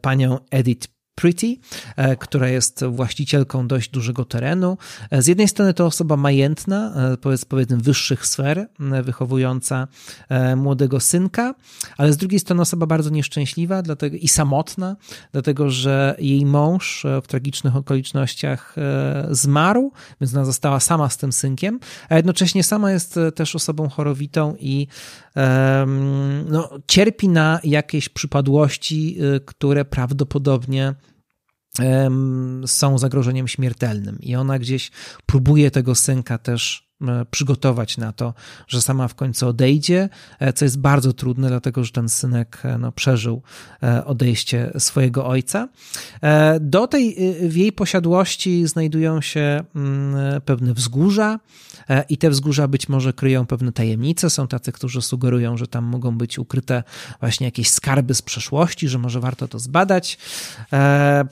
panią 0.00 0.38
Edith 0.50 0.95
Pretty, 1.16 1.56
e, 1.96 2.16
która 2.16 2.48
jest 2.48 2.84
właścicielką 2.84 3.68
dość 3.68 3.90
dużego 3.90 4.24
terenu. 4.24 4.78
E, 5.10 5.22
z 5.22 5.26
jednej 5.26 5.48
strony 5.48 5.74
to 5.74 5.86
osoba 5.86 6.16
majętna, 6.16 6.94
e, 7.12 7.44
powiedzmy 7.48 7.76
wyższych 7.76 8.26
sfer, 8.26 8.68
wychowująca 9.02 9.88
młodego 10.56 11.00
synka, 11.00 11.54
ale 11.96 12.12
z 12.12 12.16
drugiej 12.16 12.40
strony 12.40 12.62
osoba 12.62 12.86
bardzo 12.86 13.10
nieszczęśliwa 13.10 13.82
dlatego, 13.82 14.16
i 14.16 14.28
samotna, 14.28 14.96
dlatego 15.32 15.70
że 15.70 16.16
jej 16.18 16.46
mąż 16.46 17.06
w 17.22 17.26
tragicznych 17.26 17.76
okolicznościach 17.76 18.76
zmarł, 19.30 19.92
więc 20.20 20.34
ona 20.34 20.44
została 20.44 20.80
sama 20.80 21.10
z 21.10 21.16
tym 21.16 21.32
synkiem, 21.32 21.80
a 22.08 22.16
jednocześnie 22.16 22.64
sama 22.64 22.92
jest 22.92 23.18
też 23.34 23.56
osobą 23.56 23.88
chorowitą 23.88 24.56
i 24.58 24.86
no, 26.46 26.70
cierpi 26.86 27.28
na 27.28 27.60
jakieś 27.64 28.08
przypadłości, 28.08 29.18
które 29.44 29.84
prawdopodobnie 29.84 30.94
są 32.66 32.98
zagrożeniem 32.98 33.48
śmiertelnym. 33.48 34.18
I 34.20 34.36
ona 34.36 34.58
gdzieś 34.58 34.90
próbuje 35.26 35.70
tego 35.70 35.94
synka 35.94 36.38
też 36.38 36.85
przygotować 37.30 37.98
na 37.98 38.12
to, 38.12 38.34
że 38.68 38.82
sama 38.82 39.08
w 39.08 39.14
końcu 39.14 39.48
odejdzie, 39.48 40.08
e, 40.38 40.52
co 40.52 40.64
jest 40.64 40.78
bardzo 40.78 41.12
trudne, 41.12 41.48
dlatego 41.48 41.84
że 41.84 41.92
ten 41.92 42.08
synek 42.08 42.58
e, 42.64 42.78
no, 42.78 42.92
przeżył 42.92 43.42
odejście 44.04 44.72
swojego 44.78 45.26
ojca. 45.26 45.68
Do 46.60 46.86
tej, 46.86 47.16
w 47.48 47.56
jej 47.56 47.72
posiadłości 47.72 48.66
znajdują 48.66 49.20
się 49.20 49.64
mm, 49.74 50.40
pewne 50.40 50.74
wzgórza 50.74 51.40
i 52.08 52.18
te 52.18 52.30
wzgórza 52.30 52.68
być 52.68 52.88
może 52.88 53.12
kryją 53.12 53.46
pewne 53.46 53.72
tajemnice. 53.72 54.30
Są 54.30 54.48
tacy, 54.48 54.72
którzy 54.72 55.02
sugerują, 55.02 55.56
że 55.56 55.66
tam 55.66 55.84
mogą 55.84 56.18
być 56.18 56.38
ukryte 56.38 56.82
właśnie 57.20 57.44
jakieś 57.44 57.70
skarby 57.70 58.14
z 58.14 58.22
przeszłości, 58.22 58.88
że 58.88 58.98
może 58.98 59.20
warto 59.20 59.48
to 59.48 59.58
zbadać. 59.58 60.18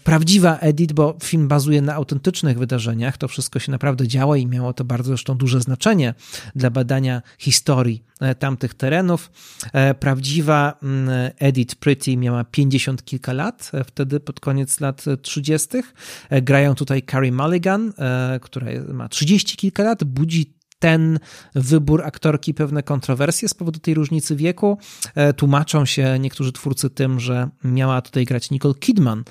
Prawdziwa 0.04 0.58
Edith, 0.58 0.94
bo 0.94 1.16
film 1.22 1.48
bazuje 1.48 1.82
na 1.82 1.94
autentycznych 1.94 2.58
wydarzeniach, 2.58 3.16
to 3.16 3.28
wszystko 3.28 3.58
się 3.58 3.72
naprawdę 3.72 4.08
działo 4.08 4.36
i 4.36 4.46
miało 4.46 4.72
to 4.72 4.84
bardzo 4.84 5.08
zresztą 5.08 5.36
duże 5.36 5.53
duże 5.54 5.64
znaczenie 5.64 6.14
dla 6.54 6.70
badania 6.70 7.22
historii 7.38 8.04
e, 8.20 8.34
tamtych 8.34 8.74
terenów. 8.74 9.30
E, 9.72 9.94
prawdziwa 9.94 10.78
mm, 10.82 11.30
Edith 11.38 11.74
Pretty 11.74 12.16
miała 12.16 12.44
50 12.44 13.04
kilka 13.04 13.32
lat, 13.32 13.70
e, 13.74 13.84
wtedy 13.84 14.20
pod 14.20 14.40
koniec 14.40 14.80
lat 14.80 15.04
30. 15.22 15.68
Grają 16.42 16.74
tutaj 16.74 17.02
Carrie 17.10 17.32
Mulligan, 17.32 17.92
która 18.40 18.66
ma 18.92 19.08
30 19.08 19.56
kilka 19.56 19.82
lat, 19.82 20.04
budzi 20.04 20.54
ten 20.78 21.18
wybór 21.54 22.04
aktorki 22.04 22.54
pewne 22.54 22.82
kontrowersje 22.82 23.48
z 23.48 23.54
powodu 23.54 23.80
tej 23.80 23.94
różnicy 23.94 24.36
wieku. 24.36 24.78
Tłumaczą 25.36 25.84
się 25.84 26.18
niektórzy 26.18 26.52
twórcy 26.52 26.90
tym, 26.90 27.20
że 27.20 27.48
miała 27.64 28.02
tutaj 28.02 28.24
grać 28.24 28.50
Nicole 28.50 28.74
Kidman, 28.74 29.24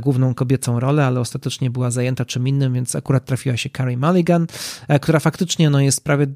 główną 0.00 0.34
kobiecą 0.34 0.80
rolę, 0.80 1.06
ale 1.06 1.20
ostatecznie 1.20 1.70
była 1.70 1.90
zajęta 1.90 2.24
czym 2.24 2.48
innym, 2.48 2.74
więc 2.74 2.96
akurat 2.96 3.24
trafiła 3.24 3.56
się 3.56 3.70
Carrie 3.76 3.96
Mulligan, 3.96 4.46
która 5.00 5.20
faktycznie 5.20 5.70
no, 5.70 5.80
jest 5.80 6.04
prawie 6.04 6.26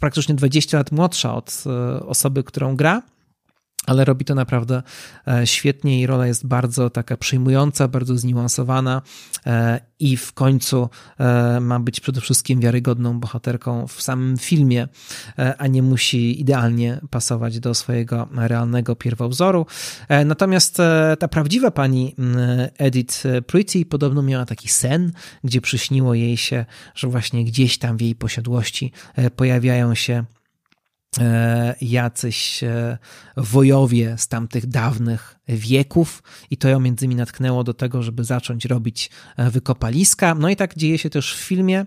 praktycznie 0.00 0.34
20 0.34 0.78
lat 0.78 0.92
młodsza 0.92 1.34
od 1.34 1.64
osoby, 2.06 2.44
którą 2.44 2.76
gra 2.76 3.02
ale 3.86 4.04
robi 4.04 4.24
to 4.24 4.34
naprawdę 4.34 4.82
e, 5.28 5.46
świetnie 5.46 6.00
i 6.00 6.06
rola 6.06 6.26
jest 6.26 6.46
bardzo 6.46 6.90
taka 6.90 7.16
przejmująca, 7.16 7.88
bardzo 7.88 8.18
zniuansowana 8.18 9.02
e, 9.46 9.80
i 9.98 10.16
w 10.16 10.32
końcu 10.32 10.88
e, 11.18 11.60
ma 11.60 11.80
być 11.80 12.00
przede 12.00 12.20
wszystkim 12.20 12.60
wiarygodną 12.60 13.20
bohaterką 13.20 13.86
w 13.86 14.02
samym 14.02 14.38
filmie, 14.38 14.88
a 15.58 15.66
nie 15.66 15.82
musi 15.82 16.40
idealnie 16.40 17.00
pasować 17.10 17.60
do 17.60 17.74
swojego 17.74 18.28
realnego 18.36 18.96
pierwowzoru. 18.96 19.66
Natomiast 20.24 20.78
ta 21.18 21.28
prawdziwa 21.28 21.70
pani 21.70 22.16
Edith 22.78 23.22
Pretty 23.46 23.86
podobno 23.86 24.22
miała 24.22 24.44
taki 24.44 24.68
sen, 24.68 25.12
gdzie 25.44 25.60
przyśniło 25.60 26.14
jej 26.14 26.36
się, 26.36 26.64
że 26.94 27.08
właśnie 27.08 27.44
gdzieś 27.44 27.78
tam 27.78 27.96
w 27.96 28.00
jej 28.00 28.14
posiadłości 28.14 28.92
pojawiają 29.36 29.94
się 29.94 30.24
jacyś 31.80 32.64
e, 32.64 32.98
wojowie 33.36 34.18
z 34.18 34.28
tamtych 34.28 34.66
dawnych 34.66 35.33
wieków 35.48 36.22
i 36.50 36.56
to 36.56 36.68
ją 36.68 36.80
między 36.80 37.04
innymi 37.04 37.18
natknęło 37.18 37.64
do 37.64 37.74
tego, 37.74 38.02
żeby 38.02 38.24
zacząć 38.24 38.64
robić 38.64 39.10
e, 39.36 39.50
wykopaliska. 39.50 40.34
No 40.34 40.48
i 40.48 40.56
tak 40.56 40.76
dzieje 40.76 40.98
się 40.98 41.10
też 41.10 41.34
w 41.34 41.38
filmie. 41.38 41.86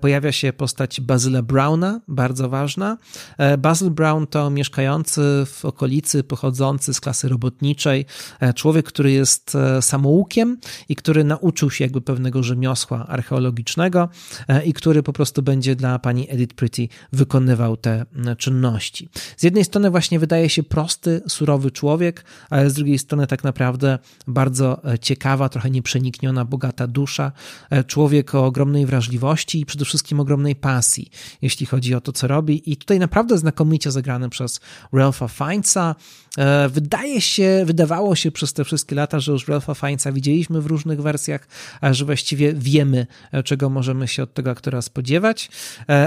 Pojawia 0.00 0.32
się 0.32 0.52
postać 0.52 1.00
Bazyla 1.00 1.42
Browna, 1.42 2.00
bardzo 2.08 2.48
ważna. 2.48 2.98
Basil 3.58 3.90
Brown 3.90 4.26
to 4.26 4.50
mieszkający 4.50 5.20
w 5.46 5.64
okolicy, 5.64 6.24
pochodzący 6.24 6.94
z 6.94 7.00
klasy 7.00 7.28
robotniczej, 7.28 8.06
człowiek, 8.54 8.86
który 8.86 9.12
jest 9.12 9.56
samoukiem 9.80 10.58
i 10.88 10.96
który 10.96 11.24
nauczył 11.24 11.70
się 11.70 11.84
jakby 11.84 12.00
pewnego 12.00 12.42
rzemiosła 12.42 13.06
archeologicznego 13.06 14.08
i 14.64 14.72
który 14.72 15.02
po 15.02 15.12
prostu 15.12 15.42
będzie 15.42 15.76
dla 15.76 15.98
pani 15.98 16.30
Edith 16.30 16.54
Pretty 16.54 16.88
wykonywał 17.12 17.76
te 17.76 18.06
czynności. 18.38 19.08
Z 19.36 19.42
jednej 19.42 19.64
strony 19.64 19.90
właśnie 19.90 20.18
wydaje 20.18 20.48
się 20.48 20.62
prosty, 20.62 21.22
surowy 21.28 21.70
człowiek, 21.70 22.24
ale 22.50 22.69
z 22.70 22.74
drugiej 22.74 22.98
strony 22.98 23.26
tak 23.26 23.44
naprawdę 23.44 23.98
bardzo 24.26 24.92
e, 24.92 24.98
ciekawa, 24.98 25.48
trochę 25.48 25.70
nieprzenikniona, 25.70 26.44
bogata 26.44 26.86
dusza, 26.86 27.32
e, 27.70 27.84
człowiek 27.84 28.34
o 28.34 28.46
ogromnej 28.46 28.86
wrażliwości 28.86 29.60
i 29.60 29.66
przede 29.66 29.84
wszystkim 29.84 30.20
ogromnej 30.20 30.56
pasji, 30.56 31.10
jeśli 31.42 31.66
chodzi 31.66 31.94
o 31.94 32.00
to, 32.00 32.12
co 32.12 32.26
robi. 32.26 32.72
I 32.72 32.76
tutaj 32.76 32.98
naprawdę 32.98 33.38
znakomicie 33.38 33.90
zagrany 33.90 34.28
przez 34.28 34.60
Ralpha 34.92 35.28
Fiennesa. 35.28 35.94
E, 36.38 36.68
wydaje 36.68 37.20
się, 37.20 37.62
wydawało 37.66 38.16
się 38.16 38.30
przez 38.30 38.52
te 38.52 38.64
wszystkie 38.64 38.96
lata, 38.96 39.20
że 39.20 39.32
już 39.32 39.48
Ralpha 39.48 39.74
Fiennesa 39.74 40.12
widzieliśmy 40.12 40.60
w 40.60 40.66
różnych 40.66 41.02
wersjach, 41.02 41.48
a 41.80 41.92
że 41.92 42.04
właściwie 42.04 42.52
wiemy, 42.52 43.06
czego 43.44 43.70
możemy 43.70 44.08
się 44.08 44.22
od 44.22 44.34
tego 44.34 44.50
aktora 44.50 44.82
spodziewać. 44.82 45.50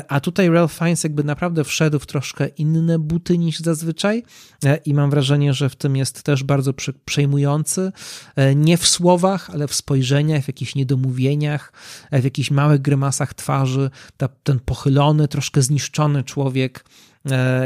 A 0.07 0.19
tutaj 0.19 0.49
Ralph 0.49 0.73
Fiennes 0.73 1.03
jakby 1.03 1.23
naprawdę 1.23 1.63
wszedł 1.63 1.99
w 1.99 2.05
troszkę 2.05 2.47
inne 2.47 2.99
buty 2.99 3.37
niż 3.37 3.59
zazwyczaj 3.59 4.23
e, 4.65 4.77
i 4.77 4.93
mam 4.93 5.09
wrażenie, 5.09 5.53
że 5.53 5.69
w 5.69 5.75
tym 5.75 5.95
jest 5.95 6.23
też 6.23 6.43
bardzo 6.43 6.73
przejmujący, 7.05 7.91
e, 8.35 8.55
nie 8.55 8.77
w 8.77 8.87
słowach, 8.87 9.49
ale 9.49 9.67
w 9.67 9.73
spojrzeniach, 9.73 10.43
w 10.43 10.47
jakichś 10.47 10.75
niedomówieniach, 10.75 11.73
e, 12.11 12.21
w 12.21 12.23
jakichś 12.23 12.51
małych 12.51 12.81
grymasach 12.81 13.33
twarzy, 13.33 13.89
ta, 14.17 14.27
ten 14.43 14.59
pochylony, 14.59 15.27
troszkę 15.27 15.61
zniszczony 15.61 16.23
człowiek 16.23 16.85
E, 17.12 17.12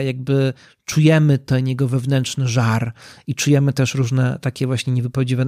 jakby 0.06 0.54
czujemy 0.86 1.38
ten 1.38 1.68
jego 1.68 1.88
wewnętrzny 1.88 2.48
żar 2.48 2.94
i 3.28 3.36
czujemy 3.36 3.74
też 3.74 3.96
różne 3.96 4.40
takie 4.42 4.68
właśnie 4.68 4.94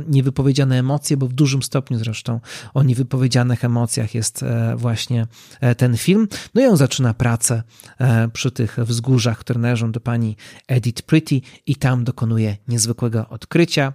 niewypowiedziane 0.07 0.79
emocje, 0.79 1.17
bo 1.17 1.27
w 1.27 1.33
dużym 1.33 1.63
stopniu 1.63 1.97
zresztą 1.97 2.39
o 2.73 2.83
niewypowiedzianych 2.83 3.65
emocjach 3.65 4.15
jest 4.15 4.43
e, 4.43 4.75
właśnie 4.75 5.27
e, 5.61 5.75
ten 5.75 5.97
film. 5.97 6.27
No 6.55 6.61
i 6.61 6.65
on 6.65 6.77
zaczyna 6.77 7.13
pracę 7.13 7.63
przy 8.33 8.51
tych 8.51 8.77
wzgórzach, 8.79 9.39
które 9.39 9.59
należą 9.59 9.91
do 9.91 9.99
pani 9.99 10.35
Edith 10.67 11.01
Pretty 11.01 11.41
i 11.65 11.75
tam 11.75 12.03
dokonuje 12.03 12.57
niezwykłego 12.67 13.29
odkrycia 13.29 13.93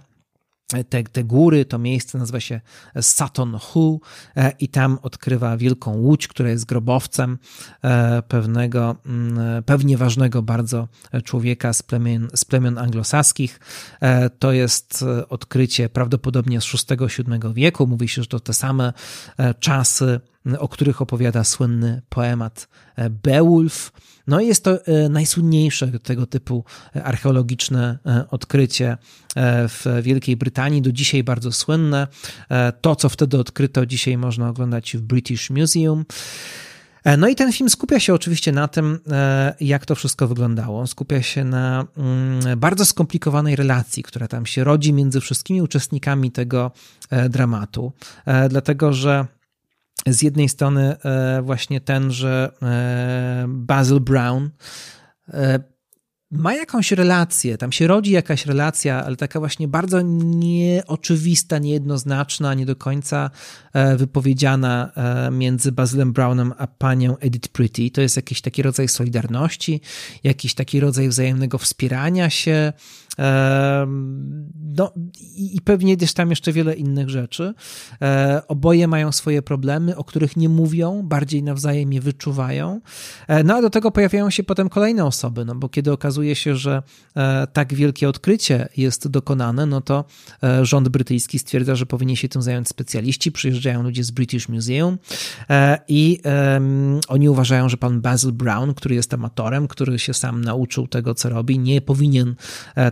te, 0.89 1.03
te 1.03 1.23
góry, 1.23 1.65
to 1.65 1.79
miejsce 1.79 2.17
nazywa 2.17 2.39
się 2.39 2.61
Saton 3.01 3.57
Hu 3.61 4.01
e, 4.35 4.51
i 4.59 4.67
tam 4.67 4.99
odkrywa 5.01 5.57
wielką 5.57 5.97
łódź, 5.97 6.27
która 6.27 6.49
jest 6.49 6.65
grobowcem 6.65 7.37
e, 7.83 8.21
pewnego, 8.21 8.95
mm, 9.05 9.63
pewnie 9.63 9.97
ważnego 9.97 10.41
bardzo 10.41 10.87
człowieka 11.23 11.73
z 11.73 11.83
plemion, 11.83 12.27
z 12.35 12.45
plemion 12.45 12.77
anglosaskich. 12.77 13.59
E, 14.01 14.29
to 14.29 14.51
jest 14.51 15.05
odkrycie 15.29 15.89
prawdopodobnie 15.89 16.61
z 16.61 16.71
VI-VII 16.71 17.53
wieku. 17.53 17.87
Mówi 17.87 18.07
się, 18.07 18.21
że 18.21 18.27
to 18.27 18.39
te 18.39 18.53
same 18.53 18.93
czasy 19.59 20.19
o 20.59 20.67
których 20.67 21.01
opowiada 21.01 21.43
słynny 21.43 22.01
poemat 22.09 22.67
Beowulf. 23.23 23.91
No 24.27 24.39
i 24.39 24.47
jest 24.47 24.63
to 24.63 24.79
najsłynniejsze 25.09 25.99
tego 25.99 26.25
typu 26.25 26.63
archeologiczne 27.03 27.97
odkrycie 28.31 28.97
w 29.69 29.85
Wielkiej 30.01 30.37
Brytanii, 30.37 30.81
do 30.81 30.91
dzisiaj 30.91 31.23
bardzo 31.23 31.51
słynne. 31.51 32.07
To, 32.81 32.95
co 32.95 33.09
wtedy 33.09 33.39
odkryto, 33.39 33.85
dzisiaj 33.85 34.17
można 34.17 34.49
oglądać 34.49 34.97
w 34.97 35.01
British 35.01 35.49
Museum. 35.49 36.05
E, 37.05 37.17
no 37.17 37.27
i 37.27 37.35
ten 37.35 37.53
film 37.53 37.69
skupia 37.69 37.99
się 37.99 38.13
oczywiście 38.13 38.51
na 38.51 38.67
tym, 38.67 38.99
e, 39.11 39.55
jak 39.59 39.85
to 39.85 39.95
wszystko 39.95 40.27
wyglądało. 40.27 40.87
Skupia 40.87 41.21
się 41.21 41.43
na 41.43 41.85
mm, 41.97 42.59
bardzo 42.59 42.85
skomplikowanej 42.85 43.55
relacji, 43.55 44.03
która 44.03 44.27
tam 44.27 44.45
się 44.45 44.63
rodzi 44.63 44.93
między 44.93 45.21
wszystkimi 45.21 45.61
uczestnikami 45.61 46.31
tego 46.31 46.71
e, 47.09 47.29
dramatu, 47.29 47.91
dlatego 48.49 48.93
że 48.93 49.25
z 50.07 50.21
jednej 50.21 50.49
strony 50.49 50.95
właśnie 51.43 51.81
ten, 51.81 52.11
że 52.11 52.51
Basil 53.47 53.99
Brown 53.99 54.49
ma 56.31 56.53
jakąś 56.53 56.91
relację, 56.91 57.57
tam 57.57 57.71
się 57.71 57.87
rodzi 57.87 58.11
jakaś 58.11 58.45
relacja, 58.45 59.05
ale 59.05 59.15
taka 59.15 59.39
właśnie 59.39 59.67
bardzo 59.67 60.01
nieoczywista, 60.01 61.57
niejednoznaczna, 61.59 62.53
nie 62.53 62.65
do 62.65 62.75
końca 62.75 63.31
e, 63.73 63.97
wypowiedziana 63.97 64.91
e, 64.95 65.31
między 65.31 65.71
Bazylem 65.71 66.13
Brownem 66.13 66.53
a 66.57 66.67
panią 66.67 67.17
Edith 67.17 67.49
Pretty. 67.49 67.91
To 67.91 68.01
jest 68.01 68.15
jakiś 68.15 68.41
taki 68.41 68.61
rodzaj 68.61 68.87
solidarności, 68.87 69.81
jakiś 70.23 70.53
taki 70.53 70.79
rodzaj 70.79 71.09
wzajemnego 71.09 71.57
wspierania 71.57 72.29
się, 72.29 72.73
no 74.77 74.93
i 75.35 75.61
pewnie 75.63 75.97
gdzieś 75.97 76.13
tam 76.13 76.29
jeszcze 76.29 76.51
wiele 76.51 76.75
innych 76.75 77.09
rzeczy. 77.09 77.53
E, 78.01 78.41
oboje 78.47 78.87
mają 78.87 79.11
swoje 79.11 79.41
problemy, 79.41 79.97
o 79.97 80.03
których 80.03 80.37
nie 80.37 80.49
mówią, 80.49 81.01
bardziej 81.03 81.43
nawzajem 81.43 81.93
je 81.93 82.01
wyczuwają. 82.01 82.81
E, 83.27 83.43
no 83.43 83.55
a 83.55 83.61
do 83.61 83.69
tego 83.69 83.91
pojawiają 83.91 84.29
się 84.29 84.43
potem 84.43 84.69
kolejne 84.69 85.05
osoby, 85.05 85.45
no 85.45 85.55
bo 85.55 85.69
kiedy 85.69 85.91
okazuje 85.91 86.14
się, 86.23 86.55
że 86.55 86.83
e, 87.15 87.47
tak 87.53 87.73
wielkie 87.73 88.09
odkrycie 88.09 88.67
jest 88.77 89.07
dokonane, 89.07 89.65
no 89.65 89.81
to 89.81 90.05
rząd 90.61 90.89
brytyjski 90.89 91.39
stwierdza, 91.39 91.75
że 91.75 91.85
powinni 91.85 92.17
się 92.17 92.29
tym 92.29 92.41
zająć 92.41 92.67
specjaliści. 92.67 93.31
Przyjeżdżają 93.31 93.83
ludzie 93.83 94.03
z 94.03 94.11
British 94.11 94.49
Museum 94.49 94.97
i 95.87 96.21
oni 97.07 97.29
uważają, 97.29 97.69
że 97.69 97.77
pan 97.77 98.01
Basil 98.01 98.31
Brown, 98.31 98.73
który 98.73 98.95
jest 98.95 99.13
amatorem, 99.13 99.67
który 99.67 99.99
się 99.99 100.13
sam 100.13 100.43
nauczył 100.43 100.87
tego, 100.87 101.15
co 101.15 101.29
robi, 101.29 101.59
nie 101.59 101.81
powinien 101.81 102.35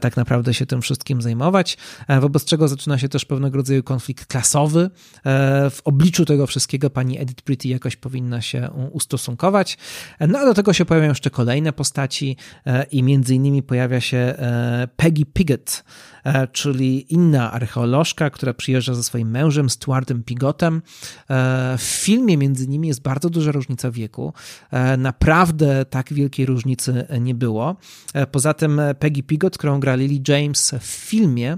tak 0.01 0.17
naprawdę 0.17 0.53
się 0.53 0.65
tym 0.65 0.81
wszystkim 0.81 1.21
zajmować, 1.21 1.77
e, 2.07 2.19
wobec 2.19 2.45
czego 2.45 2.67
zaczyna 2.67 2.97
się 2.97 3.09
też 3.09 3.25
pewnego 3.25 3.57
rodzaju 3.57 3.83
konflikt 3.83 4.25
klasowy. 4.25 4.89
E, 5.25 5.69
w 5.69 5.81
obliczu 5.83 6.25
tego 6.25 6.47
wszystkiego 6.47 6.89
pani 6.89 7.19
Edith 7.19 7.41
Pretty 7.41 7.67
jakoś 7.67 7.95
powinna 7.95 8.41
się 8.41 8.69
ustosunkować. 8.91 9.77
E, 10.19 10.27
no 10.27 10.39
a 10.39 10.45
do 10.45 10.53
tego 10.53 10.73
się 10.73 10.85
pojawiają 10.85 11.11
jeszcze 11.11 11.29
kolejne 11.29 11.73
postaci 11.73 12.37
i 12.91 13.03
między 13.13 13.35
innymi 13.35 13.63
pojawia 13.63 14.01
się 14.01 14.35
Peggy 14.97 15.25
Piggott, 15.25 15.83
E, 16.23 16.47
czyli 16.47 17.13
inna 17.13 17.51
archeolożka, 17.51 18.29
która 18.29 18.53
przyjeżdża 18.53 18.93
ze 18.93 19.03
swoim 19.03 19.31
mężem, 19.31 19.69
Stuartem 19.69 20.23
Pigotem. 20.23 20.81
E, 21.29 21.77
w 21.77 21.81
filmie 21.81 22.37
między 22.37 22.67
nimi 22.67 22.87
jest 22.87 23.01
bardzo 23.01 23.29
duża 23.29 23.51
różnica 23.51 23.91
wieku. 23.91 24.33
E, 24.71 24.97
naprawdę 24.97 25.85
tak 25.85 26.13
wielkiej 26.13 26.45
różnicy 26.45 27.07
nie 27.21 27.35
było. 27.35 27.75
Poza 28.31 28.53
tym 28.53 28.81
Peggy 28.99 29.23
Pigot, 29.23 29.57
którą 29.57 29.79
gra 29.79 29.95
Lily 29.95 30.21
James 30.27 30.75
w 30.79 30.85
filmie, 30.85 31.57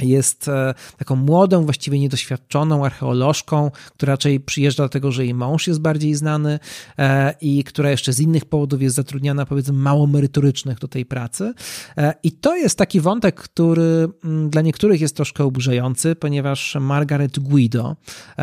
jest 0.00 0.48
e, 0.48 0.74
taką 0.98 1.16
młodą, 1.16 1.64
właściwie 1.64 1.98
niedoświadczoną 1.98 2.84
archeolożką, 2.84 3.70
która 3.96 4.12
raczej 4.12 4.40
przyjeżdża 4.40 4.82
dlatego, 4.82 5.12
że 5.12 5.24
jej 5.24 5.34
mąż 5.34 5.66
jest 5.66 5.80
bardziej 5.80 6.14
znany 6.14 6.58
e, 6.98 7.34
i 7.40 7.64
która 7.64 7.90
jeszcze 7.90 8.12
z 8.12 8.20
innych 8.20 8.44
powodów 8.44 8.82
jest 8.82 8.96
zatrudniana, 8.96 9.46
powiedzmy, 9.46 9.74
mało 9.74 10.06
merytorycznych 10.06 10.78
do 10.78 10.88
tej 10.88 11.06
pracy. 11.06 11.54
E, 11.96 12.14
I 12.22 12.32
to 12.32 12.56
jest 12.56 12.78
taki 12.78 13.00
wątek, 13.00 13.34
który 13.34 14.08
mm, 14.24 14.50
dla 14.50 14.62
niektórych 14.62 15.00
jest 15.00 15.16
troszkę 15.16 15.44
oburzający, 15.44 16.16
ponieważ 16.16 16.76
Margaret 16.80 17.38
Guido, 17.38 17.96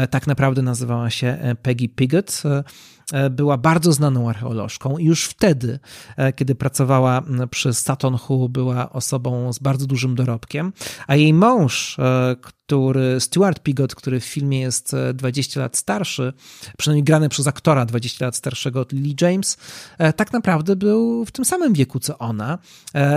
tak 0.09 0.27
naprawdę 0.27 0.61
nazywała 0.61 1.09
się 1.09 1.55
Peggy 1.61 1.89
Piggott, 1.89 2.43
E, 2.45 2.63
była 3.31 3.57
bardzo 3.57 3.93
znaną 3.93 4.29
archeolożką 4.29 4.97
i 4.97 5.05
już 5.05 5.25
wtedy, 5.25 5.79
e, 6.17 6.33
kiedy 6.33 6.55
pracowała 6.55 7.23
przy 7.49 7.73
Saturn 7.73 8.15
Hu, 8.15 8.49
była 8.49 8.89
osobą 8.89 9.53
z 9.53 9.59
bardzo 9.59 9.87
dużym 9.87 10.15
dorobkiem, 10.15 10.73
a 11.07 11.15
jej 11.15 11.33
mąż, 11.33 11.99
e, 11.99 12.35
który 12.67 13.19
Stuart 13.19 13.63
Pigot, 13.63 13.95
który 13.95 14.19
w 14.19 14.25
filmie 14.25 14.59
jest 14.59 14.95
20 15.13 15.59
lat 15.59 15.77
starszy, 15.77 16.33
przynajmniej 16.77 17.03
grany 17.03 17.29
przez 17.29 17.47
aktora 17.47 17.85
20 17.85 18.25
lat 18.25 18.35
starszego 18.35 18.79
od 18.79 18.91
Lily 18.91 19.15
James, 19.21 19.57
tak 20.15 20.33
naprawdę 20.33 20.75
był 20.75 21.25
w 21.25 21.31
tym 21.31 21.45
samym 21.45 21.73
wieku 21.73 21.99
co 21.99 22.17
ona. 22.17 22.57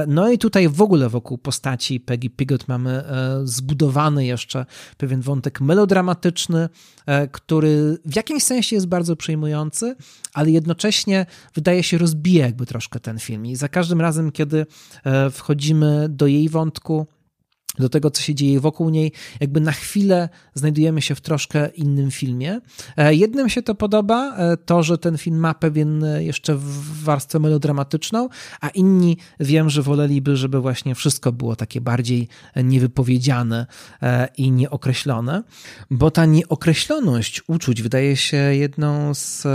No 0.07 0.30
i 0.30 0.38
tutaj 0.38 0.68
w 0.68 0.82
ogóle 0.82 1.09
wokół 1.09 1.38
postaci 1.38 2.01
Peggy 2.01 2.30
Pigot 2.30 2.68
mamy 2.68 3.05
zbudowany 3.45 4.26
jeszcze 4.26 4.66
pewien 4.97 5.20
wątek 5.20 5.61
melodramatyczny, 5.61 6.68
który 7.32 7.99
w 8.05 8.16
jakimś 8.16 8.42
sensie 8.42 8.76
jest 8.76 8.86
bardzo 8.86 9.16
przejmujący, 9.16 9.97
ale 10.32 10.51
jednocześnie 10.51 11.26
wydaje 11.55 11.82
się 11.82 11.99
rozbija 11.99 12.47
jakby 12.47 12.66
troszkę 12.66 13.01
ten 13.01 13.18
film. 13.18 13.47
I 13.47 13.57
za 13.57 13.68
każdym 13.68 14.01
razem, 14.01 14.32
kiedy 14.32 14.66
e, 15.05 15.30
wchodzimy 15.30 16.07
do 16.09 16.26
jej 16.26 16.49
wątku, 16.49 17.07
do 17.78 17.88
tego, 17.88 18.10
co 18.10 18.22
się 18.22 18.34
dzieje 18.34 18.60
wokół 18.60 18.90
niej, 18.90 19.12
jakby 19.40 19.60
na 19.60 19.72
chwilę 19.72 20.28
znajdujemy 20.54 21.02
się 21.02 21.14
w 21.14 21.20
troszkę 21.20 21.68
innym 21.68 22.10
filmie. 22.10 22.60
E, 22.96 23.14
jednym 23.14 23.48
się 23.48 23.62
to 23.62 23.74
podoba, 23.74 24.36
e, 24.36 24.56
to, 24.56 24.82
że 24.82 24.98
ten 24.98 25.18
film 25.18 25.36
ma 25.36 25.54
pewien 25.54 26.04
e, 26.04 26.24
jeszcze 26.24 26.56
warstwę 27.02 27.38
melodramatyczną, 27.38 28.28
a 28.60 28.68
inni 28.68 29.16
wiem, 29.40 29.70
że 29.70 29.82
woleliby, 29.82 30.36
żeby 30.36 30.60
właśnie 30.60 30.94
wszystko 30.94 31.32
było 31.32 31.56
takie 31.56 31.80
bardziej 31.80 32.28
niewypowiedziane 32.64 33.66
i 34.36 34.50
nieokreślone, 34.50 35.42
bo 35.90 36.10
ta 36.10 36.26
nieokreśloność 36.26 37.42
uczuć 37.46 37.82
wydaje 37.82 38.16
się 38.16 38.36
jedną 38.36 39.14
z 39.14 39.46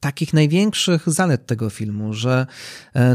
takich 0.00 0.34
największych 0.34 1.10
zalet 1.10 1.46
tego 1.46 1.70
filmu, 1.70 2.12
że 2.12 2.46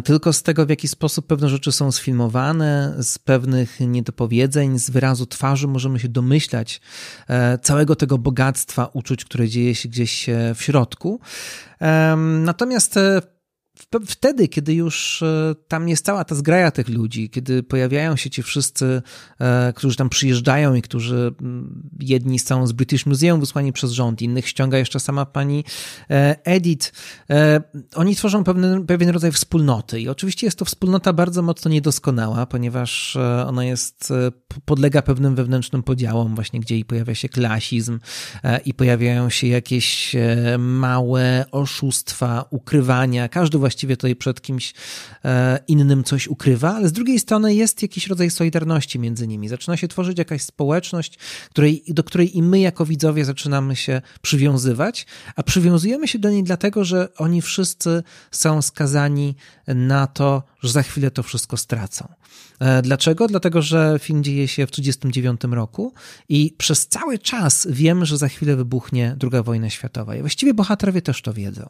tylko 0.03 0.33
z 0.33 0.43
tego, 0.43 0.65
w 0.65 0.69
jaki 0.69 0.87
sposób 0.87 1.27
pewne 1.27 1.49
rzeczy 1.49 1.71
są 1.71 1.91
sfilmowane, 1.91 2.95
z 2.99 3.19
pewnych 3.19 3.79
niedopowiedzeń, 3.79 4.36
powiedzeń, 4.37 4.79
z 4.79 4.89
wyrazu 4.89 5.25
twarzy 5.25 5.67
możemy 5.67 5.99
się 5.99 6.09
domyślać 6.09 6.81
e, 7.27 7.57
całego 7.57 7.95
tego 7.95 8.17
bogactwa 8.17 8.89
uczuć, 8.93 9.25
które 9.25 9.49
dzieje 9.49 9.75
się 9.75 9.89
gdzieś 9.89 10.29
e, 10.29 10.55
w 10.55 10.61
środku. 10.61 11.19
Natomiast 12.43 12.97
e, 12.97 13.21
wtedy, 14.07 14.47
kiedy 14.47 14.73
już 14.73 15.23
e, 15.23 15.55
tam 15.67 15.89
jest 15.89 16.05
cała 16.05 16.23
ta 16.23 16.35
zgraja 16.35 16.71
tych 16.71 16.89
ludzi, 16.89 17.29
kiedy 17.29 17.63
pojawiają 17.63 18.15
się 18.15 18.29
ci 18.29 18.43
wszyscy, 18.43 19.01
e, 19.39 19.73
którzy 19.75 19.95
tam 19.95 20.09
przyjeżdżają 20.09 20.73
i 20.73 20.81
którzy 20.81 21.35
jedni 21.99 22.39
są 22.39 22.67
z 22.67 22.71
British 22.71 23.05
Museum 23.05 23.39
wysłani 23.39 23.73
przez 23.73 23.91
rząd, 23.91 24.21
innych 24.21 24.47
ściąga 24.47 24.77
jeszcze 24.77 24.99
sama 24.99 25.25
pani 25.25 25.63
e, 26.09 26.35
Edith, 26.43 26.91
oni 27.95 28.15
tworzą 28.15 28.43
pewien, 28.43 28.85
pewien 28.85 29.09
rodzaj 29.09 29.31
wspólnoty 29.31 30.01
i 30.01 30.09
oczywiście 30.09 30.47
jest 30.47 30.59
to 30.59 30.65
wspólnota 30.65 31.13
bardzo 31.13 31.41
mocno 31.41 31.71
niedoskonała, 31.71 32.45
ponieważ 32.45 33.17
ona 33.47 33.65
jest, 33.65 34.13
podlega 34.65 35.01
pewnym 35.01 35.35
wewnętrznym 35.35 35.83
podziałom 35.83 36.35
właśnie, 36.35 36.59
gdzie 36.59 36.77
i 36.77 36.85
pojawia 36.85 37.15
się 37.15 37.29
klasizm 37.29 37.99
i 38.65 38.73
pojawiają 38.73 39.29
się 39.29 39.47
jakieś 39.47 40.15
małe 40.57 41.45
oszustwa, 41.51 42.45
ukrywania, 42.49 43.29
każdy 43.29 43.57
właściwie 43.67 43.97
tutaj 43.97 44.15
przed 44.15 44.41
kimś 44.41 44.73
e, 45.25 45.59
innym 45.67 46.03
coś 46.03 46.27
ukrywa, 46.27 46.75
ale 46.75 46.87
z 46.87 46.91
drugiej 46.91 47.19
strony 47.19 47.55
jest 47.55 47.81
jakiś 47.81 48.07
rodzaj 48.07 48.29
solidarności 48.29 48.99
między 48.99 49.27
nimi. 49.27 49.49
Zaczyna 49.49 49.77
się 49.77 49.87
tworzyć 49.87 50.17
jakaś 50.17 50.41
społeczność, 50.41 51.17
której, 51.49 51.83
do 51.87 52.03
której 52.03 52.37
i 52.37 52.43
my 52.43 52.59
jako 52.59 52.85
widzowie 52.85 53.25
zaczynamy 53.25 53.75
się 53.75 54.01
przywiązywać, 54.21 55.05
a 55.35 55.43
przywiązujemy 55.43 56.07
się 56.07 56.19
do 56.19 56.29
niej 56.29 56.43
dlatego, 56.43 56.85
że 56.85 57.07
oni 57.17 57.41
wszyscy 57.41 58.03
są 58.31 58.61
skazani 58.61 59.35
na 59.67 60.07
to, 60.07 60.43
że 60.63 60.71
za 60.71 60.83
chwilę 60.83 61.11
to 61.11 61.23
wszystko 61.23 61.57
stracą. 61.57 62.07
E, 62.59 62.81
dlaczego? 62.81 63.27
Dlatego, 63.27 63.61
że 63.61 63.99
film 63.99 64.23
dzieje 64.23 64.47
się 64.47 64.67
w 64.67 64.71
1939 64.71 65.55
roku 65.55 65.93
i 66.29 66.55
przez 66.57 66.87
cały 66.87 67.19
czas 67.19 67.67
wiem, 67.69 68.05
że 68.05 68.17
za 68.17 68.27
chwilę 68.27 68.55
wybuchnie 68.55 69.15
II 69.33 69.43
wojna 69.43 69.69
światowa. 69.69 70.15
I 70.15 70.19
właściwie 70.19 70.53
bohaterowie 70.53 71.01
też 71.01 71.21
to 71.21 71.33
wiedzą. 71.33 71.69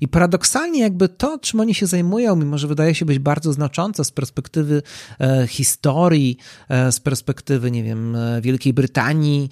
I 0.00 0.08
paradoksalnie 0.08 0.80
jakby 0.80 1.08
to, 1.08 1.38
czym 1.38 1.60
oni 1.60 1.74
się 1.74 1.86
zajmują, 1.86 2.36
mimo 2.36 2.58
że 2.58 2.68
wydaje 2.68 2.94
się 2.94 3.04
być 3.04 3.18
bardzo 3.18 3.52
znaczące 3.52 4.04
z 4.04 4.10
perspektywy 4.10 4.82
e, 5.20 5.46
historii, 5.46 6.38
e, 6.68 6.92
z 6.92 7.00
perspektywy, 7.00 7.70
nie 7.70 7.84
wiem, 7.84 8.16
Wielkiej 8.42 8.72
Brytanii 8.72 9.48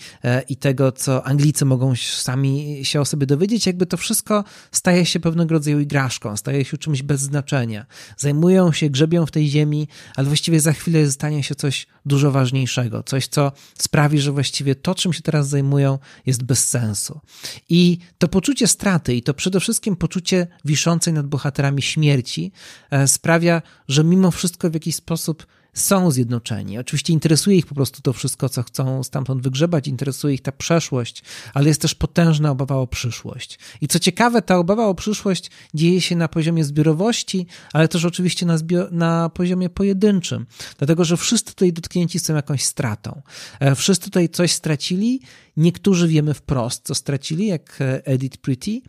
i 0.48 0.56
tego, 0.56 0.92
co 0.92 1.26
Anglicy 1.26 1.64
mogą 1.64 1.94
sami 1.96 2.80
się 2.82 3.00
o 3.00 3.04
sobie 3.04 3.26
dowiedzieć, 3.26 3.66
jakby 3.66 3.86
to 3.86 3.96
wszystko 3.96 4.44
staje 4.72 5.06
się 5.06 5.20
pewnego 5.20 5.54
rodzaju 5.54 5.80
igraszką, 5.80 6.36
staje 6.36 6.64
się 6.64 6.78
czymś 6.78 7.02
bez 7.02 7.20
znaczenia. 7.20 7.86
Zajmują 8.16 8.72
się 8.72 8.85
się, 8.86 8.90
grzebią 8.90 9.26
w 9.26 9.30
tej 9.30 9.48
ziemi, 9.48 9.88
ale 10.16 10.26
właściwie 10.26 10.60
za 10.60 10.72
chwilę 10.72 11.10
stanie 11.10 11.42
się 11.42 11.54
coś 11.54 11.86
dużo 12.06 12.30
ważniejszego, 12.30 13.02
coś, 13.02 13.26
co 13.26 13.52
sprawi, 13.78 14.18
że 14.18 14.32
właściwie 14.32 14.74
to, 14.74 14.94
czym 14.94 15.12
się 15.12 15.22
teraz 15.22 15.48
zajmują, 15.48 15.98
jest 16.26 16.42
bez 16.42 16.68
sensu. 16.68 17.20
I 17.68 17.98
to 18.18 18.28
poczucie 18.28 18.66
straty 18.66 19.14
i 19.14 19.22
to 19.22 19.34
przede 19.34 19.60
wszystkim 19.60 19.96
poczucie 19.96 20.46
wiszącej 20.64 21.12
nad 21.12 21.26
bohaterami 21.26 21.82
śmierci 21.82 22.52
e, 22.90 23.08
sprawia, 23.08 23.62
że 23.88 24.04
mimo 24.04 24.30
wszystko 24.30 24.70
w 24.70 24.74
jakiś 24.74 24.96
sposób 24.96 25.46
są 25.76 26.10
zjednoczeni. 26.10 26.78
Oczywiście 26.78 27.12
interesuje 27.12 27.56
ich 27.56 27.66
po 27.66 27.74
prostu 27.74 28.02
to 28.02 28.12
wszystko, 28.12 28.48
co 28.48 28.62
chcą 28.62 29.02
stamtąd 29.02 29.42
wygrzebać, 29.42 29.88
interesuje 29.88 30.34
ich 30.34 30.42
ta 30.42 30.52
przeszłość, 30.52 31.22
ale 31.54 31.68
jest 31.68 31.80
też 31.80 31.94
potężna 31.94 32.50
obawa 32.50 32.76
o 32.76 32.86
przyszłość. 32.86 33.58
I 33.80 33.88
co 33.88 33.98
ciekawe, 33.98 34.42
ta 34.42 34.58
obawa 34.58 34.86
o 34.86 34.94
przyszłość 34.94 35.50
dzieje 35.74 36.00
się 36.00 36.16
na 36.16 36.28
poziomie 36.28 36.64
zbiorowości, 36.64 37.46
ale 37.72 37.88
też 37.88 38.04
oczywiście 38.04 38.46
na, 38.46 38.56
na 38.90 39.28
poziomie 39.28 39.70
pojedynczym, 39.70 40.46
dlatego 40.78 41.04
że 41.04 41.16
wszyscy 41.16 41.50
tutaj 41.50 41.72
dotknięci 41.72 42.18
są 42.18 42.34
jakąś 42.34 42.62
stratą. 42.62 43.22
E, 43.60 43.74
wszyscy 43.74 44.04
tutaj 44.04 44.28
coś 44.28 44.52
stracili 44.52 45.20
Niektórzy 45.56 46.08
wiemy 46.08 46.34
wprost, 46.34 46.86
co 46.86 46.94
stracili, 46.94 47.46
jak 47.46 47.78
Edith 48.04 48.36
Pretty. 48.36 48.80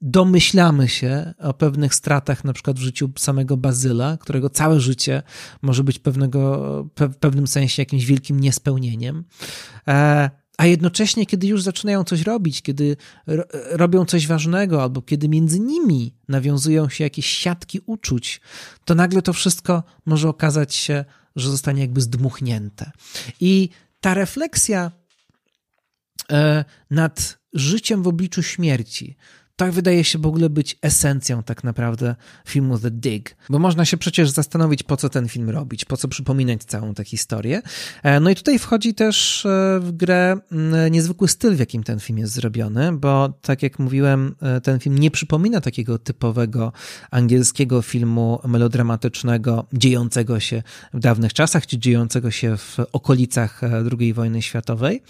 Domyślamy 0.00 0.88
się 0.88 1.34
o 1.38 1.54
pewnych 1.54 1.94
stratach, 1.94 2.44
na 2.44 2.52
przykład 2.52 2.78
w 2.78 2.82
życiu 2.82 3.10
samego 3.18 3.56
Bazyla, 3.56 4.16
którego 4.20 4.50
całe 4.50 4.80
życie 4.80 5.22
może 5.62 5.84
być 5.84 5.98
pewnego, 5.98 6.33
w 7.00 7.16
pewnym 7.20 7.46
sensie 7.46 7.82
jakimś 7.82 8.04
wielkim 8.04 8.40
niespełnieniem. 8.40 9.24
E, 9.88 10.30
a 10.58 10.66
jednocześnie, 10.66 11.26
kiedy 11.26 11.46
już 11.46 11.62
zaczynają 11.62 12.04
coś 12.04 12.22
robić, 12.22 12.62
kiedy 12.62 12.96
robią 13.70 14.04
coś 14.04 14.26
ważnego, 14.26 14.82
albo 14.82 15.02
kiedy 15.02 15.28
między 15.28 15.60
nimi 15.60 16.14
nawiązują 16.28 16.88
się 16.88 17.04
jakieś 17.04 17.26
siatki 17.26 17.80
uczuć, 17.86 18.40
to 18.84 18.94
nagle 18.94 19.22
to 19.22 19.32
wszystko 19.32 19.82
może 20.06 20.28
okazać 20.28 20.74
się, 20.74 21.04
że 21.36 21.50
zostanie 21.50 21.80
jakby 21.80 22.00
zdmuchnięte. 22.00 22.90
I 23.40 23.68
ta 24.00 24.14
refleksja 24.14 24.90
E, 26.32 26.64
nad 26.90 27.38
życiem 27.52 28.02
w 28.02 28.08
obliczu 28.08 28.42
śmierci, 28.42 29.16
tak 29.56 29.72
wydaje 29.72 30.04
się 30.04 30.18
w 30.18 30.26
ogóle 30.26 30.50
być 30.50 30.78
esencją 30.82 31.42
tak 31.42 31.64
naprawdę 31.64 32.14
filmu 32.46 32.78
The 32.78 32.90
Dig. 32.90 33.36
Bo 33.50 33.58
można 33.58 33.84
się 33.84 33.96
przecież 33.96 34.30
zastanowić, 34.30 34.82
po 34.82 34.96
co 34.96 35.08
ten 35.08 35.28
film 35.28 35.50
robić, 35.50 35.84
po 35.84 35.96
co 35.96 36.08
przypominać 36.08 36.64
całą 36.64 36.94
tę 36.94 37.04
historię. 37.04 37.62
E, 38.02 38.20
no 38.20 38.30
i 38.30 38.34
tutaj 38.34 38.58
wchodzi 38.58 38.94
też 38.94 39.46
e, 39.46 39.80
w 39.80 39.92
grę 39.92 40.36
niezwykły 40.90 41.28
styl, 41.28 41.56
w 41.56 41.58
jakim 41.58 41.82
ten 41.82 42.00
film 42.00 42.18
jest 42.18 42.32
zrobiony, 42.32 42.92
bo 42.92 43.28
tak 43.42 43.62
jak 43.62 43.78
mówiłem, 43.78 44.34
e, 44.42 44.60
ten 44.60 44.80
film 44.80 44.98
nie 44.98 45.10
przypomina 45.10 45.60
takiego 45.60 45.98
typowego 45.98 46.72
angielskiego 47.10 47.82
filmu 47.82 48.40
melodramatycznego, 48.44 49.66
dziejącego 49.72 50.40
się 50.40 50.62
w 50.94 51.00
dawnych 51.00 51.32
czasach, 51.32 51.66
czy 51.66 51.78
dziejącego 51.78 52.30
się 52.30 52.56
w 52.56 52.76
okolicach 52.92 53.60
II 53.98 54.12
wojny 54.12 54.42
światowej. 54.42 55.02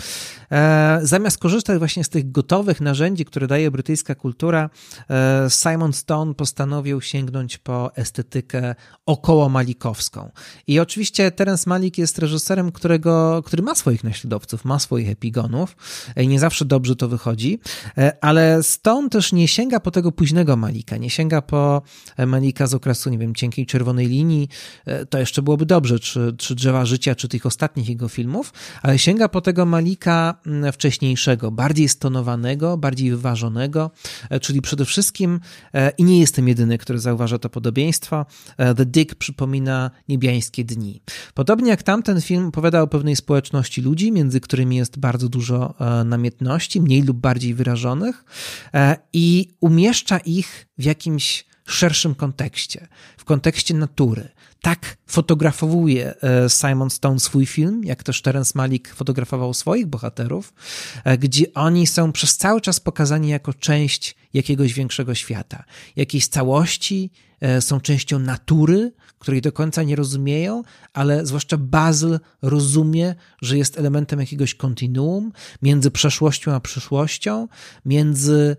Zamiast 1.02 1.38
korzystać 1.38 1.78
właśnie 1.78 2.04
z 2.04 2.08
tych 2.08 2.32
gotowych 2.32 2.80
narzędzi, 2.80 3.24
które 3.24 3.46
daje 3.46 3.70
brytyjska 3.70 4.14
kultura, 4.14 4.33
kultura, 4.34 4.70
e, 5.10 5.46
Simon 5.50 5.92
Stone 5.92 6.34
postanowił 6.34 7.00
sięgnąć 7.00 7.58
po 7.58 7.96
estetykę 7.96 8.74
około 9.06 9.48
malikowską. 9.48 10.30
I 10.66 10.80
oczywiście 10.80 11.30
Terence 11.30 11.70
Malik 11.70 11.98
jest 11.98 12.18
reżyserem, 12.18 12.72
którego, 12.72 13.42
który 13.46 13.62
ma 13.62 13.74
swoich 13.74 14.04
naśladowców, 14.04 14.64
ma 14.64 14.78
swoich 14.78 15.08
epigonów. 15.08 15.76
I 16.16 16.28
nie 16.28 16.38
zawsze 16.38 16.64
dobrze 16.64 16.96
to 16.96 17.08
wychodzi, 17.08 17.58
e, 17.98 18.24
ale 18.24 18.62
Stone 18.62 19.08
też 19.08 19.32
nie 19.32 19.48
sięga 19.48 19.80
po 19.80 19.90
tego 19.90 20.12
późnego 20.12 20.56
Malika, 20.56 20.96
nie 20.96 21.10
sięga 21.10 21.42
po 21.42 21.82
Malika 22.26 22.66
z 22.66 22.74
okresu, 22.74 23.10
nie 23.10 23.18
wiem, 23.18 23.34
cienkiej 23.34 23.66
czerwonej 23.66 24.06
linii, 24.06 24.48
e, 24.86 25.06
to 25.06 25.18
jeszcze 25.18 25.42
byłoby 25.42 25.66
dobrze, 25.66 25.98
czy, 25.98 26.34
czy 26.38 26.54
Drzewa 26.54 26.84
Życia, 26.84 27.14
czy 27.14 27.28
tych 27.28 27.46
ostatnich 27.46 27.88
jego 27.88 28.08
filmów, 28.08 28.52
ale 28.82 28.98
sięga 28.98 29.28
po 29.28 29.40
tego 29.40 29.66
Malika 29.66 30.34
wcześniejszego, 30.72 31.50
bardziej 31.50 31.88
stonowanego, 31.88 32.76
bardziej 32.76 33.10
wyważonego, 33.10 33.84
E, 34.23 34.23
czyli 34.40 34.62
przede 34.62 34.84
wszystkim, 34.84 35.40
e, 35.74 35.90
i 35.90 36.04
nie 36.04 36.20
jestem 36.20 36.48
jedyny, 36.48 36.78
który 36.78 36.98
zauważa 36.98 37.38
to 37.38 37.50
podobieństwo, 37.50 38.26
e, 38.56 38.74
The 38.74 38.86
Dick 38.86 39.14
przypomina 39.14 39.90
niebiańskie 40.08 40.64
dni. 40.64 41.02
Podobnie 41.34 41.70
jak 41.70 41.82
tamten 41.82 42.20
film 42.20 42.46
opowiada 42.46 42.82
o 42.82 42.86
pewnej 42.86 43.16
społeczności 43.16 43.82
ludzi, 43.82 44.12
między 44.12 44.40
którymi 44.40 44.76
jest 44.76 44.98
bardzo 44.98 45.28
dużo 45.28 45.74
namiętności, 46.04 46.80
mniej 46.80 47.02
lub 47.02 47.16
bardziej 47.16 47.54
wyrażonych, 47.54 48.24
i 49.12 49.48
umieszcza 49.60 50.18
ich 50.18 50.66
w 50.78 50.84
jakimś 50.84 51.44
szerszym 51.66 52.14
kontekście, 52.14 52.88
w 53.16 53.24
kontekście 53.24 53.74
natury. 53.74 54.28
Tak 54.64 54.96
fotografowuje 55.06 56.14
e, 56.22 56.50
Simon 56.50 56.90
Stone 56.90 57.20
swój 57.20 57.46
film, 57.46 57.84
jak 57.84 58.02
też 58.02 58.22
Terence 58.22 58.52
Malik 58.54 58.94
fotografował 58.94 59.54
swoich 59.54 59.86
bohaterów, 59.86 60.54
e, 61.04 61.18
gdzie 61.18 61.54
oni 61.54 61.86
są 61.86 62.12
przez 62.12 62.36
cały 62.36 62.60
czas 62.60 62.80
pokazani 62.80 63.28
jako 63.28 63.54
część 63.54 64.16
jakiegoś 64.34 64.72
większego 64.72 65.14
świata, 65.14 65.64
jakiejś 65.96 66.26
całości, 66.26 67.10
e, 67.40 67.60
są 67.60 67.80
częścią 67.80 68.18
natury, 68.18 68.92
której 69.18 69.40
do 69.40 69.52
końca 69.52 69.82
nie 69.82 69.96
rozumieją, 69.96 70.62
ale 70.92 71.26
zwłaszcza 71.26 71.56
Bazyl 71.56 72.20
rozumie, 72.42 73.14
że 73.42 73.58
jest 73.58 73.78
elementem 73.78 74.20
jakiegoś 74.20 74.54
kontinuum 74.54 75.32
między 75.62 75.90
przeszłością 75.90 76.52
a 76.52 76.60
przyszłością, 76.60 77.48
między 77.84 78.56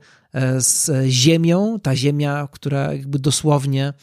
z 0.57 0.91
ziemią, 1.09 1.79
ta 1.79 1.95
ziemia, 1.95 2.47
która 2.51 2.93
jakby 2.93 3.19
dosłownie 3.19 3.93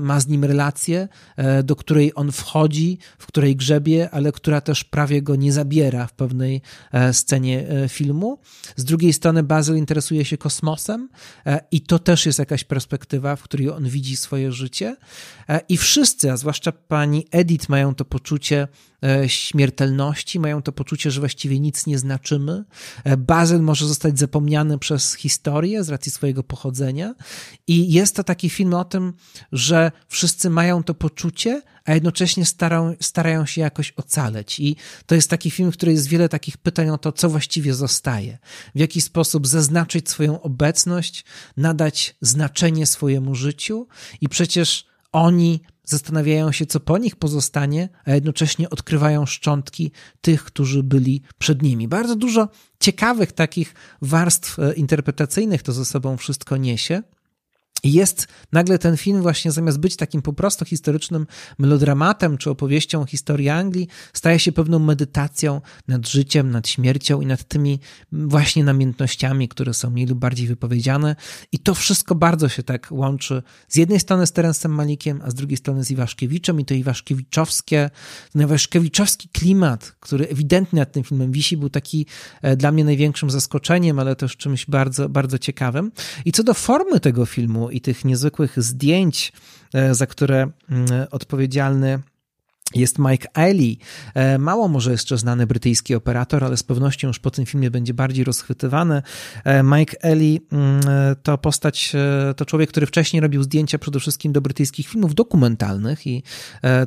ma 0.00 0.20
z 0.20 0.28
nim 0.28 0.44
relację, 0.44 1.08
e, 1.36 1.62
do 1.62 1.76
której 1.76 2.12
on 2.14 2.32
wchodzi, 2.32 2.98
w 3.18 3.26
której 3.26 3.56
grzebie, 3.56 4.10
ale 4.10 4.32
która 4.32 4.60
też 4.60 4.84
prawie 4.84 5.22
go 5.22 5.36
nie 5.36 5.52
zabiera 5.52 6.06
w 6.06 6.12
pewnej 6.12 6.62
e, 6.92 7.12
scenie 7.12 7.66
filmu. 7.88 8.38
Z 8.76 8.84
drugiej 8.84 9.12
strony 9.12 9.42
Bazyl 9.42 9.76
interesuje 9.76 10.24
się 10.24 10.38
kosmosem 10.38 11.08
i 11.70 11.80
to 11.80 11.98
też 11.98 12.26
jest 12.26 12.38
jakaś 12.38 12.64
perspektywa, 12.64 13.36
w 13.36 13.42
której 13.42 13.70
on 13.70 13.88
widzi 13.88 14.16
swoje 14.16 14.52
życie. 14.52 14.96
I 15.68 15.76
wszyscy, 15.76 16.32
a 16.32 16.36
zwłaszcza 16.36 16.72
pani 16.72 17.26
Edith, 17.30 17.68
mają 17.68 17.94
to 17.94 18.04
poczucie, 18.04 18.68
E, 18.91 18.91
śmiertelności, 19.26 20.40
mają 20.40 20.62
to 20.62 20.72
poczucie, 20.72 21.10
że 21.10 21.20
właściwie 21.20 21.60
nic 21.60 21.86
nie 21.86 21.98
znaczymy. 21.98 22.64
E, 23.04 23.16
Bazyl 23.16 23.62
może 23.62 23.88
zostać 23.88 24.18
zapomniany 24.18 24.78
przez 24.78 25.14
historię 25.14 25.84
z 25.84 25.88
racji 25.88 26.12
swojego 26.12 26.42
pochodzenia 26.42 27.14
i 27.66 27.92
jest 27.92 28.16
to 28.16 28.24
taki 28.24 28.50
film 28.50 28.74
o 28.74 28.84
tym, 28.84 29.12
że 29.52 29.92
wszyscy 30.08 30.50
mają 30.50 30.82
to 30.82 30.94
poczucie, 30.94 31.62
a 31.84 31.94
jednocześnie 31.94 32.46
starają, 32.46 32.94
starają 33.00 33.46
się 33.46 33.60
jakoś 33.60 33.92
ocaleć. 33.92 34.60
I 34.60 34.76
to 35.06 35.14
jest 35.14 35.30
taki 35.30 35.50
film, 35.50 35.72
w 35.72 35.76
którym 35.76 35.94
jest 35.94 36.08
wiele 36.08 36.28
takich 36.28 36.56
pytań 36.56 36.90
o 36.90 36.98
to, 36.98 37.12
co 37.12 37.28
właściwie 37.28 37.74
zostaje, 37.74 38.38
w 38.74 38.78
jaki 38.78 39.00
sposób 39.00 39.46
zaznaczyć 39.46 40.10
swoją 40.10 40.42
obecność, 40.42 41.24
nadać 41.56 42.16
znaczenie 42.20 42.86
swojemu 42.86 43.34
życiu 43.34 43.86
i 44.20 44.28
przecież 44.28 44.84
oni 45.12 45.60
zastanawiają 45.84 46.52
się, 46.52 46.66
co 46.66 46.80
po 46.80 46.98
nich 46.98 47.16
pozostanie, 47.16 47.88
a 48.04 48.10
jednocześnie 48.14 48.70
odkrywają 48.70 49.26
szczątki 49.26 49.92
tych, 50.20 50.44
którzy 50.44 50.82
byli 50.82 51.22
przed 51.38 51.62
nimi. 51.62 51.88
Bardzo 51.88 52.16
dużo 52.16 52.48
ciekawych 52.80 53.32
takich 53.32 53.74
warstw 54.02 54.58
e, 54.58 54.72
interpretacyjnych 54.72 55.62
to 55.62 55.72
ze 55.72 55.84
sobą 55.84 56.16
wszystko 56.16 56.56
niesie. 56.56 57.02
I 57.82 57.92
jest 57.92 58.26
nagle 58.52 58.78
ten 58.78 58.96
film 58.96 59.22
właśnie 59.22 59.52
zamiast 59.52 59.78
być 59.78 59.96
takim 59.96 60.22
po 60.22 60.32
prostu 60.32 60.64
historycznym 60.64 61.26
melodramatem 61.58 62.38
czy 62.38 62.50
opowieścią 62.50 63.02
o 63.02 63.06
historii 63.06 63.48
Anglii, 63.48 63.88
staje 64.12 64.38
się 64.38 64.52
pewną 64.52 64.78
medytacją 64.78 65.60
nad 65.88 66.08
życiem, 66.08 66.50
nad 66.50 66.68
śmiercią 66.68 67.20
i 67.20 67.26
nad 67.26 67.44
tymi 67.44 67.80
właśnie 68.12 68.64
namiętnościami, 68.64 69.48
które 69.48 69.74
są 69.74 69.90
mniej 69.90 70.06
lub 70.06 70.18
bardziej 70.18 70.46
wypowiedziane. 70.46 71.16
I 71.52 71.58
to 71.58 71.74
wszystko 71.74 72.14
bardzo 72.14 72.48
się 72.48 72.62
tak 72.62 72.88
łączy 72.90 73.42
z 73.68 73.76
jednej 73.76 74.00
strony 74.00 74.26
z 74.26 74.32
Terencem 74.32 74.74
Malikiem, 74.74 75.20
a 75.24 75.30
z 75.30 75.34
drugiej 75.34 75.56
strony 75.56 75.84
z 75.84 75.90
Iwaszkiewiczem 75.90 76.60
i 76.60 76.64
to 76.64 76.74
iwaszkiewiczowskie, 76.74 77.90
ten 78.32 78.42
iwaszkiewiczowski 78.42 79.28
klimat, 79.28 79.92
który 80.00 80.28
ewidentnie 80.28 80.78
nad 80.78 80.92
tym 80.92 81.04
filmem 81.04 81.32
wisi, 81.32 81.56
był 81.56 81.70
taki 81.70 82.06
e, 82.42 82.56
dla 82.56 82.72
mnie 82.72 82.84
największym 82.84 83.30
zaskoczeniem, 83.30 83.98
ale 83.98 84.16
też 84.16 84.36
czymś 84.36 84.66
bardzo, 84.66 85.08
bardzo 85.08 85.38
ciekawym. 85.38 85.92
I 86.24 86.32
co 86.32 86.42
do 86.42 86.54
formy 86.54 87.00
tego 87.00 87.26
filmu, 87.26 87.71
i 87.72 87.80
tych 87.80 88.04
niezwykłych 88.04 88.62
zdjęć, 88.62 89.32
e, 89.74 89.94
za 89.94 90.06
które 90.06 90.50
mm, 90.70 90.86
odpowiedzialny 91.10 91.98
jest 92.74 92.98
Mike 92.98 93.28
Eiley, 93.34 93.78
e, 94.14 94.38
mało 94.38 94.68
może 94.68 94.92
jeszcze 94.92 95.18
znany 95.18 95.46
brytyjski 95.46 95.94
operator, 95.94 96.44
ale 96.44 96.56
z 96.56 96.62
pewnością 96.62 97.08
już 97.08 97.18
po 97.18 97.30
tym 97.30 97.46
filmie 97.46 97.70
będzie 97.70 97.94
bardziej 97.94 98.24
rozchwytywany. 98.24 99.02
E, 99.44 99.62
Mike 99.62 100.04
Eiley 100.04 100.40
mm, 100.52 100.80
e, 100.88 101.16
to 101.22 101.38
postać, 101.38 101.92
to 102.36 102.46
człowiek, 102.46 102.70
który 102.70 102.86
wcześniej 102.86 103.20
robił 103.20 103.42
zdjęcia 103.42 103.78
przede 103.78 104.00
wszystkim 104.00 104.32
do 104.32 104.40
brytyjskich 104.40 104.88
filmów 104.88 105.14
dokumentalnych 105.14 106.06
i 106.06 106.22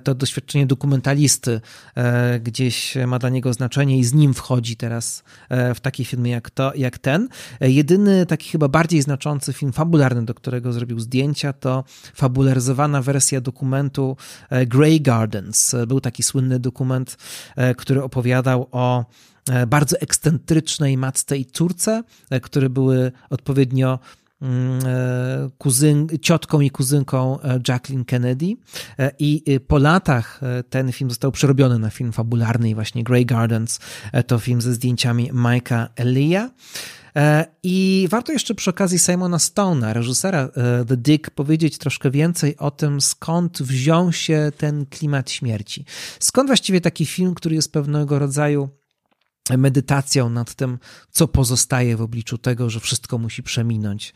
to 0.04 0.16
doświadczenie 0.16 0.66
dokumentalisty 0.66 1.62
gdzieś 2.42 2.96
ma 3.08 3.20
dla 3.20 3.30
niego 3.30 3.54
znaczenie 3.54 4.00
i 4.00 4.04
z 4.04 4.14
nim 4.14 4.34
wchodzi 4.34 4.76
teraz 4.76 5.24
w 5.76 5.80
takie 5.80 6.06
filmy 6.06 6.30
jak, 6.30 6.50
to, 6.50 6.72
jak 6.76 6.98
ten. 6.98 7.28
Jedyny 7.62 8.26
taki 8.26 8.50
chyba 8.50 8.68
bardziej 8.68 9.02
znaczący 9.02 9.54
film 9.54 9.74
fabularny, 9.74 10.26
do 10.26 10.34
którego 10.34 10.74
zrobił 10.74 11.00
zdjęcia, 11.00 11.54
to 11.54 11.84
fabularyzowana 12.16 13.02
wersja 13.02 13.42
dokumentu 13.42 14.18
Grey 14.68 15.02
Gardens 15.02 15.75
był 15.88 16.02
taki 16.02 16.24
słynny 16.24 16.60
dokument, 16.60 17.18
e, 17.56 17.76
który 17.76 18.04
opowiadał 18.04 18.68
o 18.72 19.06
e, 19.50 19.68
bardzo 19.68 19.98
ekscentrycznej 20.00 20.98
matce 20.98 21.38
i 21.38 21.46
córce, 21.46 22.04
e, 22.30 22.40
które 22.40 22.70
były 22.70 23.12
odpowiednio 23.30 24.00
mm, 24.42 24.80
kuzyn, 25.58 26.08
ciotką 26.22 26.62
i 26.62 26.70
kuzynką 26.70 27.40
Jacqueline 27.68 28.06
Kennedy. 28.06 28.56
I 29.20 29.44
po 29.68 29.78
latach 29.78 30.42
ten 30.70 30.92
film 30.92 31.10
został 31.10 31.32
przerobiony 31.32 31.80
na 31.80 31.90
film 31.90 32.12
fabularny 32.12 32.70
i 32.70 32.76
właśnie 32.76 33.04
Grey 33.04 33.26
Gardens 33.26 33.80
to 34.28 34.40
film 34.40 34.62
ze 34.62 34.74
zdjęciami 34.74 35.32
Mike'a 35.32 35.88
Elia. 35.96 36.50
E, 37.16 37.46
I 37.64 38.08
warto 38.10 38.32
jeszcze 38.32 38.56
przy 38.56 38.70
okazji 38.70 39.00
Simona 39.00 39.38
Stone'a, 39.38 39.94
reżysera 39.94 40.40
e, 40.44 40.86
The 40.86 40.98
Dick, 40.98 41.30
powiedzieć 41.30 41.78
troszkę 41.78 42.12
więcej 42.12 42.58
o 42.58 42.72
tym, 42.72 43.02
skąd 43.02 43.62
wziął 43.62 44.14
się 44.14 44.52
ten 44.58 44.86
klimat 44.86 45.32
śmierci. 45.32 45.86
Skąd 46.20 46.50
właściwie 46.50 46.82
taki 46.82 47.06
film, 47.06 47.34
który 47.34 47.56
jest 47.56 47.74
pewnego 47.74 48.20
rodzaju 48.20 48.70
medytacją 49.58 50.30
nad 50.30 50.54
tym, 50.54 50.80
co 51.12 51.28
pozostaje 51.28 51.98
w 51.98 52.02
obliczu 52.02 52.38
tego, 52.38 52.70
że 52.70 52.80
wszystko 52.80 53.18
musi 53.18 53.44
przeminąć, 53.44 54.14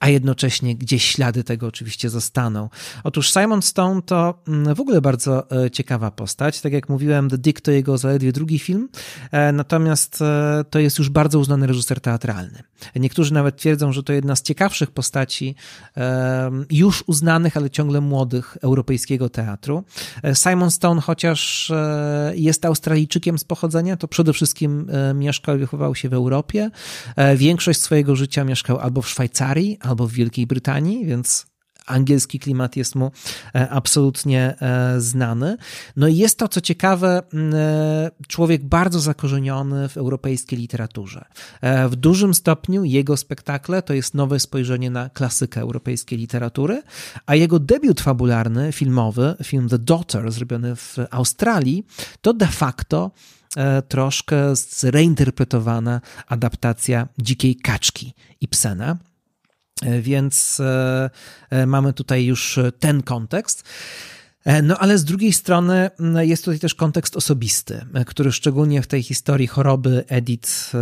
a 0.00 0.08
jednocześnie 0.08 0.76
gdzieś 0.76 1.04
ślady 1.04 1.44
tego 1.44 1.66
oczywiście 1.66 2.10
zostaną. 2.10 2.68
Otóż 3.04 3.32
Simon 3.32 3.62
Stone 3.62 4.02
to 4.02 4.42
mm, 4.48 4.74
w 4.74 4.80
ogóle 4.80 5.00
bardzo 5.00 5.64
e, 5.64 5.70
ciekawa 5.70 6.10
postać. 6.10 6.60
Tak 6.60 6.72
jak 6.72 6.88
mówiłem, 6.88 7.30
The 7.30 7.38
Dick 7.38 7.60
to 7.60 7.70
jego 7.70 7.98
zaledwie 7.98 8.32
drugi 8.32 8.58
film, 8.58 8.88
e, 9.30 9.52
natomiast 9.52 10.22
e, 10.22 10.64
to 10.70 10.78
jest 10.78 10.98
już 10.98 11.08
bardzo 11.08 11.38
uznany 11.38 11.66
reżyser 11.66 12.00
teatralny. 12.00 12.62
Niektórzy 12.96 13.34
nawet 13.34 13.56
twierdzą, 13.56 13.92
że 13.92 14.02
to 14.02 14.12
jedna 14.12 14.36
z 14.36 14.42
ciekawszych 14.42 14.90
postaci 14.90 15.54
już 16.70 17.04
uznanych, 17.06 17.56
ale 17.56 17.70
ciągle 17.70 18.00
młodych 18.00 18.56
europejskiego 18.62 19.28
teatru. 19.28 19.84
Simon 20.34 20.70
Stone, 20.70 21.00
chociaż 21.00 21.72
jest 22.34 22.64
Australijczykiem 22.64 23.38
z 23.38 23.44
pochodzenia, 23.44 23.96
to 23.96 24.08
przede 24.08 24.32
wszystkim 24.32 24.59
wszystkim 24.60 24.86
e, 24.90 25.14
mieszkał 25.14 25.56
i 25.56 25.58
wychował 25.58 25.94
się 25.94 26.08
w 26.08 26.14
Europie. 26.14 26.70
E, 27.16 27.36
większość 27.36 27.80
swojego 27.80 28.16
życia 28.16 28.44
mieszkał 28.44 28.78
albo 28.78 29.02
w 29.02 29.08
Szwajcarii, 29.08 29.78
albo 29.80 30.06
w 30.06 30.12
Wielkiej 30.12 30.46
Brytanii, 30.46 31.06
więc 31.06 31.46
angielski 31.86 32.38
klimat 32.38 32.76
jest 32.76 32.94
mu 32.94 33.10
e, 33.54 33.68
absolutnie 33.70 34.54
znany. 34.98 35.56
No 35.96 36.08
i 36.08 36.16
jest 36.16 36.38
to, 36.38 36.48
co 36.48 36.60
ciekawe, 36.60 37.22
człowiek 38.28 38.64
bardzo 38.64 39.00
zakorzeniony 39.00 39.88
w 39.88 39.96
europejskiej 39.96 40.58
literaturze. 40.58 41.24
W 41.88 41.96
dużym 41.96 42.34
stopniu 42.34 42.84
jego 42.84 43.16
spektakle 43.16 43.82
to 43.82 43.94
jest 43.94 44.14
nowe 44.14 44.40
spojrzenie 44.40 44.90
na 44.90 45.08
klasykę 45.08 45.60
europejskiej 45.60 46.18
literatury, 46.18 46.82
a 47.26 47.34
jego 47.34 47.58
debiut 47.58 48.00
fabularny, 48.00 48.72
filmowy, 48.72 49.34
film 49.42 49.68
The 49.68 49.78
Daughter, 49.78 50.32
zrobiony 50.32 50.76
w 50.76 50.96
Australii, 51.10 51.86
to 52.20 52.32
de 52.34 52.46
facto 52.46 53.10
troszkę 53.88 54.56
zreinterpretowana 54.56 56.00
adaptacja 56.26 57.08
Dzikiej 57.18 57.56
Kaczki 57.56 58.14
Ibsena. 58.40 58.96
E, 59.82 60.00
więc 60.00 60.60
e, 61.50 61.66
mamy 61.66 61.92
tutaj 61.92 62.24
już 62.24 62.58
ten 62.78 63.02
kontekst. 63.02 63.64
No 64.62 64.78
ale 64.78 64.98
z 64.98 65.04
drugiej 65.04 65.32
strony 65.32 65.90
jest 66.20 66.44
tutaj 66.44 66.58
też 66.58 66.74
kontekst 66.74 67.16
osobisty, 67.16 67.86
który 68.06 68.32
szczególnie 68.32 68.82
w 68.82 68.86
tej 68.86 69.02
historii 69.02 69.46
choroby 69.46 70.04
Edith, 70.08 70.72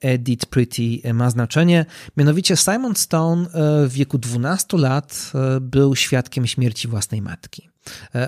Edith 0.00 0.46
Pretty 0.46 1.14
ma 1.14 1.30
znaczenie. 1.30 1.86
Mianowicie 2.16 2.56
Simon 2.56 2.96
Stone 2.96 3.46
w 3.88 3.92
wieku 3.92 4.18
12 4.18 4.78
lat 4.78 5.32
był 5.60 5.96
świadkiem 5.96 6.46
śmierci 6.46 6.88
własnej 6.88 7.22
matki. 7.22 7.68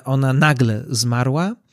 Ona 0.04 0.32
nagle 0.32 0.84
zmarła 0.90 1.46
E, 1.46 1.69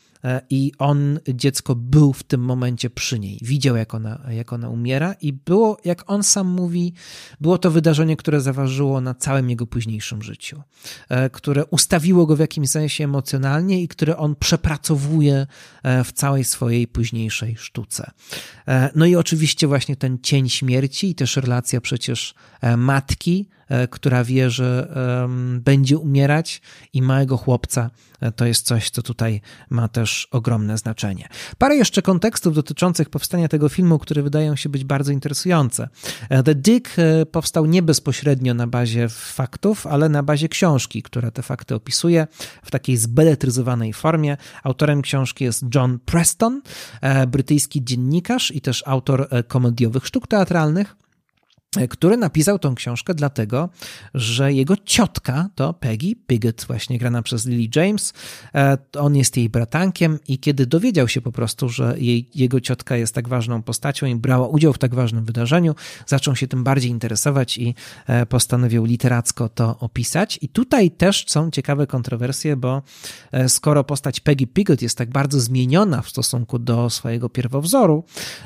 i 0.49 0.71
on, 0.79 1.19
dziecko, 1.33 1.75
był 1.75 2.13
w 2.13 2.23
tym 2.23 2.41
momencie 2.41 2.89
przy 2.89 3.19
niej. 3.19 3.39
Widział, 3.41 3.75
jak 3.75 3.93
ona, 3.93 4.19
jak 4.29 4.53
ona 4.53 4.69
umiera, 4.69 5.15
i 5.21 5.33
było, 5.33 5.77
jak 5.85 6.03
on 6.11 6.23
sam 6.23 6.47
mówi, 6.47 6.93
było 7.41 7.57
to 7.57 7.71
wydarzenie, 7.71 8.17
które 8.17 8.41
zaważyło 8.41 9.01
na 9.01 9.13
całym 9.13 9.49
jego 9.49 9.67
późniejszym 9.67 10.21
życiu, 10.21 10.61
e, 11.09 11.29
które 11.29 11.65
ustawiło 11.65 12.25
go 12.25 12.35
w 12.35 12.39
jakimś 12.39 12.69
sensie 12.69 13.03
emocjonalnie 13.03 13.81
i 13.81 13.87
które 13.87 14.17
on 14.17 14.35
przepracowuje 14.35 15.47
e, 15.83 16.03
w 16.03 16.11
całej 16.11 16.43
swojej 16.43 16.87
późniejszej 16.87 17.55
sztuce. 17.57 18.11
No 18.95 19.05
i 19.05 19.15
oczywiście, 19.15 19.67
właśnie 19.67 19.95
ten 19.95 20.17
cień 20.23 20.49
śmierci 20.49 21.09
i 21.09 21.15
też 21.15 21.35
relacja 21.37 21.81
przecież 21.81 22.35
matki 22.77 23.49
E, 23.51 23.56
która 23.89 24.23
wie, 24.23 24.49
że 24.49 24.87
będzie 25.59 25.97
umierać 25.97 26.61
i 26.93 27.01
małego 27.01 27.37
chłopca, 27.37 27.89
e, 28.19 28.31
to 28.31 28.45
jest 28.45 28.65
coś, 28.65 28.89
co 28.89 29.01
tutaj 29.01 29.41
ma 29.69 29.87
też 29.87 30.27
ogromne 30.31 30.77
znaczenie. 30.77 31.27
Parę 31.57 31.75
jeszcze 31.75 32.01
kontekstów 32.01 32.55
dotyczących 32.55 33.09
powstania 33.09 33.47
tego 33.47 33.69
filmu, 33.69 33.99
które 33.99 34.21
wydają 34.21 34.55
się 34.55 34.69
być 34.69 34.83
bardzo 34.83 35.11
interesujące. 35.11 35.89
E, 36.29 36.43
The 36.43 36.55
Dick 36.55 36.95
powstał 37.31 37.65
nie 37.65 37.81
bezpośrednio 37.81 38.53
na 38.53 38.67
bazie 38.67 39.09
faktów, 39.09 39.87
ale 39.87 40.09
na 40.09 40.23
bazie 40.23 40.49
książki, 40.49 41.03
która 41.03 41.31
te 41.31 41.41
fakty 41.41 41.75
opisuje 41.75 42.27
w 42.63 42.71
takiej 42.71 42.97
zbeletryzowanej 42.97 43.93
formie. 43.93 44.37
Autorem 44.63 45.01
książki 45.01 45.43
jest 45.43 45.65
John 45.75 45.99
Preston, 46.05 46.61
brytyjski 47.27 47.83
dziennikarz 47.83 48.51
i 48.51 48.61
też 48.61 48.83
autor 48.85 49.29
komediowych 49.47 50.05
sztuk 50.07 50.27
teatralnych 50.27 50.95
który 51.89 52.17
napisał 52.17 52.59
tą 52.59 52.75
książkę 52.75 53.13
dlatego, 53.13 53.69
że 54.13 54.53
jego 54.53 54.75
ciotka 54.85 55.49
to 55.55 55.73
Peggy 55.73 56.15
Piggott, 56.27 56.65
właśnie 56.67 56.97
grana 56.97 57.21
przez 57.21 57.45
Lily 57.45 57.69
James. 57.75 58.13
E, 58.55 58.77
on 58.99 59.15
jest 59.15 59.37
jej 59.37 59.49
bratankiem 59.49 60.19
i 60.27 60.39
kiedy 60.39 60.65
dowiedział 60.65 61.07
się 61.07 61.21
po 61.21 61.31
prostu, 61.31 61.69
że 61.69 61.95
jej, 61.97 62.29
jego 62.35 62.61
ciotka 62.61 62.97
jest 62.97 63.15
tak 63.15 63.27
ważną 63.27 63.63
postacią 63.63 64.05
i 64.05 64.15
brała 64.15 64.47
udział 64.47 64.73
w 64.73 64.77
tak 64.77 64.95
ważnym 64.95 65.25
wydarzeniu, 65.25 65.75
zaczął 66.05 66.35
się 66.35 66.47
tym 66.47 66.63
bardziej 66.63 66.91
interesować 66.91 67.57
i 67.57 67.75
e, 68.07 68.25
postanowił 68.25 68.85
literacko 68.85 69.49
to 69.49 69.79
opisać. 69.79 70.39
I 70.41 70.49
tutaj 70.49 70.91
też 70.91 71.25
są 71.27 71.51
ciekawe 71.51 71.87
kontrowersje, 71.87 72.55
bo 72.55 72.81
e, 73.31 73.49
skoro 73.49 73.83
postać 73.83 74.19
Peggy 74.19 74.47
Piggott 74.47 74.81
jest 74.81 74.97
tak 74.97 75.09
bardzo 75.09 75.39
zmieniona 75.39 76.01
w 76.01 76.09
stosunku 76.09 76.59
do 76.59 76.89
swojego 76.89 77.29
pierwowzoru, 77.29 78.03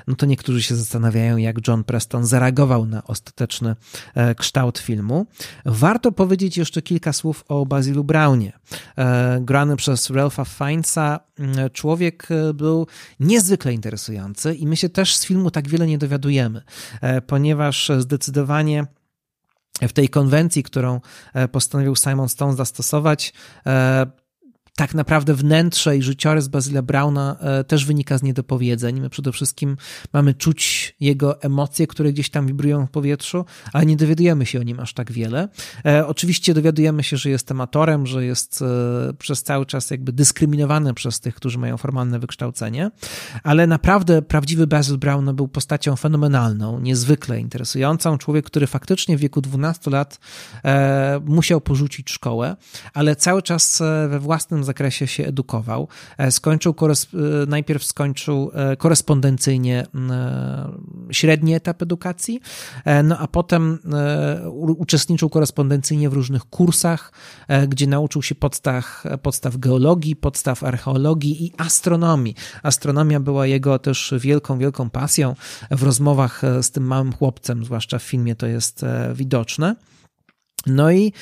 no 0.08 0.16
to 0.16 0.26
niektórzy 0.26 0.62
się 0.62 0.76
zastanawiają, 0.76 1.38
jak 1.38 1.68
John 1.68 1.84
Preston 1.84 2.26
zareagował 2.26 2.86
na 2.86 3.04
ostateczny 3.22 3.76
e, 4.16 4.36
kształt 4.36 4.80
filmu. 4.80 5.26
Warto 5.66 6.12
powiedzieć 6.12 6.58
jeszcze 6.58 6.82
kilka 6.82 7.14
słów 7.14 7.44
o 7.48 7.66
Bazilu 7.66 8.04
Brownie. 8.04 8.54
E, 8.98 9.40
grany 9.42 9.76
przez 9.76 10.10
Ralpha 10.10 10.46
Fiennesa 10.46 11.20
człowiek 11.74 12.28
e, 12.32 12.54
był 12.54 12.88
niezwykle 13.20 13.74
interesujący 13.74 14.56
i 14.56 14.68
my 14.68 14.78
się 14.78 14.90
też 14.90 15.16
z 15.16 15.26
filmu 15.26 15.52
tak 15.52 15.68
wiele 15.68 15.88
nie 15.88 15.98
dowiadujemy, 15.98 16.62
ponieważ 17.28 17.92
zdecydowanie 18.00 18.86
w 19.82 19.94
tej 19.94 20.10
konwencji, 20.10 20.64
którą 20.64 21.02
postanowił 21.52 21.96
Simon 21.96 22.30
Stone 22.30 22.56
zastosować, 22.56 23.34
tak 24.76 24.94
naprawdę 24.96 25.34
wnętrze 25.34 25.98
i 25.98 26.02
życiorys 26.02 26.48
Bazyla 26.48 26.82
Brauna 26.82 27.38
e, 27.40 27.64
też 27.64 27.86
wynika 27.86 28.18
z 28.18 28.24
niedopowiedzeń. 28.24 29.00
My 29.00 29.10
przede 29.10 29.32
wszystkim 29.32 29.78
mamy 30.14 30.34
czuć 30.34 30.96
jego 31.00 31.42
emocje, 31.42 31.88
które 31.88 32.14
gdzieś 32.14 32.30
tam 32.30 32.48
wibrują 32.48 32.86
w 32.86 32.90
powietrzu, 32.90 33.46
ale 33.74 33.86
nie 33.86 33.98
dowiadujemy 33.98 34.46
się 34.46 34.60
o 34.60 34.64
nim 34.64 34.80
aż 34.80 34.94
tak 34.94 35.12
wiele. 35.12 35.50
E, 35.86 36.08
oczywiście 36.08 36.54
dowiadujemy 36.54 37.04
się, 37.04 37.18
że 37.18 37.30
jest 37.30 37.52
amatorem, 37.52 38.08
że 38.08 38.26
jest 38.26 38.62
e, 38.62 39.14
przez 39.14 39.44
cały 39.44 39.66
czas 39.66 39.92
jakby 39.92 40.12
dyskryminowany 40.12 40.94
przez 40.94 41.20
tych, 41.20 41.36
którzy 41.36 41.60
mają 41.60 41.78
formalne 41.78 42.20
wykształcenie, 42.20 42.92
ale 43.44 43.68
naprawdę 43.68 44.22
prawdziwy 44.22 44.68
Basil 44.68 44.98
Brown 44.98 45.36
był 45.36 45.48
postacią 45.48 45.96
fenomenalną, 45.96 46.80
niezwykle 46.80 47.40
interesującą. 47.40 48.18
Człowiek, 48.18 48.46
który 48.46 48.68
faktycznie 48.68 49.18
w 49.18 49.20
wieku 49.20 49.42
12 49.42 49.92
lat 49.92 50.20
musiał 51.26 51.62
porzucić 51.62 52.10
szkołę, 52.10 52.56
ale 52.94 53.16
cały 53.16 53.42
czas 53.42 53.82
we 54.10 54.20
własnym 54.20 54.64
zakresie 54.72 55.08
się 55.08 55.26
edukował. 55.26 55.88
Skończył, 56.30 56.76
najpierw 57.48 57.84
skończył 57.84 58.52
korespondencyjnie 58.78 59.86
średni 61.12 61.54
etap 61.54 61.82
edukacji, 61.82 62.42
no 63.04 63.18
a 63.18 63.28
potem 63.28 63.80
uczestniczył 64.78 65.30
korespondencyjnie 65.30 66.10
w 66.10 66.14
różnych 66.14 66.46
kursach, 66.46 67.12
gdzie 67.68 67.88
nauczył 67.88 68.22
się 68.22 68.36
podstaw, 68.36 69.04
podstaw 69.22 69.58
geologii, 69.58 70.16
podstaw 70.16 70.64
archeologii 70.64 71.46
i 71.46 71.54
astronomii. 71.58 72.36
Astronomia 72.64 73.20
była 73.20 73.48
jego 73.48 73.80
też 73.80 74.14
wielką, 74.20 74.58
wielką 74.58 74.90
pasją. 74.90 75.36
W 75.72 75.84
rozmowach 75.84 76.42
z 76.62 76.72
tym 76.72 76.84
małym 76.84 77.14
chłopcem, 77.14 77.66
zwłaszcza 77.66 78.00
w 78.00 78.04
filmie, 78.04 78.36
to 78.36 78.48
jest 78.48 78.86
widoczne. 79.14 79.76
No 80.66 80.92
i 80.92 81.14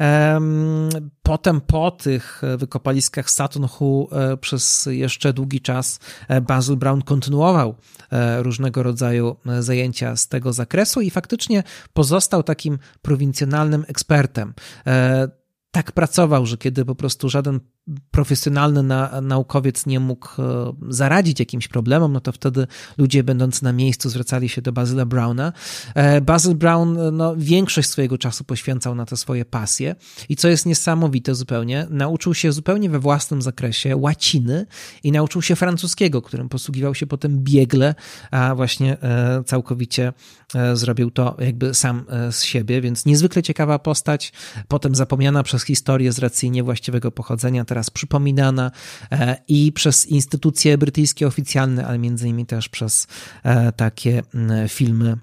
um, 0.00 0.88
potem 1.22 1.60
po 1.60 1.90
tych 1.90 2.42
wykopaliskach 2.58 3.30
Saturn 3.30 3.66
Hu 3.66 4.08
e, 4.12 4.36
przez 4.36 4.88
jeszcze 4.90 5.32
długi 5.32 5.60
czas 5.60 6.00
e, 6.28 6.40
Basil 6.40 6.76
Brown 6.76 7.02
kontynuował 7.02 7.74
e, 8.10 8.42
różnego 8.42 8.82
rodzaju 8.82 9.36
zajęcia 9.60 10.16
z 10.16 10.28
tego 10.28 10.52
zakresu 10.52 11.00
i 11.00 11.10
faktycznie 11.10 11.62
pozostał 11.92 12.42
takim 12.42 12.78
prowincjonalnym 13.02 13.84
ekspertem. 13.88 14.54
Tak 15.70 15.92
pracował, 15.92 16.46
że 16.46 16.56
kiedy 16.56 16.84
po 16.84 16.94
prostu 16.94 17.28
żaden 17.28 17.60
profesjonalny 18.10 18.82
na, 18.82 19.20
naukowiec 19.20 19.86
nie 19.86 20.00
mógł 20.00 20.28
e, 20.42 20.72
zaradzić 20.88 21.40
jakimś 21.40 21.68
problemom, 21.68 22.12
no 22.12 22.20
to 22.20 22.32
wtedy 22.32 22.66
ludzie 22.98 23.24
będący 23.24 23.64
na 23.64 23.72
miejscu 23.72 24.10
zwracali 24.10 24.48
się 24.48 24.62
do 24.62 24.72
Bazyla 24.72 25.06
Browna. 25.06 25.52
E, 25.94 26.20
Basil 26.20 26.54
Brown 26.54 26.98
e, 26.98 27.10
no, 27.10 27.36
większość 27.36 27.88
swojego 27.88 28.18
czasu 28.18 28.44
poświęcał 28.44 28.94
na 28.94 29.06
te 29.06 29.16
swoje 29.16 29.44
pasje 29.44 29.96
i 30.28 30.36
co 30.36 30.48
jest 30.48 30.66
niesamowite 30.66 31.34
zupełnie, 31.34 31.86
nauczył 31.90 32.34
się 32.34 32.52
zupełnie 32.52 32.90
we 32.90 32.98
własnym 32.98 33.42
zakresie 33.42 33.96
łaciny 33.96 34.66
i 35.02 35.12
nauczył 35.12 35.42
się 35.42 35.56
francuskiego, 35.56 36.22
którym 36.22 36.48
posługiwał 36.48 36.94
się 36.94 37.06
potem 37.06 37.38
biegle, 37.38 37.94
a 38.30 38.54
właśnie 38.54 38.96
całkowicie 39.46 40.12
zrobił 40.74 41.10
to 41.10 41.36
jakby 41.38 41.74
sam 41.74 42.04
z 42.30 42.42
siebie, 42.42 42.80
więc 42.80 43.06
niezwykle 43.06 43.42
ciekawa 43.42 43.78
postać, 43.78 44.32
potem 44.68 44.94
zapomniana 44.94 45.42
przez 45.42 45.64
historię 45.64 46.12
z 46.12 46.18
racji 46.18 46.50
niewłaściwego 46.50 47.10
pochodzenia, 47.10 47.64
teraz 47.64 47.77
teraz 47.78 47.90
przypominana 47.90 48.70
e, 49.12 49.36
i 49.48 49.72
przez 49.72 50.06
instytucje 50.06 50.78
brytyjskie 50.78 51.26
oficjalne, 51.26 51.86
ale 51.86 51.98
między 51.98 52.28
innymi 52.28 52.46
też 52.46 52.68
przez 52.68 53.06
e, 53.42 53.72
takie 53.72 54.22
filmy 54.68 55.16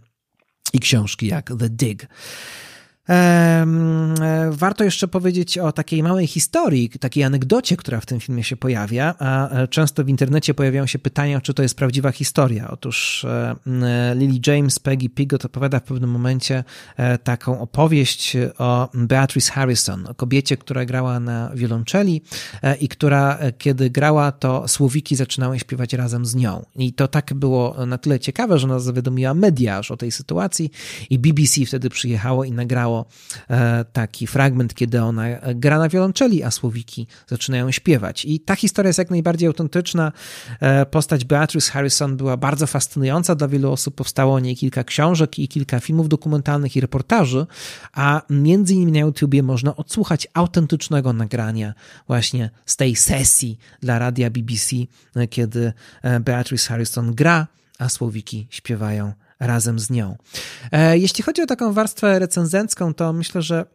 i 0.73 0.79
książki 0.79 1.27
jak 1.27 1.51
The 1.59 1.69
Dig. 1.69 2.07
E, 3.09 3.65
warto 4.51 4.83
jeszcze 4.83 5.07
powiedzieć 5.07 5.57
o 5.57 5.71
takiej 5.71 6.03
małej 6.03 6.27
historii, 6.27 6.89
takiej 6.89 7.23
anegdocie, 7.23 7.77
która 7.77 7.99
w 7.99 8.05
tym 8.05 8.19
filmie 8.19 8.43
się 8.43 8.55
pojawia, 8.55 9.15
a 9.19 9.49
e, 9.49 9.67
często 9.67 10.03
w 10.03 10.09
internecie 10.09 10.53
pojawiają 10.53 10.85
się 10.85 10.99
pytania, 10.99 11.41
czy 11.41 11.53
to 11.53 11.63
jest 11.63 11.77
prawdziwa 11.77 12.11
historia. 12.11 12.71
Otóż 12.71 13.25
e, 13.25 13.55
Lily 14.15 14.39
James, 14.47 14.79
Peggy 14.79 15.09
Pigot 15.09 15.45
opowiada 15.45 15.79
w 15.79 15.83
pewnym 15.83 16.09
momencie 16.09 16.63
taką 17.23 17.61
opowieść 17.61 18.37
o 18.57 18.89
Beatrice 18.93 19.51
Harrison, 19.51 20.07
o 20.07 20.13
kobiecie, 20.13 20.57
która 20.57 20.85
grała 20.85 21.19
na 21.19 21.51
wiolonczeli 21.55 22.21
i 22.79 22.87
która, 22.87 23.39
kiedy 23.57 23.89
grała, 23.89 24.31
to 24.31 24.67
słowiki 24.67 25.15
zaczynały 25.15 25.59
śpiewać 25.59 25.93
razem 25.93 26.25
z 26.25 26.35
nią. 26.35 26.65
I 26.75 26.93
to 26.93 27.07
tak 27.07 27.33
było 27.33 27.85
na 27.85 27.97
tyle 27.97 28.19
ciekawe, 28.19 28.59
że 28.59 28.67
ona 28.67 28.79
zawiadomiła 28.79 29.33
media 29.33 29.81
o 29.89 29.97
tej 29.97 30.11
sytuacji 30.11 30.71
i 31.09 31.19
BBC 31.19 31.65
wtedy 31.65 31.89
przyjechało 31.89 32.43
i 32.43 32.51
nagrało 32.51 32.94
E, 33.49 33.85
taki 33.93 34.27
fragment, 34.27 34.73
kiedy 34.73 35.01
ona 35.01 35.23
gra 35.55 35.79
na 35.79 35.89
wiolonczeli, 35.89 36.43
a 36.43 36.51
słowiki 36.51 37.07
zaczynają 37.27 37.71
śpiewać. 37.71 38.25
I 38.25 38.39
ta 38.39 38.55
historia 38.55 38.89
jest 38.89 38.99
jak 38.99 39.09
najbardziej 39.09 39.47
autentyczna. 39.47 40.11
E, 40.59 40.85
postać 40.85 41.25
Beatrice 41.25 41.71
Harrison 41.71 42.17
była 42.17 42.37
bardzo 42.37 42.67
fascynująca 42.67 43.35
dla 43.35 43.47
wielu 43.47 43.71
osób. 43.71 43.95
Powstało 43.95 44.33
o 44.33 44.39
niej 44.39 44.55
kilka 44.55 44.83
książek 44.83 45.39
i 45.39 45.47
kilka 45.47 45.79
filmów 45.79 46.09
dokumentalnych 46.09 46.75
i 46.75 46.81
reportaży, 46.81 47.45
a 47.93 48.21
między 48.29 48.73
innymi 48.73 48.91
na 48.91 48.99
YouTubie 48.99 49.43
można 49.43 49.75
odsłuchać 49.75 50.27
autentycznego 50.33 51.13
nagrania 51.13 51.73
właśnie 52.07 52.49
z 52.65 52.75
tej 52.75 52.95
sesji 52.95 53.59
dla 53.81 53.99
radia 53.99 54.29
BBC, 54.29 54.75
kiedy 55.29 55.73
e, 56.01 56.19
Beatrice 56.19 56.67
Harrison 56.67 57.15
gra, 57.15 57.47
a 57.79 57.89
słowiki 57.89 58.47
śpiewają 58.49 59.13
razem 59.39 59.79
z 59.79 59.89
nią. 59.89 60.15
E, 60.71 60.97
jeśli 60.97 61.23
chodzi 61.23 61.41
o 61.41 61.45
taką 61.45 61.73
warstwę 61.73 62.19
recenzencką, 62.19 62.93
to 62.93 63.13
myślę, 63.13 63.41
że 63.41 63.65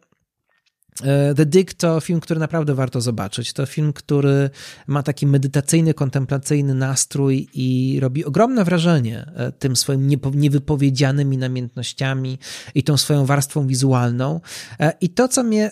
The 1.35 1.45
Dig 1.45 1.73
to 1.73 1.99
film, 1.99 2.19
który 2.19 2.39
naprawdę 2.39 2.75
warto 2.75 3.01
zobaczyć. 3.01 3.53
To 3.53 3.65
film, 3.65 3.93
który 3.93 4.49
ma 4.87 5.03
taki 5.03 5.27
medytacyjny, 5.27 5.93
kontemplacyjny 5.93 6.73
nastrój 6.73 7.47
i 7.53 7.99
robi 8.01 8.25
ogromne 8.25 8.63
wrażenie 8.63 9.31
e, 9.35 9.51
tym 9.51 9.75
swoim 9.75 10.07
niewypowiedzianymi 10.33 11.37
namiętnościami 11.37 12.39
i 12.75 12.83
tą 12.83 12.97
swoją 12.97 13.25
warstwą 13.25 13.67
wizualną. 13.67 14.41
E, 14.79 14.93
I 15.01 15.09
to, 15.09 15.27
co 15.27 15.43
mnie, 15.43 15.71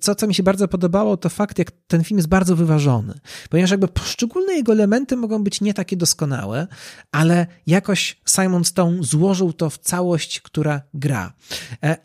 co, 0.00 0.14
co 0.14 0.26
mi 0.26 0.34
się 0.34 0.42
bardzo 0.42 0.68
podobało, 0.68 1.16
to 1.16 1.28
fakt, 1.28 1.58
jak 1.58 1.70
ten 1.86 2.04
film 2.04 2.18
jest 2.18 2.28
bardzo 2.28 2.56
wyważony, 2.56 3.14
ponieważ 3.50 3.70
jakby 3.70 3.88
poszczególne 3.88 4.52
jego 4.52 4.72
elementy 4.72 5.16
mogą 5.16 5.44
być 5.44 5.60
nie 5.60 5.74
takie 5.74 5.96
doskonałe, 5.96 6.66
ale 7.12 7.46
jakoś 7.66 8.20
Simon 8.28 8.64
Stone 8.64 9.02
złożył 9.02 9.52
to 9.52 9.70
w 9.70 9.78
całość, 9.78 10.40
która 10.40 10.82
gra. 10.94 11.32